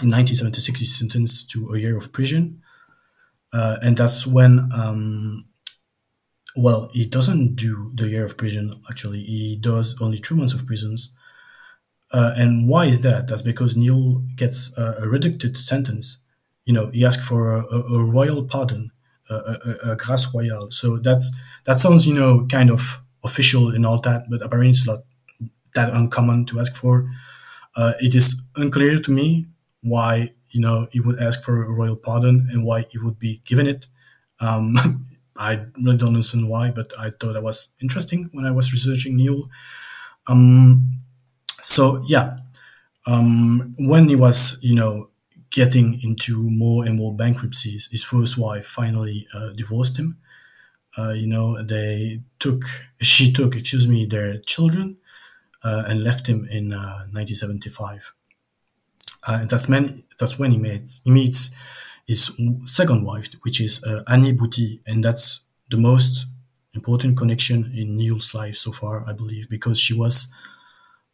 in 0.00 0.10
1976, 0.10 0.80
he's 0.80 0.98
sentenced 0.98 1.50
to 1.50 1.72
a 1.72 1.78
year 1.78 1.96
of 1.96 2.12
prison. 2.12 2.62
Uh, 3.52 3.76
and 3.82 3.96
that's 3.96 4.26
when, 4.26 4.68
um, 4.74 5.46
well, 6.56 6.90
he 6.92 7.06
doesn't 7.06 7.54
do 7.56 7.92
the 7.94 8.08
year 8.08 8.24
of 8.24 8.36
prison, 8.36 8.72
actually. 8.90 9.22
He 9.22 9.56
does 9.60 10.00
only 10.00 10.18
two 10.18 10.34
months 10.34 10.54
of 10.54 10.66
prisons. 10.66 11.10
Uh, 12.12 12.34
and 12.36 12.68
why 12.68 12.86
is 12.86 13.00
that? 13.00 13.28
That's 13.28 13.42
because 13.42 13.76
Nihoul 13.76 14.24
gets 14.36 14.76
a, 14.76 15.08
reduced 15.08 15.56
sentence. 15.66 16.18
You 16.64 16.72
know, 16.72 16.90
he 16.90 17.04
asks 17.04 17.26
for 17.26 17.52
a, 17.54 17.64
a 17.64 18.04
royal 18.04 18.44
pardon, 18.44 18.90
a, 19.30 19.34
a, 19.34 19.92
a 19.92 19.96
grâce 19.96 20.32
royale. 20.32 20.70
So 20.70 20.98
that's 20.98 21.30
that 21.66 21.78
sounds, 21.78 22.06
you 22.06 22.14
know, 22.14 22.46
kind 22.46 22.70
of 22.70 23.02
official 23.24 23.70
and 23.70 23.86
all 23.86 24.00
that, 24.02 24.24
but 24.30 24.42
apparently 24.42 24.70
it's 24.70 24.86
not 24.86 25.00
that 25.74 25.92
uncommon 25.94 26.46
to 26.46 26.60
ask 26.60 26.74
for. 26.74 27.10
Uh, 27.76 27.94
it 28.00 28.14
is 28.14 28.40
unclear 28.56 28.98
to 28.98 29.10
me 29.10 29.46
why 29.82 30.32
you 30.50 30.60
know 30.60 30.88
he 30.92 31.00
would 31.00 31.20
ask 31.20 31.42
for 31.42 31.64
a 31.64 31.70
royal 31.70 31.96
pardon 31.96 32.48
and 32.52 32.64
why 32.64 32.82
he 32.90 32.98
would 32.98 33.18
be 33.18 33.40
given 33.44 33.66
it. 33.66 33.86
Um, 34.40 34.76
I 35.36 35.66
really 35.82 35.96
don't 35.96 36.08
understand 36.10 36.48
why, 36.48 36.70
but 36.70 36.92
I 36.98 37.08
thought 37.10 37.34
that 37.34 37.42
was 37.42 37.68
interesting 37.82 38.30
when 38.32 38.46
I 38.46 38.52
was 38.52 38.72
researching 38.72 39.16
Nihoul. 39.18 39.48
Um, 40.28 41.00
so 41.62 42.02
yeah, 42.06 42.38
um, 43.06 43.74
when 43.78 44.08
he 44.08 44.16
was 44.16 44.58
you 44.62 44.74
know 44.74 45.10
getting 45.50 46.00
into 46.02 46.38
more 46.50 46.84
and 46.86 46.96
more 46.96 47.14
bankruptcies, 47.16 47.88
his 47.90 48.04
first 48.04 48.38
wife 48.38 48.66
finally 48.66 49.28
uh, 49.34 49.50
divorced 49.50 49.98
him. 49.98 50.18
Uh, 50.96 51.10
you 51.10 51.26
know, 51.26 51.60
they 51.62 52.20
took, 52.38 52.64
she 53.00 53.32
took, 53.32 53.56
excuse 53.56 53.88
me, 53.88 54.06
their 54.06 54.38
children 54.38 54.96
and 55.64 56.02
left 56.04 56.26
him 56.26 56.46
in 56.50 56.70
1975. 56.70 58.12
Uh, 59.26 59.32
uh, 59.32 59.38
and 59.40 59.50
that's, 59.50 59.68
when 59.68 60.04
that's 60.18 60.38
when 60.38 60.50
he, 60.50 60.58
meets 60.58 61.00
he 61.04 61.10
meets 61.10 61.50
his 62.06 62.30
second 62.64 63.04
wife, 63.04 63.32
which 63.42 63.60
is 63.60 63.82
Annie 64.06 64.34
Bouty, 64.34 64.80
and 64.86 65.02
that's 65.02 65.40
the 65.70 65.78
most 65.78 66.26
important 66.74 67.16
connection 67.16 67.72
in 67.74 67.96
Nihoul's 67.96 68.34
life 68.34 68.56
so 68.56 68.72
far, 68.72 69.02
I 69.08 69.12
believe, 69.14 69.48
because 69.48 69.78
she 69.80 69.94
was 69.94 70.32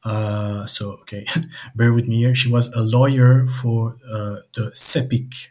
uh, 0.05 0.67
so 0.67 0.93
okay, 1.03 1.27
bear 1.75 1.93
with 1.93 2.09
me 2.09 2.19
here. 2.19 2.35
She 2.35 2.51
was 2.51 2.69
a 2.69 2.83
lawyer 2.83 3.47
for 3.47 3.97
uh, 4.09 4.37
the 4.55 4.73
CEPIC, 4.75 5.49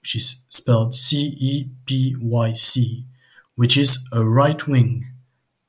which 0.00 0.16
is 0.16 0.42
spelled 0.48 0.94
C 0.94 1.34
E 1.38 1.70
P 1.86 2.16
Y 2.20 2.52
C, 2.52 3.06
which 3.54 3.76
is 3.76 4.06
a 4.12 4.24
right 4.24 4.66
wing 4.66 5.06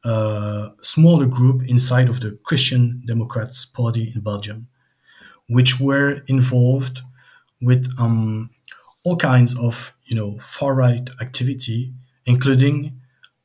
a 0.08 0.74
smaller 0.82 1.26
group 1.26 1.64
inside 1.68 2.10
of 2.10 2.20
the 2.22 2.38
Christian 2.44 3.04
Democrats 3.06 3.66
Party 3.66 4.12
in 4.16 4.22
Belgium, 4.22 4.68
which 5.50 5.80
were 5.80 6.22
involved 6.28 7.02
with 7.62 7.94
um, 8.00 8.50
all 9.04 9.18
kinds 9.18 9.58
of 9.58 9.94
you 10.06 10.16
know 10.16 10.38
far 10.42 10.76
right 10.76 11.10
activity, 11.22 11.94
including 12.26 13.00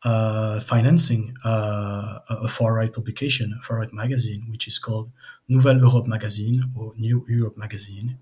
uh, 0.04 0.60
financing 0.60 1.34
uh, 1.44 2.18
a 2.28 2.48
far 2.48 2.74
right 2.74 2.92
publication, 2.92 3.54
a 3.58 3.62
far 3.62 3.78
right 3.78 3.92
magazine, 3.92 4.46
which 4.50 4.66
is 4.66 4.78
called 4.78 5.10
Nouvelle 5.48 5.78
Europe 5.78 6.06
Magazine 6.06 6.64
or 6.76 6.92
New 6.96 7.24
Europe 7.28 7.56
Magazine, 7.56 8.18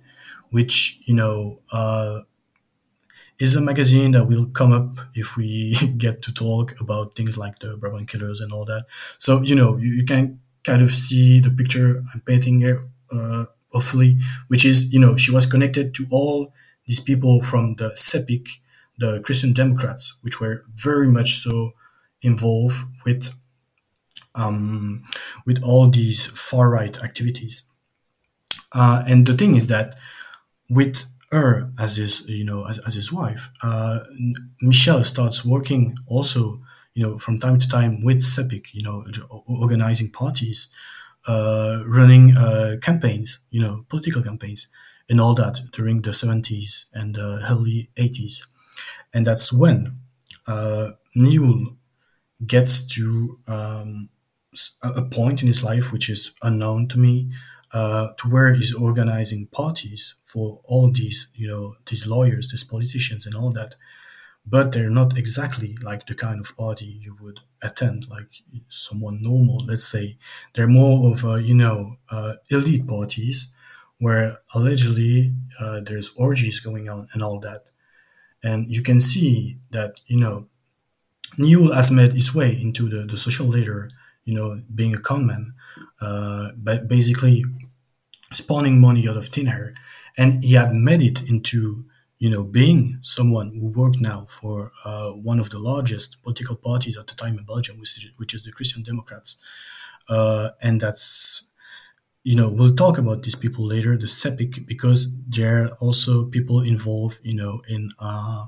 which 0.50 1.00
you 1.06 1.14
know 1.14 1.60
uh, 1.72 2.20
is 3.40 3.56
a 3.56 3.60
magazine 3.60 4.12
that 4.12 4.26
will 4.26 4.46
come 4.46 4.70
up 4.70 5.00
if 5.14 5.36
we 5.36 5.74
get 5.96 6.22
to 6.22 6.32
talk 6.32 6.78
about 6.80 7.14
things 7.14 7.36
like 7.38 7.58
the 7.58 7.76
Brabant 7.76 8.08
killers 8.08 8.40
and 8.40 8.52
all 8.52 8.64
that. 8.66 8.86
So 9.18 9.42
you 9.42 9.54
know 9.54 9.76
you, 9.76 9.90
you 9.90 10.04
can 10.04 10.40
kind 10.62 10.82
of 10.82 10.92
see 10.92 11.40
the 11.40 11.50
picture 11.50 12.04
I'm 12.14 12.20
painting 12.20 12.60
here, 12.60 12.84
uh, 13.10 13.46
hopefully, 13.72 14.18
which 14.48 14.64
is 14.64 14.92
you 14.92 15.00
know 15.00 15.16
she 15.16 15.32
was 15.32 15.46
connected 15.46 15.94
to 15.94 16.06
all 16.10 16.52
these 16.86 17.00
people 17.00 17.40
from 17.40 17.76
the 17.76 17.90
CEPIC, 17.96 18.48
the 18.98 19.20
Christian 19.22 19.52
Democrats, 19.52 20.18
which 20.22 20.40
were 20.40 20.64
very 20.74 21.08
much 21.08 21.38
so 21.38 21.72
involved 22.22 22.84
with 23.06 23.34
um, 24.34 25.02
with 25.46 25.62
all 25.64 25.88
these 25.88 26.26
far 26.26 26.70
right 26.70 27.02
activities. 27.02 27.64
Uh, 28.72 29.02
and 29.08 29.26
the 29.26 29.34
thing 29.34 29.56
is 29.56 29.66
that 29.66 29.96
with 30.68 31.04
her 31.32 31.70
as 31.78 31.96
his 31.96 32.28
you 32.28 32.44
know 32.44 32.66
as, 32.66 32.78
as 32.80 32.94
his 32.94 33.12
wife, 33.12 33.50
uh, 33.62 34.00
Michel 34.60 35.04
starts 35.04 35.44
working 35.44 35.96
also 36.06 36.62
you 36.94 37.02
know 37.02 37.18
from 37.18 37.38
time 37.38 37.58
to 37.58 37.68
time 37.68 38.02
with 38.04 38.20
CEPIC, 38.22 38.66
you 38.72 38.82
know, 38.82 39.04
organizing 39.46 40.10
parties, 40.10 40.68
uh, 41.26 41.82
running 41.86 42.36
uh, 42.36 42.76
campaigns, 42.82 43.38
you 43.50 43.60
know, 43.60 43.84
political 43.88 44.22
campaigns, 44.22 44.68
and 45.08 45.20
all 45.20 45.34
that 45.34 45.60
during 45.72 46.02
the 46.02 46.12
70s 46.14 46.86
and 46.92 47.18
uh, 47.18 47.40
early 47.50 47.90
80s, 47.96 48.48
and 49.12 49.26
that's 49.26 49.52
when 49.52 49.98
uh, 50.46 50.92
Nihoul 51.16 51.76
gets 52.46 52.86
to 52.88 53.38
um, 53.46 54.08
a 54.82 55.02
point 55.02 55.42
in 55.42 55.48
his 55.48 55.62
life 55.62 55.92
which 55.92 56.08
is 56.08 56.32
unknown 56.42 56.88
to 56.88 56.98
me, 56.98 57.30
uh, 57.72 58.08
to 58.18 58.28
where 58.28 58.52
he's 58.54 58.74
organizing 58.74 59.46
parties 59.46 60.16
for 60.24 60.60
all 60.64 60.90
these, 60.90 61.28
you 61.34 61.48
know, 61.48 61.76
these 61.86 62.06
lawyers, 62.06 62.50
these 62.50 62.64
politicians, 62.64 63.26
and 63.26 63.34
all 63.34 63.50
that. 63.52 63.74
But 64.46 64.72
they're 64.72 64.90
not 64.90 65.16
exactly 65.18 65.76
like 65.82 66.06
the 66.06 66.14
kind 66.14 66.40
of 66.40 66.56
party 66.56 66.86
you 66.86 67.16
would 67.20 67.40
attend, 67.62 68.08
like 68.08 68.42
someone 68.68 69.22
normal. 69.22 69.58
Let's 69.58 69.84
say 69.84 70.16
they're 70.54 70.66
more 70.66 71.12
of 71.12 71.24
a, 71.24 71.42
you 71.42 71.54
know, 71.54 71.96
uh, 72.10 72.36
elite 72.50 72.86
parties 72.86 73.50
where 73.98 74.38
allegedly 74.54 75.34
uh, 75.60 75.80
there's 75.80 76.10
orgies 76.16 76.58
going 76.58 76.88
on 76.88 77.08
and 77.12 77.22
all 77.22 77.38
that. 77.40 77.66
And 78.42 78.70
you 78.70 78.82
can 78.82 79.00
see 79.00 79.58
that, 79.70 80.00
you 80.06 80.18
know, 80.18 80.48
Nihoul 81.38 81.74
has 81.74 81.90
made 81.90 82.12
his 82.12 82.34
way 82.34 82.52
into 82.60 82.88
the, 82.88 83.06
the 83.06 83.16
social 83.16 83.46
leader, 83.46 83.90
you 84.24 84.34
know, 84.34 84.62
being 84.74 84.94
a 84.94 84.98
conman, 84.98 85.54
uh, 86.00 86.50
but 86.56 86.88
basically 86.88 87.44
spawning 88.32 88.80
money 88.80 89.08
out 89.08 89.16
of 89.16 89.28
thin 89.28 89.48
air. 89.48 89.74
And 90.16 90.42
he 90.44 90.54
had 90.54 90.74
made 90.74 91.02
it 91.02 91.28
into, 91.28 91.84
you 92.18 92.30
know, 92.30 92.44
being 92.44 92.98
someone 93.02 93.54
who 93.54 93.68
worked 93.68 94.00
now 94.00 94.26
for 94.28 94.72
uh, 94.84 95.10
one 95.12 95.40
of 95.40 95.50
the 95.50 95.58
largest 95.58 96.22
political 96.22 96.56
parties 96.56 96.96
at 96.98 97.06
the 97.06 97.14
time 97.14 97.38
in 97.38 97.44
Belgium, 97.44 97.78
which 97.78 97.96
is, 97.96 98.10
which 98.16 98.34
is 98.34 98.44
the 98.44 98.52
Christian 98.52 98.82
Democrats. 98.82 99.36
Uh, 100.08 100.50
and 100.62 100.80
that's, 100.80 101.44
you 102.24 102.36
know, 102.36 102.50
we'll 102.50 102.74
talk 102.74 102.98
about 102.98 103.22
these 103.22 103.36
people 103.36 103.64
later, 103.64 103.96
the 103.96 104.06
CEPIC, 104.06 104.66
because 104.66 105.14
there 105.28 105.64
are 105.64 105.68
also 105.80 106.26
people 106.26 106.60
involved, 106.60 107.18
you 107.22 107.34
know, 107.34 107.62
in 107.68 107.90
uh, 107.98 108.46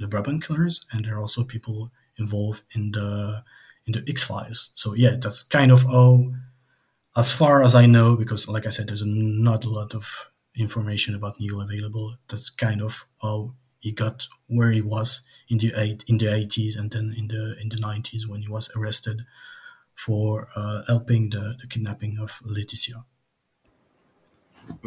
the 0.00 0.08
Brabant 0.08 0.44
killers, 0.44 0.80
and 0.90 1.04
there 1.04 1.16
are 1.16 1.20
also 1.20 1.44
people 1.44 1.92
involved 2.16 2.62
in 2.74 2.90
the 2.92 3.44
in 3.86 3.92
the 3.92 4.04
X 4.08 4.24
Files. 4.24 4.70
So 4.74 4.94
yeah, 4.94 5.16
that's 5.20 5.42
kind 5.42 5.70
of 5.70 5.84
how, 5.84 6.32
as 7.16 7.32
far 7.32 7.62
as 7.62 7.74
I 7.74 7.86
know, 7.86 8.16
because 8.16 8.48
like 8.48 8.66
I 8.66 8.70
said, 8.70 8.88
there's 8.88 9.04
not 9.04 9.64
a 9.64 9.70
lot 9.70 9.94
of 9.94 10.30
information 10.56 11.14
about 11.14 11.38
Nihoul 11.38 11.62
available. 11.62 12.16
That's 12.28 12.50
kind 12.50 12.82
of 12.82 13.06
how 13.20 13.54
he 13.80 13.92
got 13.92 14.26
where 14.46 14.70
he 14.70 14.80
was 14.80 15.22
in 15.48 15.58
the 15.58 15.72
eight 15.76 16.04
in 16.06 16.18
the 16.18 16.32
eighties 16.32 16.76
and 16.76 16.90
then 16.90 17.14
in 17.16 17.28
the 17.28 17.56
in 17.60 17.68
the 17.68 17.76
nineties 17.76 18.28
when 18.28 18.42
he 18.42 18.48
was 18.48 18.70
arrested 18.76 19.22
for 19.94 20.48
uh, 20.56 20.82
helping 20.86 21.30
the, 21.30 21.56
the 21.60 21.66
kidnapping 21.66 22.18
of 22.18 22.40
Laetitia 22.44 23.04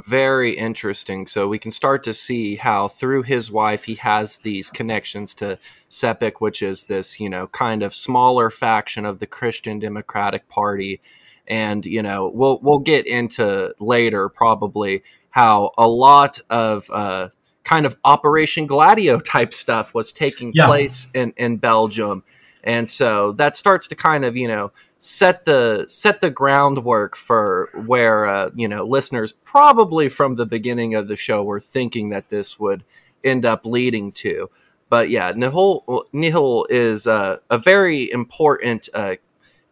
very 0.08 0.52
interesting. 0.52 1.28
So 1.28 1.48
we 1.48 1.60
can 1.60 1.72
start 1.72 2.04
to 2.04 2.14
see 2.14 2.56
how 2.56 2.88
through 2.88 3.24
his 3.24 3.52
wife 3.52 3.84
he 3.84 3.96
has 3.96 4.40
these 4.40 4.70
connections 4.70 5.34
to 5.36 5.60
CEPIC, 5.90 6.34
which 6.40 6.62
is 6.62 6.86
this, 6.86 7.20
you 7.20 7.30
know, 7.30 7.48
kind 7.48 7.84
of 7.84 7.94
smaller 7.94 8.50
faction 8.50 9.06
of 9.06 9.20
the 9.20 9.28
Christian 9.28 9.80
Democratic 9.80 10.48
Party. 10.48 11.02
And, 11.48 11.86
you 11.86 12.02
know, 12.02 12.32
we'll 12.34 12.60
we'll 12.62 12.80
get 12.80 13.06
into 13.06 13.74
later 13.80 14.30
probably 14.30 15.04
how 15.30 15.72
a 15.78 15.88
lot 15.88 16.40
of 16.50 16.90
uh, 16.92 17.30
kind 17.64 17.86
of 17.86 17.98
Operation 18.06 18.68
Gladio 18.68 19.20
type 19.34 19.54
stuff 19.54 19.94
was 19.94 20.12
taking 20.12 20.52
yeah. 20.54 20.66
place 20.66 21.10
in, 21.14 21.34
in 21.38 21.58
Belgium. 21.58 22.24
And 22.64 22.90
so 22.90 23.34
that 23.34 23.56
starts 23.56 23.88
to 23.88 23.96
kind 23.96 24.26
of, 24.26 24.36
you 24.36 24.48
know, 24.48 24.72
set 25.06 25.46
the 25.46 25.86
set 25.88 26.20
the 26.20 26.32
groundwork 26.32 27.16
for 27.16 27.70
where 27.86 28.26
uh, 28.26 28.50
you 28.56 28.68
know 28.68 28.84
listeners 28.84 29.34
probably 29.44 30.10
from 30.10 30.36
the 30.36 30.48
beginning 30.48 30.96
of 30.96 31.08
the 31.08 31.16
show 31.16 31.44
were 31.44 31.60
thinking 31.60 32.10
that 32.10 32.30
this 32.30 32.60
would 32.60 32.84
end 33.24 33.46
up 33.46 33.66
leading 33.66 34.12
to. 34.12 34.50
But 34.90 35.10
yeah, 35.10 35.32
Nihoul 35.32 36.06
Nihoul 36.12 36.66
is 36.70 37.06
uh, 37.06 37.38
a 37.52 37.58
very 37.58 38.12
important 38.12 38.90
uh, 38.96 39.16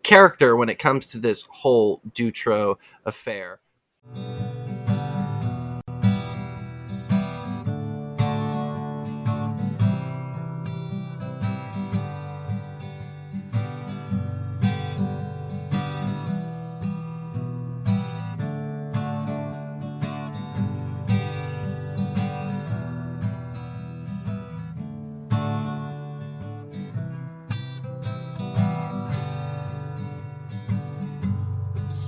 character 0.04 0.56
when 0.56 0.70
it 0.70 0.80
comes 0.80 1.06
to 1.08 1.18
this 1.18 1.44
whole 1.50 2.02
Dutroux 2.14 2.78
affair. 3.06 3.60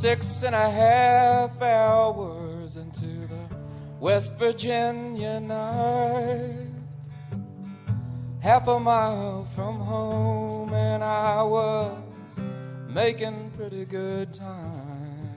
Six 0.06 0.44
and 0.44 0.54
a 0.54 0.70
half 0.70 1.60
hours 1.64 2.78
into 2.78 3.08
the 3.08 3.44
West 4.00 4.38
Virginia 4.38 5.40
night. 5.40 6.68
Half 8.40 8.68
a 8.68 8.80
mile 8.80 9.46
from 9.56 9.80
home, 9.80 10.72
and 10.76 11.04
I 11.04 11.42
was 11.42 12.40
making 12.88 13.50
pretty 13.58 13.84
good 13.86 14.32
time. 14.32 15.34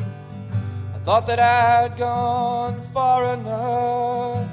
I 0.00 0.98
thought 1.04 1.28
that 1.28 1.38
I'd 1.38 1.96
gone 1.96 2.82
far 2.92 3.32
enough, 3.32 4.50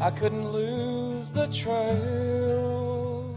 I 0.00 0.10
couldn't 0.12 0.50
lose 0.50 1.30
the 1.30 1.46
trail. 1.48 3.36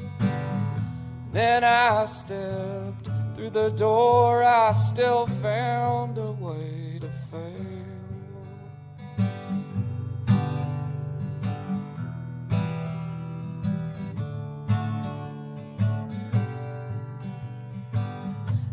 Then 1.33 1.65
I 1.65 2.05
stepped 2.05 2.98
through 3.39 3.49
the 3.51 3.69
door, 3.69 4.43
I 4.43 4.73
still 4.73 5.25
found 5.25 6.17
a 6.17 6.31
way 6.33 6.99
to 6.99 7.09
fail. 7.31 7.85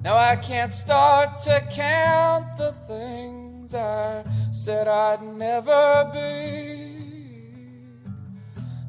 Now 0.02 0.16
I 0.16 0.34
can't 0.34 0.72
start 0.72 1.38
to 1.44 1.62
count 1.70 2.56
the 2.58 2.72
things 2.88 3.72
I 3.72 4.24
said 4.50 4.88
I'd 4.88 5.22
never 5.22 6.10
be, 6.12 7.22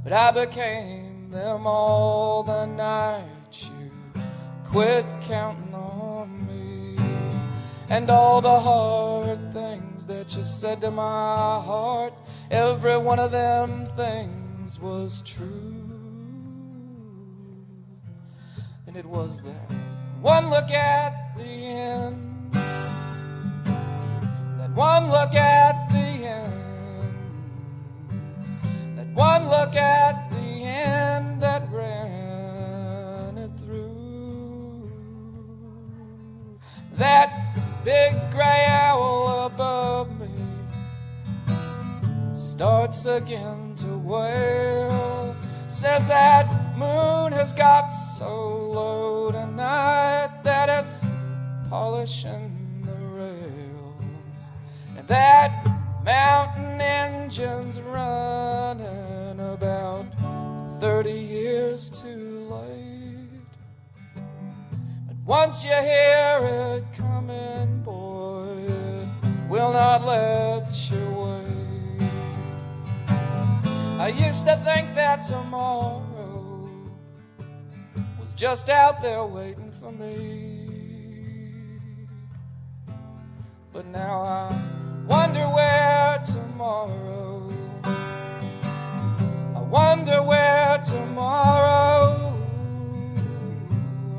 but 0.04 0.12
I 0.12 0.32
became 0.32 1.30
them 1.30 1.68
all 1.68 2.42
the 2.42 2.66
night 2.66 3.37
quit 4.70 5.06
counting 5.22 5.74
on 5.74 6.46
me. 6.46 6.98
And 7.90 8.10
all 8.10 8.42
the 8.42 8.60
hard 8.60 9.54
things 9.54 10.06
that 10.08 10.36
you 10.36 10.44
said 10.44 10.82
to 10.82 10.92
my 10.92 11.62
heart, 11.64 12.14
every 12.52 12.98
one 12.98 13.20
of 13.20 13.32
them 13.32 13.86
things 13.86 14.80
was 14.80 15.22
true. 15.22 15.74
And 18.86 18.98
it 18.98 19.06
was 19.06 19.42
that 19.44 19.72
one 20.22 20.50
look 20.50 20.70
at 20.72 21.38
the 21.38 21.44
end, 21.44 22.52
that 24.58 24.72
one 24.74 25.10
look 25.10 25.34
at 25.34 25.90
the 25.92 25.98
end, 25.98 27.14
that 28.98 29.08
one 29.14 29.48
look 29.48 29.76
at 29.76 30.27
big 37.88 38.32
gray 38.32 38.66
owl 38.68 39.46
above 39.46 40.10
me 40.20 40.28
starts 42.34 43.06
again 43.06 43.74
to 43.78 43.98
wail. 44.00 45.34
Says 45.70 46.06
that 46.08 46.46
moon 46.78 47.32
has 47.32 47.54
got 47.54 47.92
so 47.92 48.58
low 48.58 49.32
tonight 49.32 50.42
that 50.44 50.68
it's 50.68 51.06
polishing 51.70 52.52
the 52.86 53.00
rails. 53.22 54.44
And 54.98 55.08
that 55.08 55.66
mountain 56.04 56.82
engine's 56.82 57.80
running 57.80 59.40
about 59.40 60.08
30 60.82 61.10
years 61.10 61.90
too 61.90 62.50
late. 62.52 63.56
But 65.08 65.18
once 65.26 65.64
you 65.64 65.72
hear 65.72 66.40
it 66.42 66.84
coming, 66.98 67.77
will 69.58 69.74
not 69.74 70.06
let 70.06 70.70
you 70.92 71.04
wait. 71.18 72.12
I 74.00 74.10
used 74.10 74.46
to 74.46 74.56
think 74.58 74.94
that 74.94 75.24
tomorrow 75.24 76.70
was 78.20 78.36
just 78.36 78.70
out 78.70 79.02
there 79.02 79.26
waiting 79.26 79.72
for 79.80 79.92
me. 79.92 81.80
But 83.74 83.88
now 83.88 84.20
I 84.20 84.62
wonder 85.08 85.48
where 85.48 86.20
tomorrow. 86.24 87.52
I 89.56 89.62
wonder 89.62 90.22
where 90.22 90.78
tomorrow. 90.84 92.32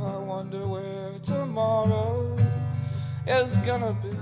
I 0.00 0.16
wonder 0.18 0.66
where 0.66 1.12
tomorrow 1.22 2.36
is 3.28 3.56
gonna 3.58 3.92
be. 4.02 4.17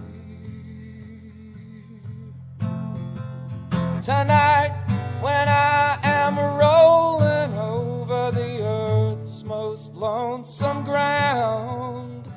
Tonight, 4.00 4.74
when 5.20 5.48
I 5.48 5.98
am 6.02 6.38
rolling 6.38 7.58
over 7.58 8.30
the 8.30 8.62
earth's 8.62 9.42
most 9.42 9.94
lonesome 9.94 10.84
ground, 10.84 12.28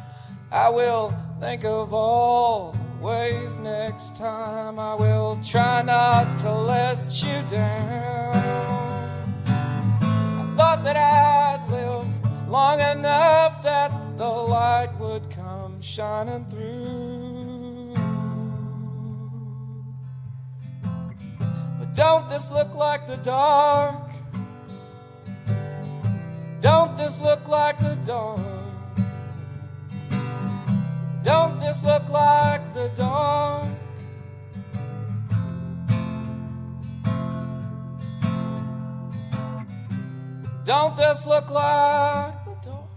I 0.52 0.70
will 0.70 1.14
think 1.42 1.66
of 1.66 1.94
all 1.94 2.76
ways 3.02 3.60
next 3.60 4.16
time 4.16 4.80
I 4.80 4.96
will 4.96 5.38
try 5.44 5.82
not 5.82 6.38
to 6.38 6.52
let 6.54 7.22
you 7.22 7.42
down. 7.50 9.34
I 9.46 10.54
thought 10.56 10.84
that 10.86 10.96
I'd 10.96 11.70
live 11.70 12.50
long 12.50 12.80
enough 12.80 13.62
that 13.64 13.92
the 14.18 14.30
light 14.30 14.98
would 14.98 15.30
come 15.30 15.82
shining 15.82 16.46
through. 16.46 16.99
Don't 22.00 22.30
this 22.30 22.50
look 22.50 22.74
like 22.76 23.06
the 23.08 23.18
dark? 23.18 24.10
Don't 26.62 26.96
this 26.96 27.22
look 27.22 27.46
like 27.50 27.78
the 27.82 27.96
dark? 28.06 28.40
Don't 31.24 31.60
this 31.60 31.84
look 31.84 32.08
like 32.08 32.74
the 32.74 32.88
dark? 32.96 33.68
Don't 40.64 40.96
this 40.96 41.26
look 41.28 41.50
like 41.50 42.46
the 42.46 42.56
dark? 42.62 42.88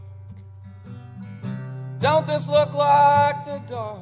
Don't 1.98 2.26
this 2.28 2.48
look 2.48 2.72
like 2.72 3.44
the 3.46 3.60
dark? 3.66 3.98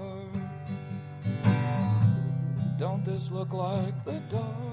Don't 2.77 3.02
this 3.02 3.32
look 3.32 3.55
like 3.55 4.05
the 4.05 4.20
dark? 4.28 4.69